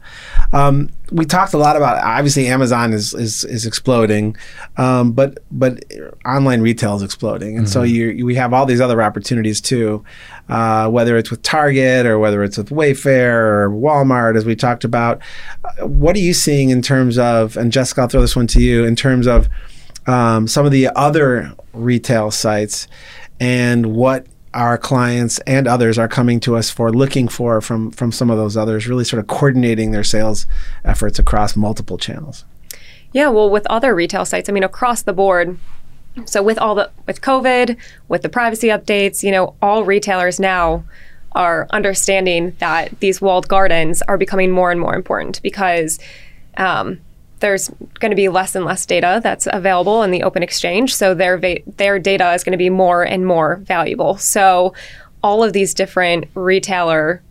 Um, 0.54 0.89
we 1.12 1.25
talked 1.25 1.54
a 1.54 1.58
lot 1.58 1.75
about 1.75 2.02
obviously 2.04 2.47
Amazon 2.47 2.93
is 2.93 3.13
is, 3.13 3.43
is 3.43 3.65
exploding, 3.65 4.38
um, 4.78 5.12
but 5.12 5.39
but 5.52 5.84
online 6.25 6.62
retail 6.62 6.95
is 6.95 7.04
exploding, 7.04 7.58
and 7.58 7.65
mm-hmm. 7.65 7.73
so 7.73 7.84
you 7.84 8.25
we 8.25 8.36
have 8.36 8.54
all 8.54 8.65
these 8.65 8.80
other 8.80 9.02
opportunities 9.02 9.60
too, 9.60 10.04
uh, 10.47 10.88
whether 10.89 11.17
it's 11.17 11.32
with 11.32 11.41
Target 11.41 12.06
or 12.06 12.17
whether 12.17 12.43
it's 12.43 12.58
with 12.58 12.69
Wayfair 12.69 13.34
or 13.34 13.69
Walmart, 13.69 14.38
as 14.38 14.45
we 14.45 14.56
talked 14.56 14.84
about. 14.84 15.21
Uh, 15.65 15.88
what 15.88 16.15
are 16.15 16.19
you 16.19 16.34
seeing 16.34 16.69
in 16.69 16.82
terms 16.82 17.17
of? 17.17 17.58
And 17.58 17.71
Jessica, 17.71 18.02
I'll 18.02 18.08
throw 18.08 18.21
this 18.21 18.36
one 18.36 18.47
to 18.47 18.62
you 18.62 18.86
in 18.86 18.95
terms 18.95 19.28
of 19.28 19.49
um, 20.08 20.47
some 20.47 20.65
of 20.65 20.71
the 20.71 20.88
other 20.95 21.54
retail 21.73 22.32
sites 22.32 22.88
and 23.39 23.88
what 23.88 24.25
our 24.53 24.77
clients 24.77 25.39
and 25.39 25.67
others 25.67 25.97
are 25.97 26.07
coming 26.07 26.39
to 26.41 26.55
us 26.55 26.69
for 26.69 26.91
looking 26.91 27.27
for 27.27 27.62
from 27.62 27.91
from 27.91 28.12
some 28.12 28.29
of 28.29 28.38
those 28.38 28.57
others 28.57 28.88
really 28.88 29.03
sort 29.03 29.19
of 29.19 29.27
coordinating 29.27 29.91
their 29.91 30.03
sales 30.03 30.47
efforts 30.83 31.19
across 31.19 31.55
multiple 31.55 31.97
channels. 31.97 32.45
Yeah 33.12 33.29
well 33.29 33.49
with 33.49 33.65
other 33.67 33.93
retail 33.93 34.25
sites 34.25 34.49
i 34.49 34.51
mean 34.51 34.63
across 34.63 35.03
the 35.03 35.13
board. 35.13 35.57
So 36.25 36.41
with 36.41 36.57
all 36.57 36.75
the 36.75 36.89
with 37.05 37.21
covid 37.21 37.77
with 38.07 38.23
the 38.23 38.29
privacy 38.29 38.67
updates 38.67 39.23
you 39.23 39.31
know 39.31 39.55
all 39.62 39.83
retailers 39.85 40.39
now 40.39 40.83
are 41.33 41.67
understanding 41.69 42.55
that 42.59 42.99
these 42.99 43.21
walled 43.21 43.47
gardens 43.47 44.01
are 44.03 44.17
becoming 44.17 44.49
more 44.49 44.71
and 44.71 44.81
more 44.81 44.95
important 44.95 45.41
because 45.43 45.99
um, 46.57 46.99
there's 47.39 47.69
going 47.99 48.12
to 48.12 48.15
be 48.15 48.30
less 48.30 48.56
and 48.56 48.65
less 48.65 48.86
data 48.86 49.19
that's 49.23 49.47
available 49.52 50.04
in 50.04 50.12
the 50.12 50.23
open 50.23 50.43
exchange. 50.43 50.95
So 50.95 51.13
their 51.13 51.38
va- 51.38 51.60
their 51.78 51.99
data 51.99 52.34
is 52.34 52.43
going 52.43 52.52
to 52.52 52.58
be 52.58 52.69
more 52.69 53.04
and 53.04 53.25
more 53.25 53.58
valuable. 53.58 54.17
So 54.17 54.73
all 55.23 55.43
of 55.43 55.54
these 55.54 55.73
different 55.73 56.25
retailer 56.34 57.21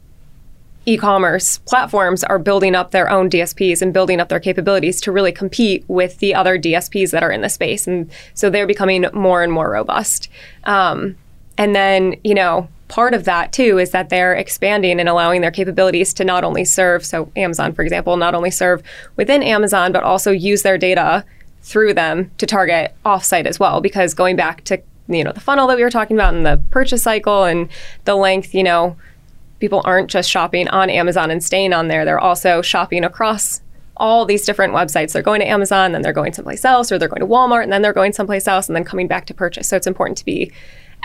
e-commerce 0.86 1.58
platforms 1.58 2.24
are 2.24 2.38
building 2.38 2.74
up 2.74 2.92
their 2.92 3.10
own 3.10 3.28
DSPs 3.28 3.82
and 3.82 3.92
building 3.92 4.20
up 4.20 4.30
their 4.30 4.40
capabilities 4.40 5.00
to 5.02 5.12
really 5.12 5.32
compete 5.32 5.84
with 5.86 6.18
the 6.18 6.34
other 6.34 6.58
DSPs 6.58 7.10
that 7.10 7.22
are 7.22 7.30
in 7.30 7.42
the 7.42 7.50
space, 7.50 7.86
and 7.86 8.10
so 8.32 8.48
they're 8.48 8.66
becoming 8.66 9.04
more 9.12 9.42
and 9.42 9.52
more 9.52 9.70
robust. 9.70 10.30
Um, 10.64 11.16
and 11.58 11.74
then 11.74 12.16
you 12.24 12.34
know 12.34 12.68
part 12.88 13.14
of 13.14 13.24
that 13.24 13.52
too 13.52 13.78
is 13.78 13.90
that 13.90 14.08
they're 14.08 14.34
expanding 14.34 14.98
and 14.98 15.08
allowing 15.08 15.40
their 15.40 15.50
capabilities 15.50 16.12
to 16.14 16.24
not 16.24 16.44
only 16.44 16.64
serve, 16.64 17.04
so 17.04 17.30
Amazon, 17.36 17.72
for 17.72 17.82
example, 17.82 18.16
not 18.16 18.34
only 18.34 18.50
serve 18.50 18.82
within 19.16 19.42
Amazon, 19.42 19.92
but 19.92 20.02
also 20.02 20.30
use 20.30 20.62
their 20.62 20.78
data 20.78 21.24
through 21.62 21.92
them 21.94 22.30
to 22.38 22.46
target 22.46 22.94
offsite 23.04 23.46
as 23.46 23.60
well. 23.60 23.80
Because 23.80 24.14
going 24.14 24.36
back 24.36 24.64
to 24.64 24.80
you 25.08 25.24
know 25.24 25.32
the 25.32 25.40
funnel 25.40 25.66
that 25.68 25.76
we 25.76 25.82
were 25.82 25.90
talking 25.90 26.16
about 26.16 26.34
and 26.34 26.44
the 26.44 26.62
purchase 26.70 27.02
cycle 27.02 27.44
and 27.44 27.68
the 28.04 28.14
length, 28.14 28.54
you 28.54 28.62
know, 28.62 28.96
people 29.60 29.82
aren't 29.84 30.10
just 30.10 30.30
shopping 30.30 30.68
on 30.68 30.90
Amazon 30.90 31.30
and 31.30 31.44
staying 31.44 31.72
on 31.72 31.88
there; 31.88 32.04
they're 32.04 32.18
also 32.18 32.62
shopping 32.62 33.04
across 33.04 33.60
all 33.98 34.24
these 34.24 34.46
different 34.46 34.72
websites. 34.72 35.12
They're 35.12 35.22
going 35.22 35.40
to 35.40 35.48
Amazon, 35.48 35.92
then 35.92 36.02
they're 36.02 36.12
going 36.12 36.32
someplace 36.32 36.64
else, 36.64 36.92
or 36.92 36.98
they're 36.98 37.08
going 37.08 37.20
to 37.20 37.26
Walmart, 37.26 37.64
and 37.64 37.72
then 37.72 37.82
they're 37.82 37.92
going 37.92 38.12
someplace 38.12 38.46
else, 38.46 38.68
and 38.68 38.76
then 38.76 38.84
coming 38.84 39.08
back 39.08 39.26
to 39.26 39.34
purchase. 39.34 39.68
So 39.68 39.76
it's 39.76 39.88
important 39.88 40.16
to 40.18 40.24
be 40.24 40.52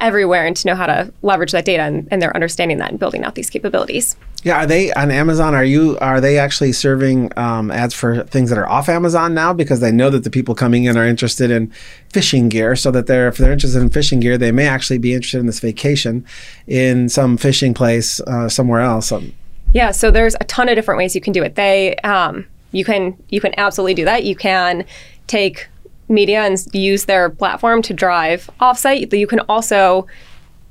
everywhere 0.03 0.45
and 0.45 0.55
to 0.57 0.67
know 0.67 0.75
how 0.75 0.85
to 0.85 1.11
leverage 1.21 1.53
that 1.53 1.65
data 1.65 1.81
and, 1.81 2.07
and 2.11 2.21
they're 2.21 2.35
understanding 2.35 2.77
that 2.77 2.91
and 2.91 2.99
building 2.99 3.23
out 3.23 3.35
these 3.35 3.49
capabilities. 3.49 4.15
Yeah, 4.43 4.63
are 4.63 4.67
they 4.67 4.91
on 4.93 5.09
Amazon? 5.09 5.55
Are 5.55 5.63
you 5.63 5.97
are 5.99 6.19
they 6.19 6.37
actually 6.37 6.73
serving 6.73 7.31
um, 7.37 7.71
ads 7.71 7.93
for 7.93 8.23
things 8.25 8.49
that 8.49 8.59
are 8.59 8.67
off 8.67 8.89
Amazon 8.89 9.33
now 9.33 9.53
because 9.53 9.79
they 9.79 9.91
know 9.91 10.09
that 10.09 10.25
the 10.25 10.29
people 10.29 10.53
coming 10.53 10.83
in 10.83 10.97
are 10.97 11.07
interested 11.07 11.49
in 11.49 11.71
fishing 12.09 12.49
gear, 12.49 12.75
so 12.75 12.91
that 12.91 13.07
they're 13.07 13.29
if 13.29 13.37
they're 13.37 13.53
interested 13.53 13.81
in 13.81 13.89
fishing 13.89 14.19
gear, 14.19 14.37
they 14.37 14.51
may 14.51 14.67
actually 14.67 14.97
be 14.97 15.13
interested 15.13 15.39
in 15.39 15.45
this 15.45 15.61
vacation 15.61 16.25
in 16.67 17.07
some 17.07 17.37
fishing 17.37 17.73
place 17.73 18.19
uh, 18.21 18.49
somewhere 18.49 18.81
else. 18.81 19.13
Um, 19.13 19.33
yeah, 19.73 19.91
so 19.91 20.11
there's 20.11 20.35
a 20.35 20.43
ton 20.43 20.67
of 20.67 20.75
different 20.75 20.97
ways 20.97 21.15
you 21.15 21.21
can 21.21 21.31
do 21.31 21.41
it. 21.41 21.55
They 21.55 21.95
um, 21.97 22.45
you 22.73 22.83
can 22.83 23.17
you 23.29 23.39
can 23.39 23.53
absolutely 23.57 23.93
do 23.93 24.03
that. 24.03 24.25
You 24.25 24.35
can 24.35 24.83
take 25.27 25.69
media 26.13 26.41
and 26.43 26.57
use 26.73 27.05
their 27.05 27.29
platform 27.29 27.81
to 27.83 27.93
drive 27.93 28.49
offsite. 28.61 29.11
You 29.17 29.27
can 29.27 29.41
also 29.41 30.07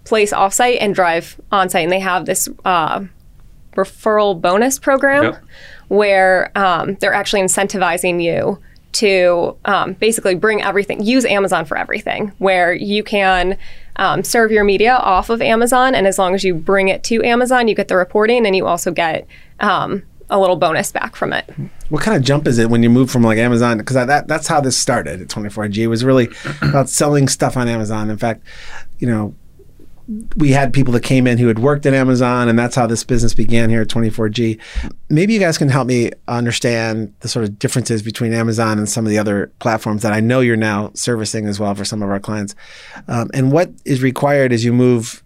place 0.05 0.33
offsite 0.33 0.79
and 0.81 0.95
drive 0.95 1.41
onsite, 1.53 1.85
and 1.85 1.93
they 1.93 2.01
have 2.01 2.27
this 2.27 2.49
uh, 2.65 3.05
referral 3.77 4.41
bonus 4.41 4.79
program 4.79 5.25
yep. 5.25 5.43
where 5.89 6.51
um, 6.57 6.97
they're 6.97 7.15
actually 7.15 7.43
incentivizing 7.43 8.23
you 8.23 8.59
to 8.93 9.57
um, 9.65 9.95
basically 9.95 10.35
bring 10.35 10.63
everything, 10.63 11.03
use 11.03 11.25
Amazon 11.25 11.65
for 11.65 11.79
everything, 11.79 12.31
where 12.39 12.75
you 12.75 13.03
can 13.03 13.57
um, 13.97 14.23
serve 14.23 14.51
your 14.51 14.65
media 14.65 14.95
off 14.95 15.31
of 15.31 15.41
Amazon, 15.41 15.95
and 15.95 16.07
as 16.07 16.19
long 16.19 16.35
as 16.35 16.45
you 16.45 16.55
bring 16.55 16.89
it 16.89 17.03
to 17.05 17.23
Amazon, 17.25 17.69
you 17.69 17.75
get 17.75 17.89
the 17.89 17.97
reporting, 17.97 18.47
and 18.47 18.55
you 18.55 18.67
also 18.67 18.91
get 18.91 19.27
um, 19.61 20.03
a 20.33 20.41
little 20.41 20.57
bonus 20.57 20.91
back 20.91 21.15
from 21.15 21.33
it. 21.33 21.49
What 21.91 22.03
kind 22.03 22.17
of 22.17 22.23
jump 22.23 22.49
is 22.49 22.59
it 22.59 22.71
when 22.71 22.83
you 22.83 22.91
move 22.91 23.11
from 23.11 23.23
like 23.23 23.39
Amazon? 23.39 23.79
Because 23.79 23.95
that 23.95 24.27
that's 24.27 24.49
how 24.49 24.61
this 24.61 24.77
started 24.77 25.21
at 25.21 25.29
24G. 25.29 25.89
Was 25.89 26.05
really 26.05 26.31
about 26.63 26.89
selling 26.89 27.29
stuff 27.29 27.57
on 27.57 27.69
Amazon. 27.69 28.11
In 28.11 28.17
fact, 28.17 28.43
you 28.99 29.07
know, 29.07 29.35
we 30.37 30.51
had 30.51 30.73
people 30.73 30.93
that 30.95 31.03
came 31.03 31.27
in 31.27 31.39
who 31.39 31.49
had 31.49 31.59
worked 31.59 31.87
at 31.87 31.95
Amazon, 31.95 32.49
and 32.49 32.59
that's 32.59 32.75
how 32.75 32.87
this 32.87 33.05
business 33.05 33.35
began 33.35 33.69
here 33.69 33.83
at 33.83 33.89
24G. 33.89 34.59
Maybe 35.11 35.35
you 35.35 35.39
guys 35.39 35.59
can 35.59 35.69
help 35.69 35.87
me 35.87 36.11
understand 36.27 37.15
the 37.21 37.29
sort 37.29 37.45
of 37.45 37.59
differences 37.59 38.03
between 38.03 38.33
Amazon 38.33 38.79
and 38.79 38.89
some 38.89 39.05
of 39.05 39.11
the 39.11 39.19
other 39.19 39.53
platforms 39.59 40.03
that 40.03 40.13
I 40.13 40.21
know 40.21 40.41
you're 40.41 40.57
now 40.57 40.91
servicing 40.95 41.47
as 41.47 41.61
well 41.61 41.75
for 41.75 41.85
some 41.85 42.03
of 42.03 42.11
our 42.11 42.21
clients, 42.21 42.55
um, 43.07 43.31
and 43.35 43.53
what 43.53 43.71
is 43.85 44.03
required 44.03 44.53
as 44.53 44.65
you 44.65 44.73
move 44.73 45.22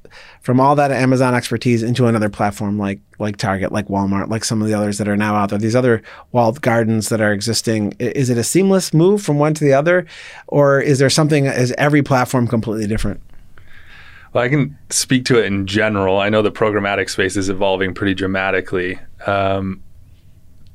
from 0.46 0.60
all 0.60 0.76
that 0.76 0.92
Amazon 0.92 1.34
expertise 1.34 1.82
into 1.82 2.06
another 2.06 2.28
platform 2.28 2.78
like 2.78 3.00
like 3.18 3.36
Target, 3.36 3.72
like 3.72 3.88
Walmart, 3.88 4.28
like 4.28 4.44
some 4.44 4.62
of 4.62 4.68
the 4.68 4.74
others 4.74 4.98
that 4.98 5.08
are 5.08 5.16
now 5.16 5.34
out 5.34 5.50
there. 5.50 5.58
These 5.58 5.74
other 5.74 6.04
walled 6.30 6.62
gardens 6.62 7.08
that 7.08 7.20
are 7.20 7.32
existing. 7.32 7.94
Is 7.98 8.30
it 8.30 8.38
a 8.38 8.44
seamless 8.44 8.94
move 8.94 9.20
from 9.20 9.40
one 9.40 9.54
to 9.54 9.64
the 9.64 9.72
other, 9.72 10.06
or 10.46 10.80
is 10.80 11.00
there 11.00 11.10
something? 11.10 11.46
Is 11.46 11.74
every 11.76 12.00
platform 12.00 12.46
completely 12.46 12.86
different? 12.86 13.20
Well, 14.32 14.44
I 14.44 14.48
can 14.48 14.78
speak 14.88 15.24
to 15.24 15.36
it 15.40 15.46
in 15.46 15.66
general. 15.66 16.20
I 16.20 16.28
know 16.28 16.42
the 16.42 16.52
programmatic 16.52 17.10
space 17.10 17.36
is 17.36 17.48
evolving 17.48 17.92
pretty 17.92 18.14
dramatically. 18.14 19.00
Um, 19.26 19.82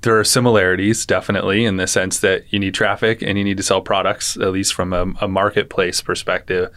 there 0.02 0.20
are 0.20 0.26
similarities, 0.26 1.06
definitely, 1.06 1.64
in 1.64 1.78
the 1.78 1.88
sense 1.88 2.20
that 2.20 2.52
you 2.52 2.60
need 2.60 2.74
traffic 2.74 3.22
and 3.22 3.38
you 3.38 3.46
need 3.46 3.56
to 3.56 3.64
sell 3.64 3.80
products, 3.80 4.36
at 4.36 4.52
least 4.52 4.74
from 4.74 4.92
a, 4.92 5.14
a 5.22 5.30
marketplace 5.30 6.02
perspective. 6.02 6.74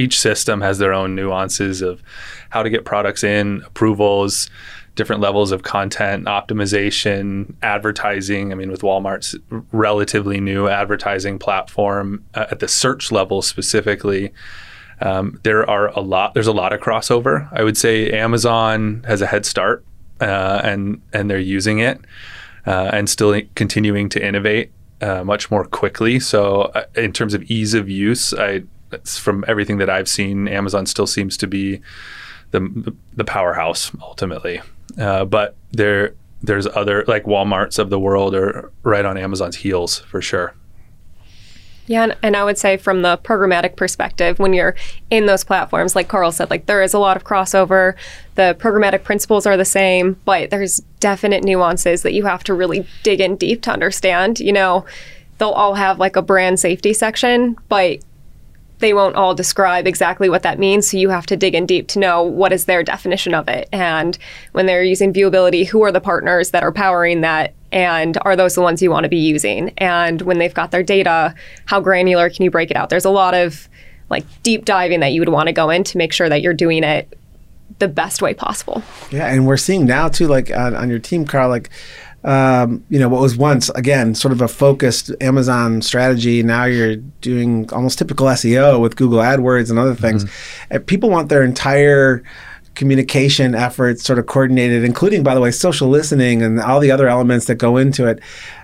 Each 0.00 0.18
system 0.18 0.60
has 0.60 0.78
their 0.78 0.92
own 0.92 1.14
nuances 1.14 1.82
of 1.82 2.02
how 2.50 2.62
to 2.62 2.70
get 2.70 2.84
products 2.84 3.22
in, 3.22 3.62
approvals, 3.66 4.50
different 4.94 5.20
levels 5.20 5.52
of 5.52 5.62
content 5.62 6.26
optimization, 6.26 7.54
advertising. 7.62 8.52
I 8.52 8.54
mean, 8.54 8.70
with 8.70 8.82
Walmart's 8.82 9.36
relatively 9.72 10.40
new 10.40 10.68
advertising 10.68 11.38
platform 11.38 12.24
uh, 12.34 12.46
at 12.50 12.58
the 12.60 12.68
search 12.68 13.12
level 13.12 13.42
specifically, 13.42 14.32
um, 15.00 15.38
there 15.42 15.68
are 15.68 15.88
a 15.88 16.00
lot. 16.00 16.34
There's 16.34 16.46
a 16.46 16.52
lot 16.52 16.72
of 16.72 16.80
crossover. 16.80 17.48
I 17.52 17.62
would 17.62 17.76
say 17.76 18.10
Amazon 18.10 19.04
has 19.06 19.22
a 19.22 19.26
head 19.26 19.46
start, 19.46 19.84
uh, 20.20 20.60
and 20.64 21.00
and 21.12 21.30
they're 21.30 21.38
using 21.38 21.78
it 21.78 22.00
uh, 22.66 22.90
and 22.92 23.08
still 23.08 23.40
continuing 23.54 24.08
to 24.10 24.24
innovate 24.24 24.72
uh, 25.00 25.24
much 25.24 25.50
more 25.50 25.64
quickly. 25.64 26.20
So, 26.20 26.62
uh, 26.74 26.84
in 26.94 27.12
terms 27.12 27.34
of 27.34 27.42
ease 27.44 27.74
of 27.74 27.88
use, 27.88 28.34
I 28.34 28.62
from 29.04 29.44
everything 29.46 29.78
that 29.78 29.90
I've 29.90 30.08
seen, 30.08 30.48
Amazon 30.48 30.86
still 30.86 31.06
seems 31.06 31.36
to 31.38 31.46
be 31.46 31.80
the 32.50 32.94
the 33.14 33.24
powerhouse 33.24 33.90
ultimately. 34.02 34.60
Uh, 34.98 35.24
but 35.24 35.56
there 35.72 36.14
there's 36.42 36.66
other 36.66 37.04
like 37.06 37.24
WalMarts 37.24 37.78
of 37.78 37.90
the 37.90 37.98
world 37.98 38.34
are 38.34 38.72
right 38.82 39.04
on 39.04 39.16
Amazon's 39.16 39.56
heels 39.56 39.98
for 40.00 40.22
sure. 40.22 40.54
Yeah, 41.86 42.04
and, 42.04 42.16
and, 42.22 42.36
I 42.36 42.44
would 42.44 42.56
say 42.56 42.76
from 42.76 43.02
the 43.02 43.18
programmatic 43.18 43.74
perspective, 43.74 44.38
when 44.38 44.52
you're 44.52 44.76
in 45.10 45.26
those 45.26 45.42
platforms, 45.42 45.96
like 45.96 46.06
Carl 46.06 46.30
said, 46.30 46.48
like 46.48 46.66
there 46.66 46.84
is 46.84 46.94
a 46.94 47.00
lot 47.00 47.16
of 47.16 47.24
crossover. 47.24 47.94
The 48.36 48.56
programmatic 48.60 49.02
principles 49.02 49.44
are 49.44 49.56
the 49.56 49.64
same, 49.64 50.16
but 50.24 50.50
there's 50.50 50.76
definite 51.00 51.42
nuances 51.42 52.02
that 52.02 52.12
you 52.12 52.26
have 52.26 52.44
to 52.44 52.54
really 52.54 52.86
dig 53.02 53.20
in 53.20 53.34
deep 53.34 53.62
to 53.62 53.72
understand. 53.72 54.38
You 54.38 54.52
know, 54.52 54.84
they'll 55.38 55.50
all 55.50 55.74
have 55.74 55.98
like 55.98 56.14
a 56.14 56.22
brand 56.22 56.60
safety 56.60 56.92
section, 56.92 57.56
but 57.68 57.98
they 58.80 58.92
won't 58.92 59.16
all 59.16 59.34
describe 59.34 59.86
exactly 59.86 60.28
what 60.28 60.42
that 60.42 60.58
means. 60.58 60.90
So 60.90 60.96
you 60.96 61.08
have 61.10 61.26
to 61.26 61.36
dig 61.36 61.54
in 61.54 61.66
deep 61.66 61.88
to 61.88 61.98
know 61.98 62.22
what 62.22 62.52
is 62.52 62.64
their 62.64 62.82
definition 62.82 63.34
of 63.34 63.48
it. 63.48 63.68
And 63.72 64.18
when 64.52 64.66
they're 64.66 64.82
using 64.82 65.12
viewability, 65.12 65.66
who 65.66 65.82
are 65.82 65.92
the 65.92 66.00
partners 66.00 66.50
that 66.50 66.62
are 66.62 66.72
powering 66.72 67.20
that? 67.20 67.54
And 67.72 68.18
are 68.22 68.34
those 68.34 68.56
the 68.56 68.62
ones 68.62 68.82
you 68.82 68.90
want 68.90 69.04
to 69.04 69.08
be 69.08 69.18
using? 69.18 69.72
And 69.78 70.22
when 70.22 70.38
they've 70.38 70.52
got 70.52 70.72
their 70.72 70.82
data, 70.82 71.34
how 71.66 71.80
granular 71.80 72.28
can 72.28 72.42
you 72.42 72.50
break 72.50 72.70
it 72.70 72.76
out? 72.76 72.90
There's 72.90 73.04
a 73.04 73.10
lot 73.10 73.34
of 73.34 73.68
like 74.08 74.24
deep 74.42 74.64
diving 74.64 75.00
that 75.00 75.12
you 75.12 75.20
would 75.20 75.28
want 75.28 75.46
to 75.46 75.52
go 75.52 75.70
in 75.70 75.84
to 75.84 75.98
make 75.98 76.12
sure 76.12 76.28
that 76.28 76.42
you're 76.42 76.54
doing 76.54 76.82
it 76.82 77.16
the 77.78 77.86
best 77.86 78.20
way 78.20 78.34
possible. 78.34 78.82
Yeah, 79.10 79.26
and 79.26 79.46
we're 79.46 79.56
seeing 79.56 79.86
now 79.86 80.08
too, 80.08 80.26
like 80.26 80.50
on, 80.50 80.74
on 80.74 80.90
your 80.90 80.98
team, 80.98 81.24
Carl, 81.24 81.48
like 81.48 81.70
um, 82.24 82.84
you 82.90 82.98
know, 82.98 83.08
what 83.08 83.20
was 83.20 83.36
once 83.36 83.70
again 83.70 84.14
sort 84.14 84.32
of 84.32 84.40
a 84.40 84.48
focused 84.48 85.10
Amazon 85.20 85.80
strategy. 85.80 86.42
Now 86.42 86.64
you're 86.64 86.96
doing 86.96 87.70
almost 87.72 87.98
typical 87.98 88.26
SEO 88.26 88.80
with 88.80 88.96
Google 88.96 89.18
AdWords 89.18 89.70
and 89.70 89.78
other 89.78 89.94
things. 89.94 90.24
Mm-hmm. 90.24 90.74
And 90.74 90.86
people 90.86 91.08
want 91.08 91.28
their 91.28 91.42
entire 91.42 92.22
communication 92.74 93.54
efforts 93.54 94.04
sort 94.04 94.18
of 94.18 94.26
coordinated, 94.26 94.84
including, 94.84 95.22
by 95.22 95.34
the 95.34 95.40
way, 95.40 95.50
social 95.50 95.88
listening 95.88 96.42
and 96.42 96.60
all 96.60 96.80
the 96.80 96.90
other 96.90 97.08
elements 97.08 97.46
that 97.46 97.56
go 97.56 97.76
into 97.76 98.06
it. 98.06 98.20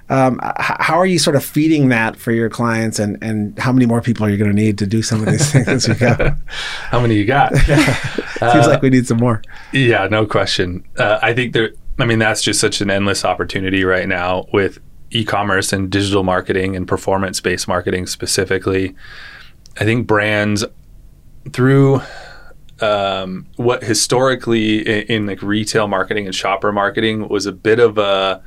Um, 0.09 0.39
h- 0.45 0.77
how 0.79 0.99
are 0.99 1.07
you 1.07 1.19
sort 1.19 1.35
of 1.35 1.45
feeding 1.45 1.89
that 1.89 2.17
for 2.17 2.31
your 2.31 2.49
clients, 2.49 2.99
and, 2.99 3.19
and 3.23 3.59
how 3.59 3.73
many 3.73 3.87
more 3.87 4.01
people 4.01 4.25
are 4.25 4.31
you 4.31 4.37
going 4.37 4.51
to 4.51 4.57
need 4.57 4.79
to 4.79 4.87
do 4.87 5.03
some 5.03 5.21
of 5.21 5.27
these 5.27 5.51
things 5.53 5.67
as 5.67 5.89
you 5.89 5.95
go? 5.95 6.35
how 6.47 7.01
many 7.01 7.17
you 7.17 7.25
got? 7.25 7.57
Seems 7.57 8.43
uh, 8.43 8.69
like 8.69 8.83
we 8.83 8.91
need 8.91 9.07
some 9.07 9.19
more. 9.19 9.43
Yeah, 9.73 10.07
no 10.09 10.25
question. 10.25 10.85
Uh, 10.97 11.19
I 11.23 11.35
think 11.35 11.53
there 11.53 11.73
I 11.99 12.05
mean, 12.05 12.19
that's 12.19 12.43
just 12.43 12.61
such 12.61 12.81
an 12.81 12.91
endless 12.91 13.25
opportunity 13.25 13.85
right 13.85 14.07
now 14.07 14.47
with 14.53 14.79
e-commerce 15.11 15.73
and 15.73 15.91
digital 15.91 16.23
marketing 16.23 16.77
and 16.77 16.87
performance-based 16.87 17.67
marketing 17.69 18.07
specifically. 18.07 18.95
I 19.79 19.85
think 19.85 20.07
brands 20.07 20.65
through 21.53 22.03
um, 22.81 23.47
what 23.57 23.83
historically 23.83 24.81
in, 24.81 25.23
in, 25.23 25.27
like 25.27 25.43
retail 25.43 25.89
marketing 25.89 26.27
and 26.27 26.35
shopper 26.35 26.73
marketing 26.73 27.29
was 27.29 27.47
a 27.47 27.53
bit 27.53 27.79
of 27.79 27.97
a 27.99 28.43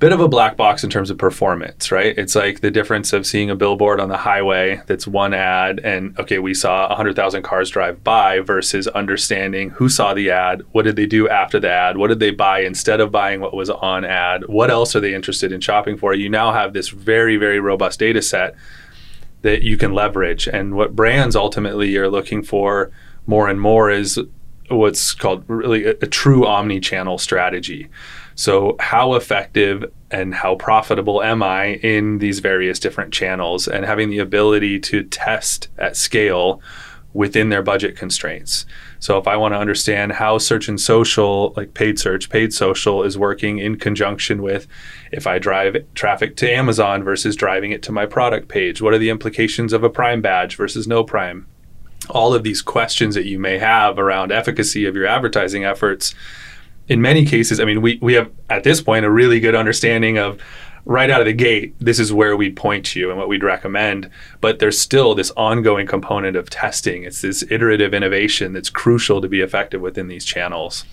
bit 0.00 0.12
of 0.12 0.20
a 0.20 0.28
black 0.28 0.56
box 0.56 0.82
in 0.82 0.88
terms 0.88 1.10
of 1.10 1.18
performance, 1.18 1.92
right? 1.92 2.16
It's 2.16 2.34
like 2.34 2.60
the 2.60 2.70
difference 2.70 3.12
of 3.12 3.26
seeing 3.26 3.50
a 3.50 3.54
billboard 3.54 4.00
on 4.00 4.08
the 4.08 4.16
highway 4.16 4.80
that's 4.86 5.06
one 5.06 5.34
ad 5.34 5.78
and 5.84 6.18
okay, 6.18 6.38
we 6.38 6.54
saw 6.54 6.88
100,000 6.88 7.42
cars 7.42 7.68
drive 7.68 8.02
by 8.02 8.40
versus 8.40 8.88
understanding 8.88 9.68
who 9.68 9.90
saw 9.90 10.14
the 10.14 10.30
ad, 10.30 10.62
what 10.72 10.86
did 10.86 10.96
they 10.96 11.04
do 11.04 11.28
after 11.28 11.60
the 11.60 11.70
ad, 11.70 11.98
what 11.98 12.08
did 12.08 12.18
they 12.18 12.30
buy 12.30 12.60
instead 12.60 12.98
of 12.98 13.12
buying 13.12 13.40
what 13.40 13.52
was 13.52 13.68
on 13.68 14.06
ad, 14.06 14.48
what 14.48 14.70
else 14.70 14.96
are 14.96 15.00
they 15.00 15.12
interested 15.12 15.52
in 15.52 15.60
shopping 15.60 15.98
for? 15.98 16.14
You 16.14 16.30
now 16.30 16.50
have 16.50 16.72
this 16.72 16.88
very 16.88 17.36
very 17.36 17.60
robust 17.60 17.98
data 17.98 18.22
set 18.22 18.54
that 19.42 19.60
you 19.60 19.76
can 19.76 19.92
leverage 19.92 20.48
and 20.48 20.76
what 20.76 20.96
brands 20.96 21.36
ultimately 21.36 21.94
are 21.98 22.08
looking 22.08 22.42
for 22.42 22.90
more 23.26 23.50
and 23.50 23.60
more 23.60 23.90
is 23.90 24.18
what's 24.70 25.12
called 25.12 25.44
really 25.46 25.84
a, 25.84 25.90
a 25.90 26.06
true 26.06 26.46
omni-channel 26.46 27.18
strategy 27.18 27.90
so, 28.40 28.74
how 28.80 29.16
effective 29.16 29.92
and 30.10 30.34
how 30.34 30.54
profitable 30.54 31.22
am 31.22 31.42
I 31.42 31.74
in 31.82 32.20
these 32.20 32.38
various 32.38 32.78
different 32.78 33.12
channels 33.12 33.68
and 33.68 33.84
having 33.84 34.08
the 34.08 34.18
ability 34.18 34.80
to 34.80 35.02
test 35.02 35.68
at 35.76 35.94
scale 35.94 36.62
within 37.12 37.50
their 37.50 37.60
budget 37.60 37.98
constraints. 37.98 38.64
So, 38.98 39.18
if 39.18 39.28
I 39.28 39.36
want 39.36 39.52
to 39.52 39.58
understand 39.58 40.12
how 40.12 40.38
search 40.38 40.68
and 40.68 40.80
social, 40.80 41.52
like 41.54 41.74
paid 41.74 41.98
search, 41.98 42.30
paid 42.30 42.54
social, 42.54 43.02
is 43.02 43.18
working 43.18 43.58
in 43.58 43.76
conjunction 43.76 44.40
with 44.40 44.66
if 45.12 45.26
I 45.26 45.38
drive 45.38 45.76
traffic 45.94 46.34
to 46.36 46.50
Amazon 46.50 47.04
versus 47.04 47.36
driving 47.36 47.72
it 47.72 47.82
to 47.82 47.92
my 47.92 48.06
product 48.06 48.48
page, 48.48 48.80
what 48.80 48.94
are 48.94 48.98
the 48.98 49.10
implications 49.10 49.74
of 49.74 49.84
a 49.84 49.90
Prime 49.90 50.22
badge 50.22 50.56
versus 50.56 50.86
no 50.86 51.04
Prime? 51.04 51.46
All 52.08 52.32
of 52.32 52.42
these 52.42 52.62
questions 52.62 53.14
that 53.16 53.26
you 53.26 53.38
may 53.38 53.58
have 53.58 53.98
around 53.98 54.32
efficacy 54.32 54.86
of 54.86 54.96
your 54.96 55.06
advertising 55.06 55.62
efforts 55.62 56.14
in 56.90 57.00
many 57.00 57.24
cases, 57.24 57.60
I 57.60 57.64
mean, 57.64 57.80
we, 57.80 57.98
we 58.02 58.14
have 58.14 58.30
at 58.50 58.64
this 58.64 58.82
point 58.82 59.04
a 59.04 59.10
really 59.10 59.38
good 59.38 59.54
understanding 59.54 60.18
of 60.18 60.42
right 60.84 61.08
out 61.08 61.20
of 61.20 61.26
the 61.26 61.32
gate, 61.32 61.72
this 61.78 62.00
is 62.00 62.12
where 62.12 62.36
we'd 62.36 62.56
point 62.56 62.96
you 62.96 63.10
and 63.10 63.18
what 63.18 63.28
we'd 63.28 63.44
recommend. 63.44 64.10
But 64.40 64.58
there's 64.58 64.80
still 64.80 65.14
this 65.14 65.30
ongoing 65.36 65.86
component 65.86 66.36
of 66.36 66.50
testing. 66.50 67.04
It's 67.04 67.22
this 67.22 67.44
iterative 67.48 67.94
innovation 67.94 68.52
that's 68.52 68.70
crucial 68.70 69.20
to 69.20 69.28
be 69.28 69.40
effective 69.40 69.80
within 69.80 70.08
these 70.08 70.24
channels. 70.24 70.84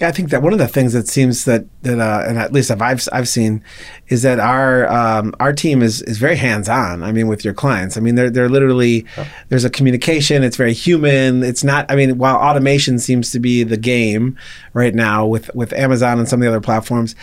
Yeah, 0.00 0.06
I 0.06 0.12
think 0.12 0.30
that 0.30 0.42
one 0.42 0.52
of 0.52 0.60
the 0.60 0.68
things 0.68 0.92
that 0.92 1.08
seems 1.08 1.44
that 1.46 1.64
that 1.82 1.98
uh, 1.98 2.24
and 2.28 2.38
at 2.38 2.52
least 2.52 2.70
I've 2.70 3.08
I've 3.12 3.28
seen 3.28 3.64
is 4.06 4.22
that 4.22 4.38
our 4.38 4.86
um, 4.86 5.34
our 5.40 5.52
team 5.52 5.82
is 5.82 6.02
is 6.02 6.18
very 6.18 6.36
hands 6.36 6.68
on. 6.68 7.02
I 7.02 7.10
mean, 7.10 7.26
with 7.26 7.44
your 7.44 7.52
clients. 7.52 7.96
I 7.96 8.00
mean, 8.00 8.14
they're 8.14 8.30
they're 8.30 8.48
literally 8.48 9.06
there's 9.48 9.64
a 9.64 9.70
communication. 9.70 10.44
It's 10.44 10.56
very 10.56 10.72
human. 10.72 11.42
It's 11.42 11.64
not. 11.64 11.84
I 11.90 11.96
mean, 11.96 12.16
while 12.16 12.36
automation 12.36 13.00
seems 13.00 13.32
to 13.32 13.40
be 13.40 13.64
the 13.64 13.76
game 13.76 14.38
right 14.72 14.94
now 14.94 15.26
with 15.26 15.52
with 15.52 15.72
Amazon 15.72 16.20
and 16.20 16.28
some 16.28 16.40
of 16.40 16.42
the 16.42 16.48
other 16.48 16.60
platforms, 16.60 17.16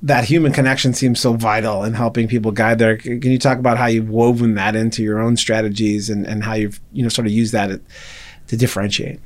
that 0.00 0.24
human 0.24 0.52
connection 0.52 0.94
seems 0.94 1.18
so 1.18 1.32
vital 1.32 1.82
in 1.82 1.94
helping 1.94 2.28
people 2.28 2.52
guide 2.52 2.78
their. 2.78 2.98
Can 2.98 3.32
you 3.32 3.38
talk 3.38 3.58
about 3.58 3.78
how 3.78 3.86
you've 3.86 4.10
woven 4.10 4.54
that 4.54 4.76
into 4.76 5.02
your 5.02 5.18
own 5.18 5.36
strategies 5.36 6.08
and 6.08 6.24
and 6.24 6.44
how 6.44 6.54
you've 6.54 6.80
you 6.92 7.02
know 7.02 7.08
sort 7.08 7.26
of 7.26 7.32
used 7.32 7.52
that 7.52 7.80
to 8.46 8.56
differentiate? 8.56 9.18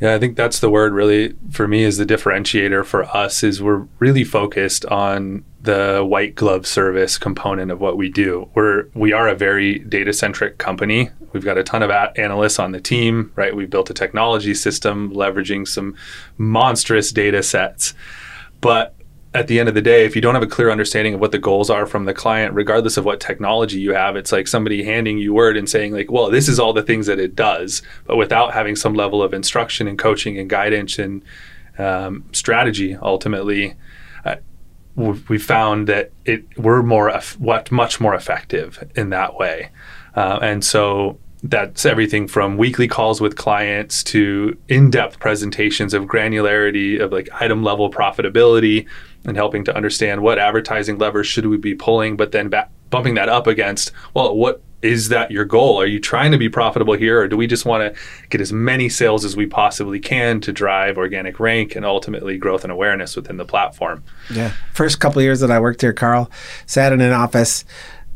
Yeah, 0.00 0.14
I 0.14 0.18
think 0.18 0.36
that's 0.36 0.60
the 0.60 0.70
word 0.70 0.92
really 0.92 1.34
for 1.50 1.68
me 1.68 1.84
is 1.84 1.98
the 1.98 2.04
differentiator 2.04 2.84
for 2.84 3.04
us 3.16 3.42
is 3.42 3.62
we're 3.62 3.86
really 4.00 4.24
focused 4.24 4.84
on 4.86 5.44
the 5.62 6.04
white 6.06 6.34
glove 6.34 6.66
service 6.66 7.16
component 7.16 7.70
of 7.70 7.80
what 7.80 7.96
we 7.96 8.10
do. 8.10 8.50
We're 8.54 8.88
we 8.94 9.12
are 9.12 9.28
a 9.28 9.34
very 9.34 9.78
data 9.78 10.12
centric 10.12 10.58
company. 10.58 11.10
We've 11.32 11.44
got 11.44 11.58
a 11.58 11.64
ton 11.64 11.82
of 11.82 11.90
analysts 11.90 12.58
on 12.58 12.72
the 12.72 12.80
team, 12.80 13.32
right? 13.34 13.56
We've 13.56 13.70
built 13.70 13.88
a 13.90 13.94
technology 13.94 14.54
system 14.54 15.12
leveraging 15.12 15.66
some 15.66 15.96
monstrous 16.36 17.10
data 17.12 17.42
sets. 17.42 17.94
But 18.60 18.93
at 19.34 19.48
the 19.48 19.58
end 19.58 19.68
of 19.68 19.74
the 19.74 19.82
day, 19.82 20.04
if 20.04 20.14
you 20.14 20.22
don't 20.22 20.34
have 20.34 20.44
a 20.44 20.46
clear 20.46 20.70
understanding 20.70 21.14
of 21.14 21.20
what 21.20 21.32
the 21.32 21.38
goals 21.38 21.68
are 21.68 21.86
from 21.86 22.04
the 22.04 22.14
client, 22.14 22.54
regardless 22.54 22.96
of 22.96 23.04
what 23.04 23.18
technology 23.18 23.80
you 23.80 23.92
have, 23.92 24.14
it's 24.14 24.30
like 24.30 24.46
somebody 24.46 24.84
handing 24.84 25.18
you 25.18 25.34
word 25.34 25.56
and 25.56 25.68
saying, 25.68 25.92
like, 25.92 26.10
well, 26.10 26.30
this 26.30 26.48
is 26.48 26.60
all 26.60 26.72
the 26.72 26.84
things 26.84 27.06
that 27.06 27.18
it 27.18 27.34
does, 27.34 27.82
but 28.06 28.16
without 28.16 28.54
having 28.54 28.76
some 28.76 28.94
level 28.94 29.22
of 29.22 29.34
instruction 29.34 29.88
and 29.88 29.98
coaching 29.98 30.38
and 30.38 30.48
guidance 30.48 31.00
and 31.00 31.24
um, 31.78 32.24
strategy, 32.30 32.94
ultimately, 32.94 33.74
uh, 34.24 34.36
we 34.94 35.38
found 35.38 35.88
that 35.88 36.12
it 36.24 36.44
we're 36.56 36.80
more 36.80 37.12
what 37.38 37.72
much 37.72 38.00
more 38.00 38.14
effective 38.14 38.88
in 38.94 39.10
that 39.10 39.34
way, 39.34 39.70
uh, 40.14 40.38
and 40.40 40.64
so 40.64 41.18
that's 41.42 41.84
everything 41.84 42.28
from 42.28 42.56
weekly 42.56 42.86
calls 42.86 43.20
with 43.20 43.36
clients 43.36 44.02
to 44.04 44.56
in-depth 44.68 45.18
presentations 45.18 45.92
of 45.92 46.04
granularity 46.04 46.98
of 46.98 47.12
like 47.12 47.28
item 47.34 47.62
level 47.62 47.90
profitability 47.90 48.86
and 49.24 49.36
helping 49.36 49.64
to 49.64 49.74
understand 49.74 50.22
what 50.22 50.38
advertising 50.38 50.98
levers 50.98 51.26
should 51.26 51.46
we 51.46 51.56
be 51.56 51.74
pulling 51.74 52.16
but 52.16 52.32
then 52.32 52.48
ba- 52.48 52.68
bumping 52.90 53.14
that 53.14 53.28
up 53.28 53.46
against 53.46 53.92
well 54.14 54.34
what 54.34 54.62
is 54.84 55.08
that 55.08 55.30
your 55.30 55.46
goal? 55.46 55.80
Are 55.80 55.86
you 55.86 55.98
trying 55.98 56.30
to 56.32 56.38
be 56.38 56.50
profitable 56.50 56.92
here 56.92 57.20
or 57.20 57.26
do 57.26 57.38
we 57.38 57.46
just 57.46 57.64
want 57.64 57.94
to 57.94 58.00
get 58.28 58.42
as 58.42 58.52
many 58.52 58.90
sales 58.90 59.24
as 59.24 59.34
we 59.34 59.46
possibly 59.46 59.98
can 59.98 60.42
to 60.42 60.52
drive 60.52 60.98
organic 60.98 61.40
rank 61.40 61.74
and 61.74 61.86
ultimately 61.86 62.36
growth 62.36 62.64
and 62.64 62.70
awareness 62.70 63.16
within 63.16 63.38
the 63.38 63.46
platform? 63.46 64.04
Yeah. 64.30 64.52
First 64.74 65.00
couple 65.00 65.22
years 65.22 65.40
that 65.40 65.50
i 65.50 65.58
worked 65.58 65.80
here 65.80 65.94
carl 65.94 66.30
sat 66.66 66.92
in 66.92 67.00
an 67.00 67.12
office 67.12 67.64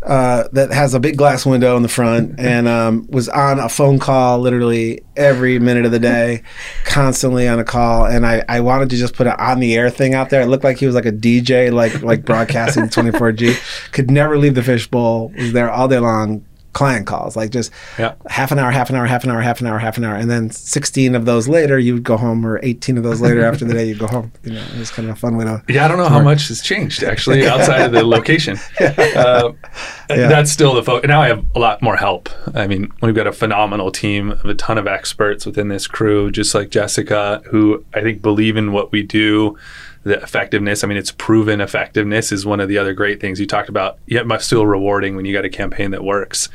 uh, 0.02 0.46
that 0.52 0.70
has 0.70 0.94
a 0.94 1.00
big 1.00 1.16
glass 1.16 1.44
window 1.44 1.76
in 1.76 1.82
the 1.82 1.88
front 1.88 2.38
and 2.38 2.68
um, 2.68 3.06
was 3.10 3.28
on 3.28 3.58
a 3.58 3.68
phone 3.68 3.98
call 3.98 4.38
literally 4.38 5.02
every 5.16 5.58
minute 5.58 5.84
of 5.84 5.90
the 5.90 5.98
day, 5.98 6.42
constantly 6.84 7.48
on 7.48 7.58
a 7.58 7.64
call. 7.64 8.06
And 8.06 8.24
I, 8.24 8.44
I 8.48 8.60
wanted 8.60 8.90
to 8.90 8.96
just 8.96 9.14
put 9.14 9.26
an 9.26 9.34
on 9.38 9.58
the 9.58 9.74
air 9.74 9.90
thing 9.90 10.14
out 10.14 10.30
there. 10.30 10.42
It 10.42 10.46
looked 10.46 10.64
like 10.64 10.78
he 10.78 10.86
was 10.86 10.94
like 10.94 11.06
a 11.06 11.12
DJ, 11.12 11.72
like 11.72 12.02
like 12.02 12.24
broadcasting 12.24 12.84
24G. 12.84 13.90
Could 13.92 14.10
never 14.10 14.38
leave 14.38 14.54
the 14.54 14.62
fishbowl. 14.62 15.32
Was 15.36 15.52
there 15.52 15.70
all 15.70 15.88
day 15.88 15.98
long, 15.98 16.44
client 16.72 17.06
calls, 17.06 17.36
like 17.36 17.50
just 17.50 17.72
yeah. 17.98 18.14
half 18.28 18.52
an 18.52 18.58
hour, 18.58 18.70
half 18.70 18.90
an 18.90 18.96
hour, 18.96 19.06
half 19.06 19.24
an 19.24 19.30
hour, 19.30 19.40
half 19.40 19.60
an 19.60 19.66
hour, 19.66 19.78
half 19.78 19.98
an 19.98 20.04
hour, 20.04 20.14
and 20.14 20.30
then 20.30 20.50
16 20.50 21.14
of 21.14 21.24
those 21.24 21.48
later 21.48 21.78
you 21.78 21.94
would 21.94 22.04
go 22.04 22.16
home, 22.16 22.46
or 22.46 22.60
18 22.62 22.98
of 22.98 23.04
those 23.04 23.20
later 23.20 23.44
after 23.44 23.64
the 23.64 23.74
day 23.74 23.86
you'd 23.86 23.98
go 23.98 24.06
home. 24.06 24.32
You 24.44 24.52
know, 24.52 24.62
it 24.62 24.78
was 24.78 24.90
kind 24.90 25.08
of 25.08 25.16
a 25.16 25.18
fun 25.18 25.36
way 25.36 25.44
to. 25.44 25.62
Yeah, 25.68 25.84
I 25.84 25.88
don't 25.88 25.98
know 25.98 26.08
how 26.08 26.22
much 26.22 26.48
has 26.48 26.60
changed 26.60 27.02
actually 27.02 27.46
outside 27.48 27.82
of 27.82 27.92
the 27.92 28.04
location. 28.04 28.58
Uh, 29.18 29.52
yeah. 30.10 30.28
That's 30.28 30.50
still 30.50 30.74
the 30.74 30.82
focus. 30.82 31.08
Now 31.08 31.20
I 31.20 31.28
have 31.28 31.44
a 31.54 31.58
lot 31.58 31.82
more 31.82 31.96
help. 31.96 32.28
I 32.54 32.66
mean, 32.66 32.90
we've 33.02 33.14
got 33.14 33.26
a 33.26 33.32
phenomenal 33.32 33.90
team 33.90 34.30
of 34.30 34.44
a 34.44 34.54
ton 34.54 34.78
of 34.78 34.86
experts 34.86 35.44
within 35.44 35.68
this 35.68 35.86
crew, 35.86 36.30
just 36.30 36.54
like 36.54 36.70
Jessica, 36.70 37.42
who 37.46 37.84
I 37.94 38.00
think 38.00 38.22
believe 38.22 38.56
in 38.56 38.72
what 38.72 38.92
we 38.92 39.02
do 39.02 39.58
the 40.04 40.20
effectiveness. 40.22 40.84
I 40.84 40.86
mean, 40.86 40.96
it's 40.96 41.12
proven 41.12 41.60
effectiveness 41.60 42.32
is 42.32 42.46
one 42.46 42.60
of 42.60 42.68
the 42.68 42.78
other 42.78 42.94
great 42.94 43.20
things 43.20 43.40
you 43.40 43.46
talked 43.46 43.68
about. 43.68 43.98
Yet, 44.06 44.26
but 44.26 44.42
still 44.42 44.66
rewarding 44.66 45.16
when 45.16 45.24
you 45.24 45.32
got 45.32 45.44
a 45.44 45.50
campaign 45.50 45.90
that 45.90 46.04
works. 46.04 46.48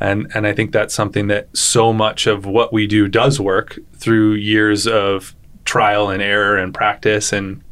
And 0.00 0.30
and 0.34 0.46
I 0.46 0.52
think 0.52 0.72
that's 0.72 0.94
something 0.94 1.26
that 1.28 1.56
so 1.56 1.92
much 1.92 2.26
of 2.26 2.46
what 2.46 2.72
we 2.72 2.86
do 2.86 3.08
does 3.08 3.40
work 3.40 3.78
through 3.94 4.34
years 4.34 4.86
of 4.86 5.34
trial 5.64 6.08
and 6.08 6.22
error 6.22 6.56
and 6.56 6.72
practice 6.72 7.32
and 7.32 7.62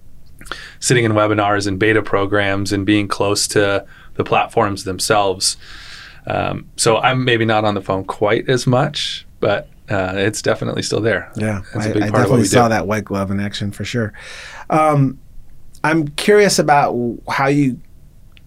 sitting 0.81 1.05
in 1.05 1.13
webinars 1.13 1.67
and 1.67 1.79
beta 1.79 2.03
programs 2.03 2.73
and 2.73 2.85
being 2.85 3.09
close 3.09 3.49
to 3.49 3.85
the 4.15 4.25
platforms 4.25 4.85
themselves. 4.85 5.57
Um, 6.27 6.69
so 6.77 6.99
I'm 6.99 7.25
maybe 7.25 7.45
not 7.45 7.65
on 7.65 7.75
the 7.75 7.81
phone 7.81 8.05
quite 8.05 8.49
as 8.49 8.67
much, 8.67 9.27
but 9.41 9.69
uh, 9.89 10.15
it's 10.17 10.43
definitely 10.43 10.83
still 10.83 11.01
there. 11.01 11.31
Yeah, 11.37 11.63
I, 11.75 11.89
I 11.89 11.93
definitely 11.93 12.45
saw 12.45 12.65
do. 12.65 12.71
that 12.71 12.87
white 12.87 13.05
glove 13.05 13.31
in 13.31 13.39
action 13.39 13.71
for 13.71 13.85
sure. 13.85 14.13
Um, 14.71 15.19
I'm 15.85 16.09
curious 16.09 16.59
about 16.59 16.97
how 17.29 17.47
you 17.47 17.81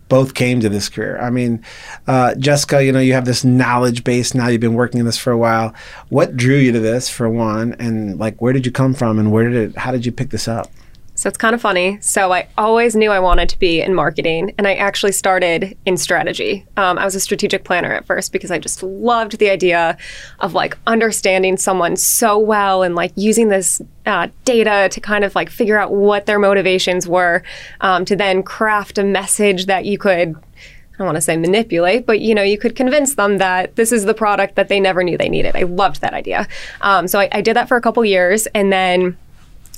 both 0.10 0.34
came 0.34 0.60
to 0.60 0.70
this 0.70 0.90
career. 0.90 1.20
I 1.22 1.30
mean, 1.30 1.64
uh, 2.08 2.36
Jessica, 2.36 2.84
you 2.84 2.92
know, 2.92 3.00
you 3.00 3.14
have 3.14 3.26
this 3.26 3.46
knowledge 3.46 4.04
base 4.04 4.34
now. 4.34 4.48
You've 4.48 4.60
been 4.60 4.74
working 4.74 5.00
in 5.00 5.06
this 5.06 5.18
for 5.18 5.32
a 5.32 5.38
while. 5.38 5.74
What 6.10 6.36
drew 6.36 6.58
you 6.58 6.72
to 6.72 6.80
this, 6.80 7.08
for 7.10 7.30
one, 7.30 7.76
and 7.80 8.20
like, 8.20 8.42
where 8.42 8.52
did 8.52 8.66
you 8.66 8.72
come 8.72 8.94
from, 8.94 9.20
and 9.20 9.32
where 9.32 9.50
did 9.50 9.70
it? 9.70 9.78
How 9.78 9.92
did 9.92 10.06
you 10.06 10.12
pick 10.12 10.32
this 10.32 10.48
up? 10.48 10.72
So 11.20 11.28
it's 11.28 11.38
kind 11.38 11.54
of 11.54 11.60
funny. 11.60 11.98
So 12.00 12.32
I 12.32 12.48
always 12.58 12.96
knew 12.96 13.12
I 13.12 13.20
wanted 13.20 13.50
to 13.50 13.60
be 13.60 13.82
in 13.82 13.94
marketing, 13.94 14.54
and 14.58 14.66
I 14.66 14.76
actually 14.76 15.12
started 15.12 15.78
in 15.86 15.98
strategy. 15.98 16.66
Um, 16.78 16.98
I 16.98 17.04
was 17.04 17.14
a 17.14 17.20
strategic 17.20 17.66
planner 17.66 17.92
at 17.92 18.06
first 18.06 18.32
because 18.32 18.52
I 18.52 18.58
just 18.58 18.82
loved 18.82 19.38
the 19.38 19.50
idea 19.50 19.98
of 20.40 20.54
like 20.54 20.78
understanding 20.88 21.58
someone 21.58 21.98
so 21.98 22.40
well 22.40 22.84
and 22.84 22.96
like 22.96 23.12
using 23.16 23.50
this 23.50 23.82
uh, 24.06 24.30
data 24.46 24.88
to 24.94 25.02
kind 25.02 25.26
of 25.26 25.36
like 25.36 25.50
figure 25.50 25.78
out 25.78 25.92
what 25.92 26.26
their 26.26 26.40
motivations 26.40 27.06
were, 27.06 27.44
um, 27.82 28.06
to 28.06 28.16
then 28.16 28.42
craft 28.42 28.98
a 28.98 29.04
message 29.04 29.66
that 29.66 29.84
you 29.84 29.98
could. 29.98 30.38
I 30.38 30.98
don't 30.98 31.06
want 31.06 31.18
to 31.18 31.22
say 31.22 31.36
manipulate, 31.36 32.06
but 32.06 32.22
you 32.22 32.34
know, 32.34 32.44
you 32.44 32.58
could 32.58 32.78
convince 32.78 33.16
them 33.16 33.40
that 33.40 33.76
this 33.76 33.92
is 33.92 34.06
the 34.06 34.14
product 34.14 34.56
that 34.56 34.70
they 34.70 34.80
never 34.80 35.04
knew 35.04 35.18
they 35.18 35.28
needed. 35.28 35.58
I 35.58 35.64
loved 35.64 36.00
that 36.00 36.14
idea. 36.14 36.48
Um, 36.80 37.10
so 37.10 37.20
I, 37.20 37.28
I 37.34 37.42
did 37.42 37.58
that 37.58 37.68
for 37.68 37.76
a 37.76 37.82
couple 37.82 38.06
years, 38.06 38.48
and 38.48 38.72
then 38.72 39.18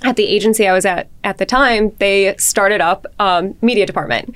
at 0.04 0.16
the 0.16 0.26
agency 0.26 0.68
I 0.68 0.74
was 0.74 0.86
at 0.86 1.10
at 1.24 1.38
the 1.38 1.46
time, 1.46 1.96
they 2.00 2.36
started 2.38 2.82
up 2.82 3.06
um, 3.20 3.56
media 3.62 3.86
department, 3.86 4.36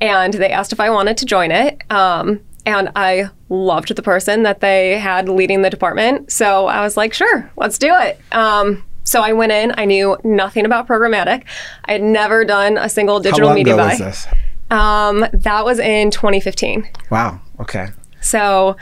and 0.00 0.34
they 0.34 0.50
asked 0.50 0.72
if 0.72 0.80
I 0.80 0.90
wanted 0.90 1.16
to 1.18 1.26
join 1.26 1.50
it. 1.50 1.82
Um, 1.90 2.40
and 2.64 2.90
I 2.96 3.30
loved 3.48 3.94
the 3.94 4.02
person 4.02 4.42
that 4.42 4.60
they 4.60 4.98
had 4.98 5.28
leading 5.28 5.62
the 5.62 5.70
department, 5.70 6.32
so 6.32 6.66
I 6.66 6.80
was 6.80 6.96
like, 6.96 7.12
sure, 7.12 7.50
let's 7.56 7.78
do 7.78 7.94
it. 7.94 8.20
Um, 8.32 8.84
so 9.04 9.22
I 9.22 9.32
went 9.32 9.52
in. 9.52 9.72
I 9.76 9.84
knew 9.84 10.16
nothing 10.24 10.64
about 10.64 10.88
programmatic. 10.88 11.44
I 11.84 11.92
had 11.92 12.02
never 12.02 12.44
done 12.44 12.76
a 12.76 12.88
single 12.88 13.20
digital 13.20 13.54
media 13.54 13.76
buy. 13.76 13.94
Um, 14.68 15.24
that 15.32 15.64
was 15.64 15.78
in 15.78 16.10
2015. 16.10 16.88
Wow. 17.10 17.40
Okay. 17.60 17.88
So 18.20 18.76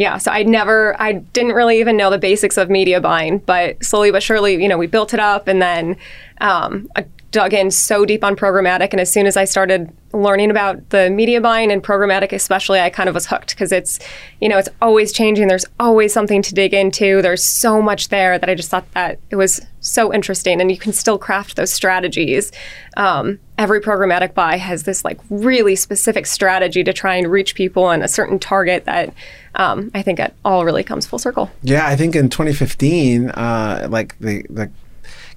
yeah, 0.00 0.16
so 0.16 0.30
I 0.30 0.44
never, 0.44 0.98
I 0.98 1.12
didn't 1.12 1.52
really 1.52 1.78
even 1.78 1.98
know 1.98 2.08
the 2.08 2.16
basics 2.16 2.56
of 2.56 2.70
media 2.70 3.02
buying, 3.02 3.36
but 3.36 3.84
slowly 3.84 4.10
but 4.10 4.22
surely, 4.22 4.54
you 4.54 4.66
know, 4.66 4.78
we 4.78 4.86
built 4.86 5.12
it 5.12 5.20
up 5.20 5.46
and 5.46 5.60
then 5.60 5.94
um, 6.40 6.90
I 6.96 7.04
dug 7.32 7.52
in 7.52 7.70
so 7.70 8.06
deep 8.06 8.24
on 8.24 8.34
programmatic. 8.34 8.92
And 8.92 9.00
as 9.00 9.12
soon 9.12 9.26
as 9.26 9.36
I 9.36 9.44
started 9.44 9.92
learning 10.12 10.50
about 10.50 10.90
the 10.90 11.10
media 11.10 11.40
buying 11.40 11.70
and 11.70 11.82
programmatic, 11.82 12.32
especially, 12.32 12.80
I 12.80 12.90
kind 12.90 13.08
of 13.08 13.14
was 13.14 13.26
hooked 13.26 13.50
because 13.50 13.72
it's, 13.72 13.98
you 14.40 14.48
know, 14.48 14.58
it's 14.58 14.68
always 14.82 15.12
changing. 15.12 15.48
There's 15.48 15.66
always 15.78 16.12
something 16.12 16.42
to 16.42 16.54
dig 16.54 16.74
into. 16.74 17.22
There's 17.22 17.44
so 17.44 17.80
much 17.80 18.08
there 18.08 18.38
that 18.38 18.48
I 18.48 18.54
just 18.54 18.70
thought 18.70 18.90
that 18.92 19.18
it 19.30 19.36
was 19.36 19.60
so 19.80 20.12
interesting. 20.12 20.60
And 20.60 20.70
you 20.70 20.76
can 20.76 20.92
still 20.92 21.18
craft 21.18 21.56
those 21.56 21.72
strategies. 21.72 22.50
Um, 22.96 23.38
every 23.56 23.80
programmatic 23.80 24.34
buy 24.34 24.56
has 24.56 24.82
this 24.84 25.04
like 25.04 25.20
really 25.30 25.76
specific 25.76 26.26
strategy 26.26 26.82
to 26.82 26.92
try 26.92 27.14
and 27.14 27.30
reach 27.30 27.54
people 27.54 27.90
and 27.90 28.02
a 28.02 28.08
certain 28.08 28.38
target 28.38 28.84
that 28.86 29.14
um, 29.54 29.90
I 29.94 30.02
think 30.02 30.18
it 30.18 30.34
all 30.44 30.64
really 30.64 30.82
comes 30.82 31.06
full 31.06 31.18
circle. 31.18 31.50
Yeah, 31.62 31.86
I 31.86 31.96
think 31.96 32.16
in 32.16 32.30
2015, 32.30 33.30
uh, 33.30 33.88
like 33.90 34.18
the 34.18 34.44
the 34.48 34.70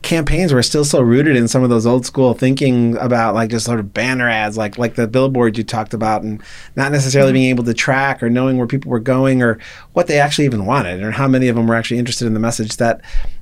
campaigns 0.04 0.54
were 0.54 0.62
still 0.62 0.86
so 0.86 1.02
rooted 1.02 1.36
in 1.36 1.48
some 1.48 1.64
of 1.64 1.70
those 1.70 1.86
old 1.86 2.06
school 2.06 2.34
thinking 2.34 2.96
about 2.98 3.34
like 3.34 3.50
just 3.50 3.66
sort 3.66 3.80
of 3.80 3.94
banner 3.94 4.30
ads, 4.30 4.58
like 4.58 4.78
like 4.78 4.96
the 4.96 5.08
billboards 5.08 5.58
you 5.58 5.64
talked 5.64 5.94
about, 5.94 6.22
and 6.22 6.42
not 6.76 6.92
necessarily 6.92 7.30
mm-hmm. 7.30 7.36
being 7.36 7.50
able 7.50 7.64
to 7.64 7.74
track 7.74 8.22
or 8.22 8.30
knowing 8.30 8.58
where 8.58 8.68
people 8.68 8.92
were 8.92 9.00
going 9.00 9.42
or 9.42 9.60
what 9.94 10.08
they 10.08 10.20
actually 10.20 10.46
even 10.46 10.66
wanted 10.66 11.02
or 11.02 11.12
how 11.12 11.28
many 11.28 11.48
of 11.48 11.56
them 11.56 11.68
were 11.68 11.76
actually 11.76 11.98
interested 11.98 12.28
in 12.28 12.34
the 12.34 12.40
message. 12.40 12.78
That 12.78 13.02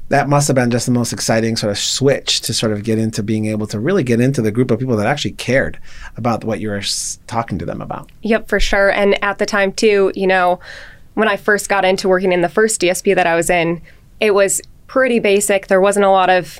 that 0.09 0.27
must 0.27 0.47
have 0.47 0.55
been 0.55 0.69
just 0.69 0.85
the 0.85 0.91
most 0.91 1.13
exciting 1.13 1.55
sort 1.55 1.71
of 1.71 1.77
switch 1.77 2.41
to 2.41 2.53
sort 2.53 2.73
of 2.73 2.83
get 2.83 2.99
into 2.99 3.23
being 3.23 3.45
able 3.45 3.65
to 3.67 3.79
really 3.79 4.03
get 4.03 4.19
into 4.19 4.41
the 4.41 4.51
group 4.51 4.69
of 4.69 4.77
people 4.77 4.97
that 4.97 5.07
actually 5.07 5.31
cared 5.31 5.79
about 6.17 6.43
what 6.43 6.59
you 6.59 6.69
were 6.69 6.81
talking 7.27 7.57
to 7.57 7.65
them 7.65 7.81
about. 7.81 8.11
Yep, 8.21 8.49
for 8.49 8.59
sure. 8.59 8.91
And 8.91 9.21
at 9.23 9.37
the 9.37 9.45
time 9.45 9.71
too, 9.71 10.11
you 10.13 10.27
know, 10.27 10.59
when 11.13 11.27
I 11.27 11.37
first 11.37 11.69
got 11.69 11.85
into 11.85 12.07
working 12.07 12.33
in 12.33 12.41
the 12.41 12.49
first 12.49 12.81
DSP 12.81 13.15
that 13.15 13.25
I 13.25 13.35
was 13.35 13.49
in, 13.49 13.81
it 14.19 14.35
was 14.35 14.61
pretty 14.91 15.19
basic. 15.19 15.67
There 15.67 15.79
wasn't 15.79 16.05
a 16.05 16.09
lot 16.09 16.29
of 16.29 16.59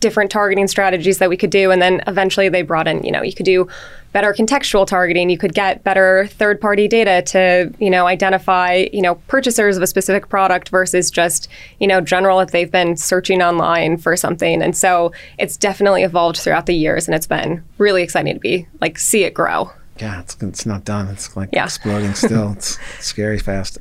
different 0.00 0.30
targeting 0.30 0.66
strategies 0.66 1.18
that 1.18 1.28
we 1.28 1.36
could 1.36 1.50
do. 1.50 1.70
And 1.70 1.82
then 1.82 2.00
eventually 2.06 2.48
they 2.48 2.62
brought 2.62 2.88
in, 2.88 3.02
you 3.02 3.12
know, 3.12 3.20
you 3.20 3.34
could 3.34 3.44
do 3.44 3.68
better 4.12 4.32
contextual 4.32 4.86
targeting. 4.86 5.28
You 5.28 5.36
could 5.36 5.52
get 5.52 5.84
better 5.84 6.26
third 6.28 6.58
party 6.58 6.88
data 6.88 7.20
to, 7.32 7.70
you 7.78 7.90
know, 7.90 8.06
identify, 8.06 8.86
you 8.94 9.02
know, 9.02 9.16
purchasers 9.28 9.76
of 9.76 9.82
a 9.82 9.86
specific 9.86 10.30
product 10.30 10.70
versus 10.70 11.10
just, 11.10 11.48
you 11.80 11.86
know, 11.86 12.00
general 12.00 12.40
if 12.40 12.50
they've 12.50 12.70
been 12.70 12.96
searching 12.96 13.42
online 13.42 13.98
for 13.98 14.16
something. 14.16 14.62
And 14.62 14.74
so 14.74 15.12
it's 15.36 15.58
definitely 15.58 16.02
evolved 16.02 16.38
throughout 16.38 16.64
the 16.64 16.74
years 16.74 17.06
and 17.06 17.14
it's 17.14 17.26
been 17.26 17.62
really 17.76 18.02
exciting 18.02 18.32
to 18.32 18.40
be 18.40 18.66
like 18.80 18.98
see 18.98 19.24
it 19.24 19.34
grow. 19.34 19.70
Yeah, 19.98 20.20
it's, 20.20 20.34
it's 20.40 20.64
not 20.64 20.86
done. 20.86 21.08
It's 21.08 21.36
like 21.36 21.50
yeah. 21.52 21.64
exploding 21.64 22.14
still. 22.14 22.52
it's 22.52 22.78
scary 23.04 23.38
fast. 23.38 23.76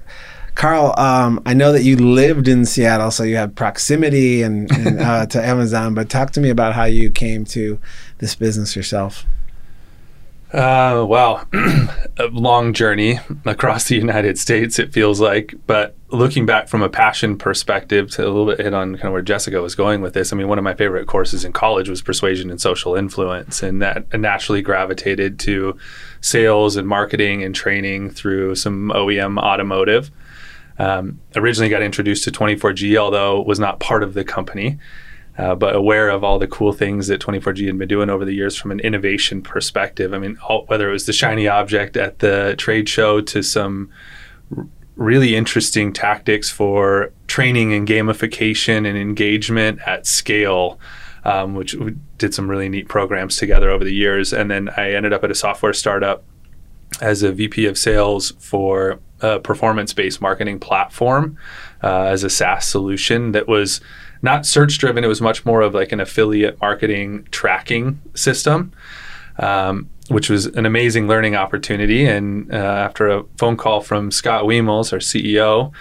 Carl, 0.60 0.94
um, 0.98 1.42
I 1.46 1.54
know 1.54 1.72
that 1.72 1.84
you 1.84 1.96
lived 1.96 2.50
in 2.50 2.66
Seattle, 2.66 3.12
so 3.12 3.24
you 3.24 3.38
have 3.38 3.56
proximity 3.56 4.42
and, 4.42 4.70
and 4.70 5.00
uh, 5.00 5.26
to 5.28 5.42
Amazon. 5.42 5.94
But 5.94 6.10
talk 6.10 6.32
to 6.32 6.42
me 6.42 6.50
about 6.50 6.74
how 6.74 6.84
you 6.84 7.12
came 7.12 7.46
to 7.46 7.80
this 8.18 8.36
business 8.36 8.76
yourself. 8.76 9.24
Uh, 10.52 11.06
wow, 11.08 11.46
a 11.54 12.26
long 12.34 12.74
journey 12.74 13.22
across 13.46 13.88
the 13.88 13.96
United 13.96 14.38
States. 14.38 14.80
It 14.80 14.92
feels 14.92 15.22
like, 15.22 15.56
but 15.66 15.96
looking 16.10 16.46
back 16.46 16.68
from 16.68 16.82
a 16.82 16.90
passion 16.90 17.38
perspective, 17.38 18.12
to 18.12 18.24
a 18.24 18.28
little 18.28 18.48
bit 18.48 18.60
hit 18.60 18.74
on 18.74 18.96
kind 18.96 19.06
of 19.06 19.14
where 19.14 19.22
Jessica 19.22 19.62
was 19.62 19.76
going 19.76 20.02
with 20.02 20.14
this. 20.14 20.34
I 20.34 20.36
mean, 20.36 20.50
one 20.50 20.58
of 20.58 20.66
my 20.66 20.74
favorite 20.74 21.08
courses 21.08 21.46
in 21.46 21.54
college 21.54 21.88
was 21.88 22.02
persuasion 22.02 22.50
and 22.50 22.60
social 22.60 22.96
influence, 22.96 23.64
and 23.64 23.82
that 23.82 24.12
naturally 24.20 24.62
gravitated 24.62 25.40
to 25.40 25.78
sales 26.20 26.76
and 26.76 26.86
marketing 26.86 27.46
and 27.46 27.56
training 27.56 28.10
through 28.10 28.56
some 28.56 28.90
OEM 28.90 29.40
automotive. 29.40 30.12
Um, 30.80 31.20
originally 31.36 31.70
got 31.70 31.82
introduced 31.82 32.24
to 32.24 32.32
24G, 32.32 32.98
although 32.98 33.42
was 33.42 33.60
not 33.60 33.82
part 33.82 34.02
of 34.02 34.14
the 34.14 34.24
company, 34.24 34.80
uh, 35.38 35.54
but 35.54 35.76
aware 35.76 36.10
of 36.10 36.24
all 36.24 36.40
the 36.40 36.48
cool 36.48 36.72
things 36.72 37.08
that 37.08 37.20
24G 37.20 37.68
had 37.68 37.78
been 37.78 37.88
doing 37.88 38.10
over 38.10 38.24
the 38.24 38.34
years 38.34 38.56
from 38.56 38.72
an 38.72 38.80
innovation 38.80 39.42
perspective. 39.42 40.14
I 40.14 40.20
mean, 40.20 40.38
all, 40.48 40.64
whether 40.68 40.90
it 40.90 40.94
was 40.94 41.06
the 41.06 41.14
shiny 41.14 41.50
object 41.50 41.98
at 41.98 42.20
the 42.20 42.56
trade 42.58 42.88
show 42.88 43.20
to 43.22 43.44
some 43.44 43.90
r- 44.56 44.68
really 44.96 45.36
interesting 45.36 45.92
tactics 45.92 46.50
for 46.50 47.12
training 47.28 47.74
and 47.74 47.86
gamification 47.86 48.88
and 48.88 48.98
engagement 48.98 49.80
at 49.86 50.08
scale. 50.08 50.80
Um, 51.26 51.54
which 51.54 51.76
did 52.18 52.34
some 52.34 52.50
really 52.50 52.70
neat 52.70 52.88
programs 52.88 53.36
together 53.36 53.70
over 53.70 53.84
the 53.84 53.94
years. 53.94 54.32
And 54.32 54.50
then 54.50 54.70
I 54.78 54.94
ended 54.94 55.12
up 55.12 55.22
at 55.22 55.30
a 55.30 55.36
software 55.36 55.74
startup 55.74 56.24
as 57.02 57.24
a 57.24 57.32
VP 57.32 57.66
of 57.66 57.78
sales 57.78 58.32
for 58.40 59.00
a 59.22 59.40
performance 59.40 59.94
based 59.94 60.22
marketing 60.22 60.60
platform 60.60 61.38
uh, 61.84 62.04
as 62.04 62.24
a 62.24 62.30
SaaS 62.30 62.66
solution 62.66 63.32
that 63.34 63.48
was 63.48 63.82
not 64.22 64.46
search 64.46 64.78
driven. 64.78 65.04
It 65.04 65.08
was 65.08 65.22
much 65.22 65.46
more 65.46 65.62
of 65.62 65.74
like 65.74 65.92
an 65.92 66.00
affiliate 66.00 66.60
marketing 66.62 67.28
tracking 67.32 68.02
system. 68.16 68.74
Um, 69.38 69.90
which 70.10 70.30
was 70.30 70.48
an 70.48 70.66
amazing 70.66 71.08
learning 71.08 71.36
opportunity. 71.36 72.06
And 72.06 72.52
uh, 72.52 72.58
after 72.58 73.08
a 73.08 73.24
phone 73.38 73.56
call 73.56 73.80
from 73.80 74.12
Scott 74.12 74.44
Wiemels, 74.44 74.92
our 74.92 75.00
CEO, 75.00 75.72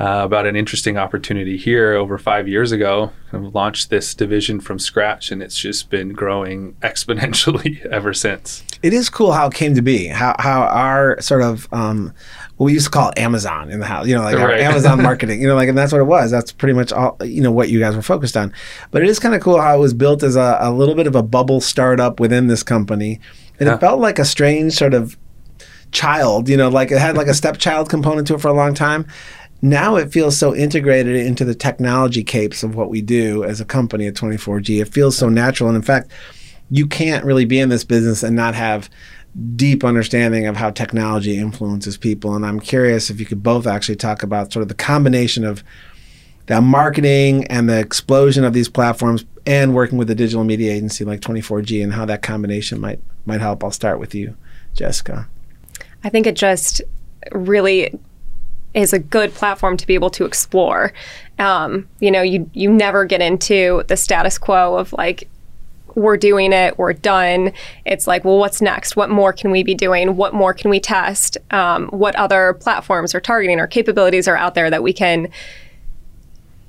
uh, 0.00 0.22
about 0.24 0.44
an 0.44 0.56
interesting 0.56 0.98
opportunity 0.98 1.56
here 1.56 1.94
over 1.94 2.18
five 2.18 2.48
years 2.48 2.72
ago. 2.72 3.12
Launched 3.32 3.90
this 3.90 4.14
division 4.14 4.60
from 4.60 4.78
scratch, 4.78 5.30
and 5.30 5.42
it's 5.42 5.58
just 5.58 5.90
been 5.90 6.12
growing 6.12 6.74
exponentially 6.82 7.84
ever 7.86 8.12
since. 8.12 8.64
It 8.82 8.92
is 8.92 9.08
cool 9.08 9.32
how 9.32 9.48
it 9.48 9.54
came 9.54 9.74
to 9.74 9.82
be. 9.82 10.06
How 10.06 10.34
how 10.38 10.62
our 10.62 11.20
sort 11.20 11.42
of 11.42 11.72
um, 11.72 12.12
what 12.56 12.66
we 12.66 12.72
used 12.72 12.86
to 12.86 12.90
call 12.90 13.12
Amazon 13.16 13.70
in 13.70 13.80
the 13.80 13.86
house, 13.86 14.06
you 14.06 14.14
know, 14.14 14.22
like 14.22 14.36
right. 14.36 14.60
Amazon 14.60 15.02
marketing, 15.02 15.40
you 15.40 15.48
know, 15.48 15.54
like, 15.54 15.68
and 15.68 15.76
that's 15.76 15.92
what 15.92 16.00
it 16.00 16.04
was. 16.04 16.30
That's 16.30 16.52
pretty 16.52 16.74
much 16.74 16.92
all, 16.92 17.16
you 17.24 17.40
know, 17.40 17.50
what 17.50 17.68
you 17.68 17.80
guys 17.80 17.96
were 17.96 18.02
focused 18.02 18.36
on. 18.36 18.52
But 18.90 19.02
it 19.02 19.08
is 19.08 19.18
kind 19.18 19.34
of 19.34 19.40
cool 19.40 19.60
how 19.60 19.76
it 19.76 19.80
was 19.80 19.94
built 19.94 20.22
as 20.22 20.36
a, 20.36 20.58
a 20.60 20.72
little 20.72 20.94
bit 20.94 21.06
of 21.06 21.16
a 21.16 21.22
bubble 21.22 21.60
startup 21.60 22.20
within 22.20 22.46
this 22.46 22.62
company. 22.62 23.20
And 23.58 23.68
yeah. 23.68 23.74
it 23.74 23.80
felt 23.80 24.00
like 24.00 24.18
a 24.18 24.24
strange 24.24 24.74
sort 24.74 24.94
of 24.94 25.16
child, 25.90 26.48
you 26.48 26.56
know, 26.56 26.68
like 26.68 26.90
it 26.90 26.98
had 26.98 27.16
like 27.16 27.28
a 27.28 27.34
stepchild 27.34 27.88
component 27.88 28.26
to 28.28 28.34
it 28.34 28.40
for 28.40 28.48
a 28.48 28.52
long 28.52 28.74
time 28.74 29.06
now 29.64 29.96
it 29.96 30.12
feels 30.12 30.36
so 30.36 30.54
integrated 30.54 31.16
into 31.16 31.42
the 31.42 31.54
technology 31.54 32.22
capes 32.22 32.62
of 32.62 32.74
what 32.74 32.90
we 32.90 33.00
do 33.00 33.42
as 33.44 33.62
a 33.62 33.64
company 33.64 34.06
at 34.06 34.12
24G. 34.12 34.82
It 34.82 34.92
feels 34.92 35.16
so 35.16 35.30
natural. 35.30 35.70
And 35.70 35.76
in 35.76 35.82
fact, 35.82 36.10
you 36.70 36.86
can't 36.86 37.24
really 37.24 37.46
be 37.46 37.58
in 37.58 37.70
this 37.70 37.82
business 37.82 38.22
and 38.22 38.36
not 38.36 38.54
have 38.54 38.90
deep 39.56 39.82
understanding 39.82 40.46
of 40.46 40.54
how 40.54 40.70
technology 40.70 41.38
influences 41.38 41.96
people. 41.96 42.36
And 42.36 42.44
I'm 42.44 42.60
curious 42.60 43.08
if 43.08 43.18
you 43.18 43.24
could 43.24 43.42
both 43.42 43.66
actually 43.66 43.96
talk 43.96 44.22
about 44.22 44.52
sort 44.52 44.62
of 44.62 44.68
the 44.68 44.74
combination 44.74 45.44
of 45.44 45.64
the 46.44 46.60
marketing 46.60 47.46
and 47.46 47.66
the 47.66 47.80
explosion 47.80 48.44
of 48.44 48.52
these 48.52 48.68
platforms 48.68 49.24
and 49.46 49.74
working 49.74 49.96
with 49.96 50.10
a 50.10 50.14
digital 50.14 50.44
media 50.44 50.74
agency 50.74 51.06
like 51.06 51.20
24G 51.20 51.82
and 51.82 51.94
how 51.94 52.04
that 52.04 52.20
combination 52.20 52.78
might 52.78 53.00
might 53.24 53.40
help. 53.40 53.64
I'll 53.64 53.70
start 53.70 53.98
with 53.98 54.14
you, 54.14 54.36
Jessica. 54.74 55.26
I 56.04 56.10
think 56.10 56.26
it 56.26 56.36
just 56.36 56.82
really 57.32 57.98
is 58.74 58.92
a 58.92 58.98
good 58.98 59.32
platform 59.32 59.76
to 59.76 59.86
be 59.86 59.94
able 59.94 60.10
to 60.10 60.24
explore. 60.24 60.92
Um, 61.38 61.88
you 62.00 62.10
know, 62.10 62.22
you 62.22 62.50
you 62.52 62.72
never 62.72 63.04
get 63.04 63.20
into 63.20 63.84
the 63.88 63.96
status 63.96 64.38
quo 64.38 64.76
of 64.76 64.92
like 64.92 65.28
we're 65.94 66.16
doing 66.16 66.52
it, 66.52 66.76
we're 66.76 66.92
done. 66.92 67.52
It's 67.84 68.06
like, 68.06 68.24
well, 68.24 68.38
what's 68.38 68.60
next? 68.60 68.96
What 68.96 69.10
more 69.10 69.32
can 69.32 69.50
we 69.50 69.62
be 69.62 69.74
doing? 69.74 70.16
What 70.16 70.34
more 70.34 70.52
can 70.52 70.70
we 70.70 70.80
test? 70.80 71.38
Um, 71.50 71.86
what 71.88 72.16
other 72.16 72.54
platforms 72.54 73.14
or 73.14 73.20
targeting 73.20 73.60
or 73.60 73.66
capabilities 73.66 74.26
are 74.26 74.36
out 74.36 74.54
there 74.54 74.70
that 74.70 74.82
we 74.82 74.92
can 74.92 75.28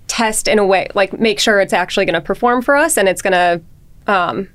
test 0.07 0.47
in 0.47 0.59
a 0.59 0.65
way, 0.65 0.87
like 0.93 1.19
make 1.19 1.39
sure 1.39 1.59
it's 1.59 1.73
actually 1.73 2.05
going 2.05 2.13
to 2.13 2.21
perform 2.21 2.61
for 2.61 2.75
us 2.75 2.97
and 2.97 3.09
it's 3.09 3.21
going 3.21 3.33
to, 3.33 3.61
um, 4.11 4.47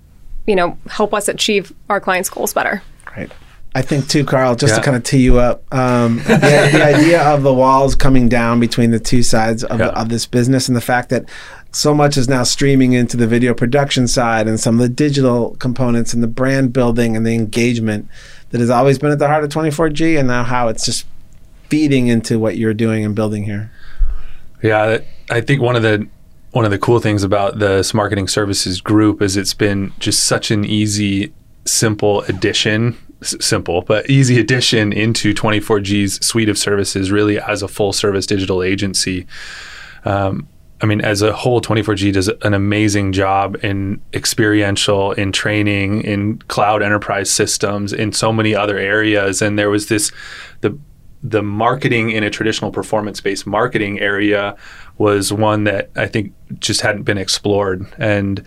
you 0.46 0.54
know, 0.54 0.78
help 0.88 1.12
us 1.12 1.28
achieve 1.28 1.72
our 1.88 2.00
clients' 2.00 2.30
goals 2.30 2.54
better. 2.54 2.82
Right. 3.16 3.30
I 3.74 3.82
think 3.82 4.08
too, 4.08 4.24
Carl, 4.24 4.56
just 4.56 4.72
yeah. 4.72 4.78
to 4.78 4.84
kind 4.84 4.96
of 4.96 5.04
tee 5.04 5.22
you 5.22 5.38
up, 5.38 5.62
um, 5.72 6.16
the, 6.26 6.70
the, 6.72 6.84
idea 6.84 7.22
of 7.22 7.42
the 7.42 7.54
walls 7.54 7.94
coming 7.94 8.28
down 8.28 8.58
between 8.58 8.90
the 8.90 8.98
two 8.98 9.22
sides 9.22 9.62
of, 9.62 9.78
yeah. 9.78 9.86
the, 9.86 9.98
of, 10.00 10.08
this 10.08 10.26
business 10.26 10.66
and 10.66 10.76
the 10.76 10.80
fact 10.80 11.08
that 11.10 11.28
so 11.70 11.94
much 11.94 12.16
is 12.16 12.28
now 12.28 12.42
streaming 12.42 12.94
into 12.94 13.16
the 13.16 13.28
video 13.28 13.54
production 13.54 14.08
side 14.08 14.48
and 14.48 14.58
some 14.58 14.74
of 14.74 14.80
the 14.80 14.88
digital 14.88 15.54
components 15.56 16.12
and 16.12 16.20
the 16.20 16.28
brand 16.28 16.72
building 16.72 17.16
and 17.16 17.24
the 17.24 17.34
engagement 17.34 18.08
that 18.50 18.60
has 18.60 18.70
always 18.70 18.98
been 18.98 19.12
at 19.12 19.20
the 19.20 19.28
heart 19.28 19.44
of 19.44 19.50
24G 19.50 20.18
and 20.18 20.26
now 20.26 20.42
how 20.42 20.66
it's 20.66 20.84
just 20.84 21.06
feeding 21.68 22.08
into 22.08 22.40
what 22.40 22.56
you're 22.56 22.74
doing 22.74 23.04
and 23.04 23.14
building 23.14 23.44
here. 23.44 23.70
Yeah, 24.62 24.98
I 25.30 25.40
think 25.40 25.62
one 25.62 25.76
of 25.76 25.82
the 25.82 26.08
one 26.50 26.64
of 26.64 26.72
the 26.72 26.78
cool 26.78 26.98
things 26.98 27.22
about 27.22 27.60
the 27.60 27.88
marketing 27.94 28.26
services 28.26 28.80
group 28.80 29.22
is 29.22 29.36
it's 29.36 29.54
been 29.54 29.92
just 30.00 30.26
such 30.26 30.50
an 30.50 30.64
easy 30.64 31.32
simple 31.64 32.22
addition 32.22 32.98
simple 33.22 33.82
but 33.82 34.08
easy 34.08 34.38
addition 34.38 34.92
into 34.92 35.34
24G's 35.34 36.24
suite 36.24 36.48
of 36.48 36.58
services, 36.58 37.10
really 37.10 37.38
as 37.38 37.62
a 37.62 37.68
full 37.68 37.92
service 37.92 38.26
digital 38.26 38.62
agency. 38.62 39.26
Um, 40.04 40.48
I 40.82 40.86
mean, 40.86 41.02
as 41.02 41.20
a 41.20 41.32
whole, 41.32 41.60
24G 41.60 42.12
does 42.12 42.28
an 42.28 42.54
amazing 42.54 43.12
job 43.12 43.62
in 43.62 44.00
experiential, 44.14 45.12
in 45.12 45.30
training, 45.30 46.02
in 46.04 46.38
cloud 46.48 46.82
enterprise 46.82 47.30
systems, 47.30 47.92
in 47.92 48.12
so 48.12 48.32
many 48.32 48.54
other 48.54 48.78
areas. 48.78 49.42
And 49.42 49.58
there 49.58 49.68
was 49.68 49.88
this, 49.88 50.10
the 50.62 50.78
the 51.22 51.42
marketing 51.42 52.10
in 52.10 52.24
a 52.24 52.30
traditional 52.30 52.70
performance 52.70 53.20
based 53.20 53.46
marketing 53.46 54.00
area 54.00 54.56
was 54.96 55.30
one 55.32 55.64
that 55.64 55.90
I 55.96 56.06
think 56.06 56.32
just 56.60 56.80
hadn't 56.80 57.02
been 57.02 57.18
explored. 57.18 57.86
And 57.98 58.42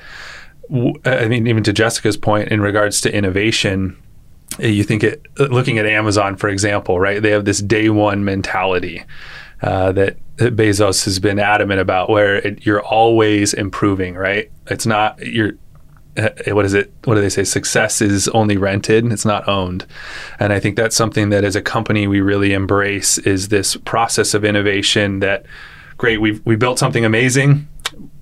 I 1.06 1.28
mean, 1.28 1.46
even 1.46 1.64
to 1.64 1.74
Jessica's 1.74 2.18
point 2.18 2.50
in 2.50 2.62
regards 2.62 3.00
to 3.02 3.14
innovation, 3.14 4.02
you 4.60 4.84
think 4.84 5.04
it, 5.04 5.26
looking 5.38 5.78
at 5.78 5.86
Amazon, 5.86 6.36
for 6.36 6.50
example, 6.50 7.00
right? 7.00 7.22
They 7.22 7.32
have 7.32 7.46
this 7.46 7.60
day 7.60 7.90
one 7.90 8.24
mentality 8.24 9.04
uh, 9.62 9.92
that, 9.94 10.18
Bezos 10.38 11.06
has 11.06 11.20
been 11.20 11.38
adamant 11.38 11.80
about, 11.80 12.10
where 12.10 12.38
it, 12.38 12.66
you're 12.66 12.82
always 12.82 13.54
improving, 13.54 14.16
right? 14.16 14.52
It's 14.68 14.88
not 14.88 15.20
you're. 15.24 15.52
Uh, 16.18 16.30
what 16.48 16.66
is 16.66 16.74
it? 16.74 16.92
What 17.06 17.16
do 17.16 17.22
they 17.22 17.30
say? 17.30 17.44
Success 17.44 18.02
is 18.02 18.28
only 18.30 18.58
rented; 18.58 19.06
it's 19.12 19.26
not 19.26 19.48
owned. 19.48 19.86
And 20.40 20.52
I 20.52 20.60
think 20.60 20.76
that's 20.76 20.96
something 20.96 21.30
that, 21.30 21.44
as 21.44 21.56
a 21.56 21.62
company, 21.62 22.08
we 22.08 22.20
really 22.20 22.54
embrace 22.54 23.20
is 23.20 23.50
this 23.50 23.76
process 23.78 24.34
of 24.34 24.44
innovation. 24.44 25.20
That 25.20 25.46
great, 25.98 26.20
we've 26.20 26.44
we 26.46 26.56
built 26.56 26.80
something 26.80 27.06
amazing 27.06 27.68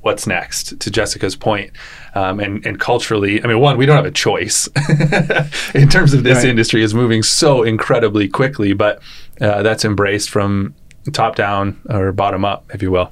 what's 0.01 0.25
next 0.25 0.79
to 0.79 0.89
jessica's 0.89 1.35
point 1.35 1.71
um, 2.15 2.39
and, 2.39 2.65
and 2.65 2.79
culturally 2.79 3.43
i 3.43 3.47
mean 3.47 3.59
one 3.59 3.77
we 3.77 3.85
don't 3.85 3.95
have 3.95 4.05
a 4.05 4.11
choice 4.11 4.67
in 5.75 5.87
terms 5.89 6.13
of 6.13 6.23
this 6.23 6.37
right. 6.37 6.49
industry 6.49 6.81
is 6.81 6.93
moving 6.93 7.23
so 7.23 7.63
incredibly 7.63 8.27
quickly 8.27 8.73
but 8.73 9.01
uh, 9.39 9.61
that's 9.63 9.85
embraced 9.85 10.29
from 10.29 10.73
top 11.13 11.35
down 11.35 11.79
or 11.89 12.11
bottom 12.11 12.45
up 12.45 12.69
if 12.73 12.81
you 12.81 12.91
will 12.91 13.11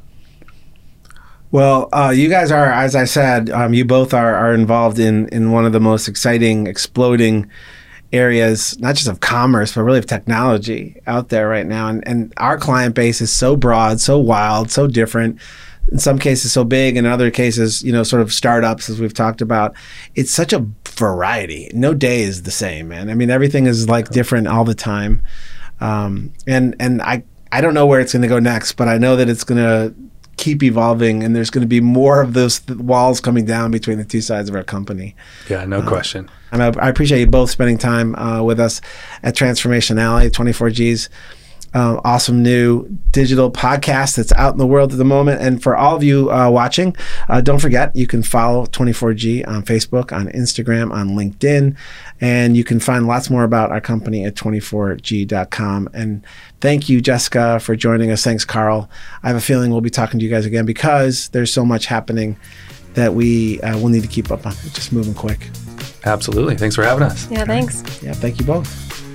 well, 1.52 1.90
uh, 1.92 2.14
you 2.16 2.30
guys 2.30 2.52
are, 2.52 2.72
as 2.72 2.96
I 2.96 3.06
said, 3.06 3.50
um, 3.50 3.74
you 3.74 3.84
both 3.84 4.14
are, 4.14 4.36
are 4.36 4.54
involved 4.54 5.00
in, 5.00 5.28
in 5.30 5.52
one 5.52 5.66
of 5.66 5.74
the 5.74 5.80
most 5.80 6.08
exciting, 6.08 6.68
exploding 6.68 7.50
areas, 8.14 8.78
not 8.80 8.96
just 8.96 9.08
of 9.08 9.20
commerce, 9.20 9.74
but 9.74 9.82
really 9.82 9.98
of 9.98 10.06
technology 10.06 11.02
out 11.08 11.30
there 11.30 11.48
right 11.48 11.66
now. 11.66 11.88
And, 11.88 12.08
and 12.08 12.34
our 12.38 12.58
client 12.58 12.94
base 12.94 13.20
is 13.20 13.32
so 13.32 13.56
broad, 13.56 14.00
so 14.00 14.20
wild, 14.20 14.70
so 14.70 14.86
different 14.86 15.40
in 15.92 16.00
some 16.00 16.20
cases 16.20 16.52
so 16.52 16.64
big 16.64 16.98
and 16.98 17.06
in 17.08 17.14
other 17.14 17.32
cases 17.32 17.84
you 17.84 17.92
know 17.92 18.04
sort 18.04 18.22
of 18.22 18.32
startups 18.32 18.90
as 18.90 19.00
we've 19.00 19.14
talked 19.14 19.42
about 19.42 19.74
it's 20.16 20.32
such 20.32 20.54
a 20.54 20.66
variety. 20.86 21.70
No 21.74 21.94
day 21.94 22.22
is 22.22 22.44
the 22.44 22.52
same 22.52 22.90
man. 22.90 23.10
I 23.10 23.16
mean 23.16 23.30
everything 23.30 23.66
is 23.66 23.88
like 23.90 24.10
different 24.10 24.48
all 24.48 24.66
the 24.66 24.76
time. 24.76 25.24
Um, 25.82 26.34
and 26.46 26.76
and 26.78 27.02
i 27.02 27.24
i 27.54 27.62
don't 27.62 27.74
know 27.74 27.86
where 27.86 28.02
it's 28.02 28.12
going 28.12 28.22
to 28.22 28.28
go 28.28 28.38
next 28.38 28.74
but 28.74 28.90
i 28.90 28.98
know 28.98 29.16
that 29.16 29.30
it's 29.30 29.46
going 29.46 29.64
to 29.64 29.96
keep 30.40 30.64
evolving 30.64 31.22
and 31.22 31.36
there's 31.36 31.50
going 31.50 31.62
to 31.62 31.68
be 31.68 31.82
more 31.82 32.22
of 32.22 32.34
those 32.34 32.60
th- 32.60 32.80
walls 32.80 33.20
coming 33.20 33.46
down 33.46 33.72
between 33.72 33.98
the 33.98 34.06
two 34.06 34.22
sides 34.22 34.48
of 34.48 34.56
our 34.56 34.64
company. 34.64 35.14
Yeah 35.50 35.66
no 35.66 35.80
uh, 35.80 35.88
question. 35.88 36.30
and 36.52 36.64
I, 36.64 36.68
I, 36.80 36.88
appreciate 36.88 37.20
you 37.20 37.28
both 37.28 37.50
spending 37.50 37.78
time 37.78 38.16
uh, 38.16 38.42
with 38.42 38.58
us 38.58 38.80
at 39.22 39.36
transformation 39.36 40.00
alley 40.00 40.30
24g's 40.30 41.10
uh, 41.74 42.00
awesome 42.04 42.42
new 42.42 42.88
digital 43.12 43.52
podcast 43.52 44.16
that's 44.16 44.32
out 44.34 44.54
in 44.54 44.58
the 44.58 44.68
world 44.68 44.92
at 44.92 44.98
the 44.98 45.06
moment. 45.06 45.42
And 45.42 45.62
for 45.62 45.76
all 45.76 45.96
of 45.96 46.04
you 46.04 46.32
uh, 46.32 46.50
watching, 46.50 46.96
uh, 47.28 47.42
don't 47.42 47.60
forget 47.60 47.96
you 47.96 48.08
can 48.08 48.24
follow 48.24 48.66
24G 48.68 49.48
on 49.48 49.64
Facebook, 49.64 50.12
on 50.12 50.28
Instagram, 50.30 50.92
on 50.92 51.10
LinkedIn, 51.10 51.76
and 52.22 52.58
you 52.58 52.64
can 52.64 52.80
find 52.80 53.08
lots 53.08 53.30
more 53.30 53.44
about 53.44 53.72
our 53.72 53.82
company 53.82 54.26
at 54.26 54.36
24G.com. 54.36 55.90
And 55.94 56.26
thank 56.62 56.90
you, 56.90 57.02
Jessica, 57.02 57.60
for 57.60 57.76
joining 57.76 58.12
us. 58.12 58.24
Thanks, 58.24 58.46
Carl. 58.46 58.90
I 59.24 59.28
have 59.28 59.38
a 59.38 59.42
feeling 59.42 59.72
we'll 59.72 59.82
be 59.82 59.90
talking 59.90 60.20
to 60.20 60.26
you 60.26 60.32
guys 60.32 60.46
again 60.46 60.66
because 60.66 61.30
there's 61.30 61.54
so 61.54 61.66
much 61.66 61.86
happening 61.86 62.38
that 62.94 63.14
we 63.14 63.62
uh, 63.62 63.78
will 63.78 63.90
need 63.90 64.02
to 64.02 64.08
keep 64.08 64.32
up 64.32 64.46
on. 64.46 64.54
It's 64.64 64.74
just 64.74 64.92
moving 64.92 65.14
quick. 65.14 65.50
Absolutely. 66.06 66.56
Thanks 66.56 66.76
for 66.76 66.84
having 66.84 67.04
us. 67.04 67.30
Yeah, 67.30 67.46
thanks. 67.46 68.02
Yeah, 68.02 68.14
thank 68.14 68.40
you 68.40 68.46
both. 68.46 69.09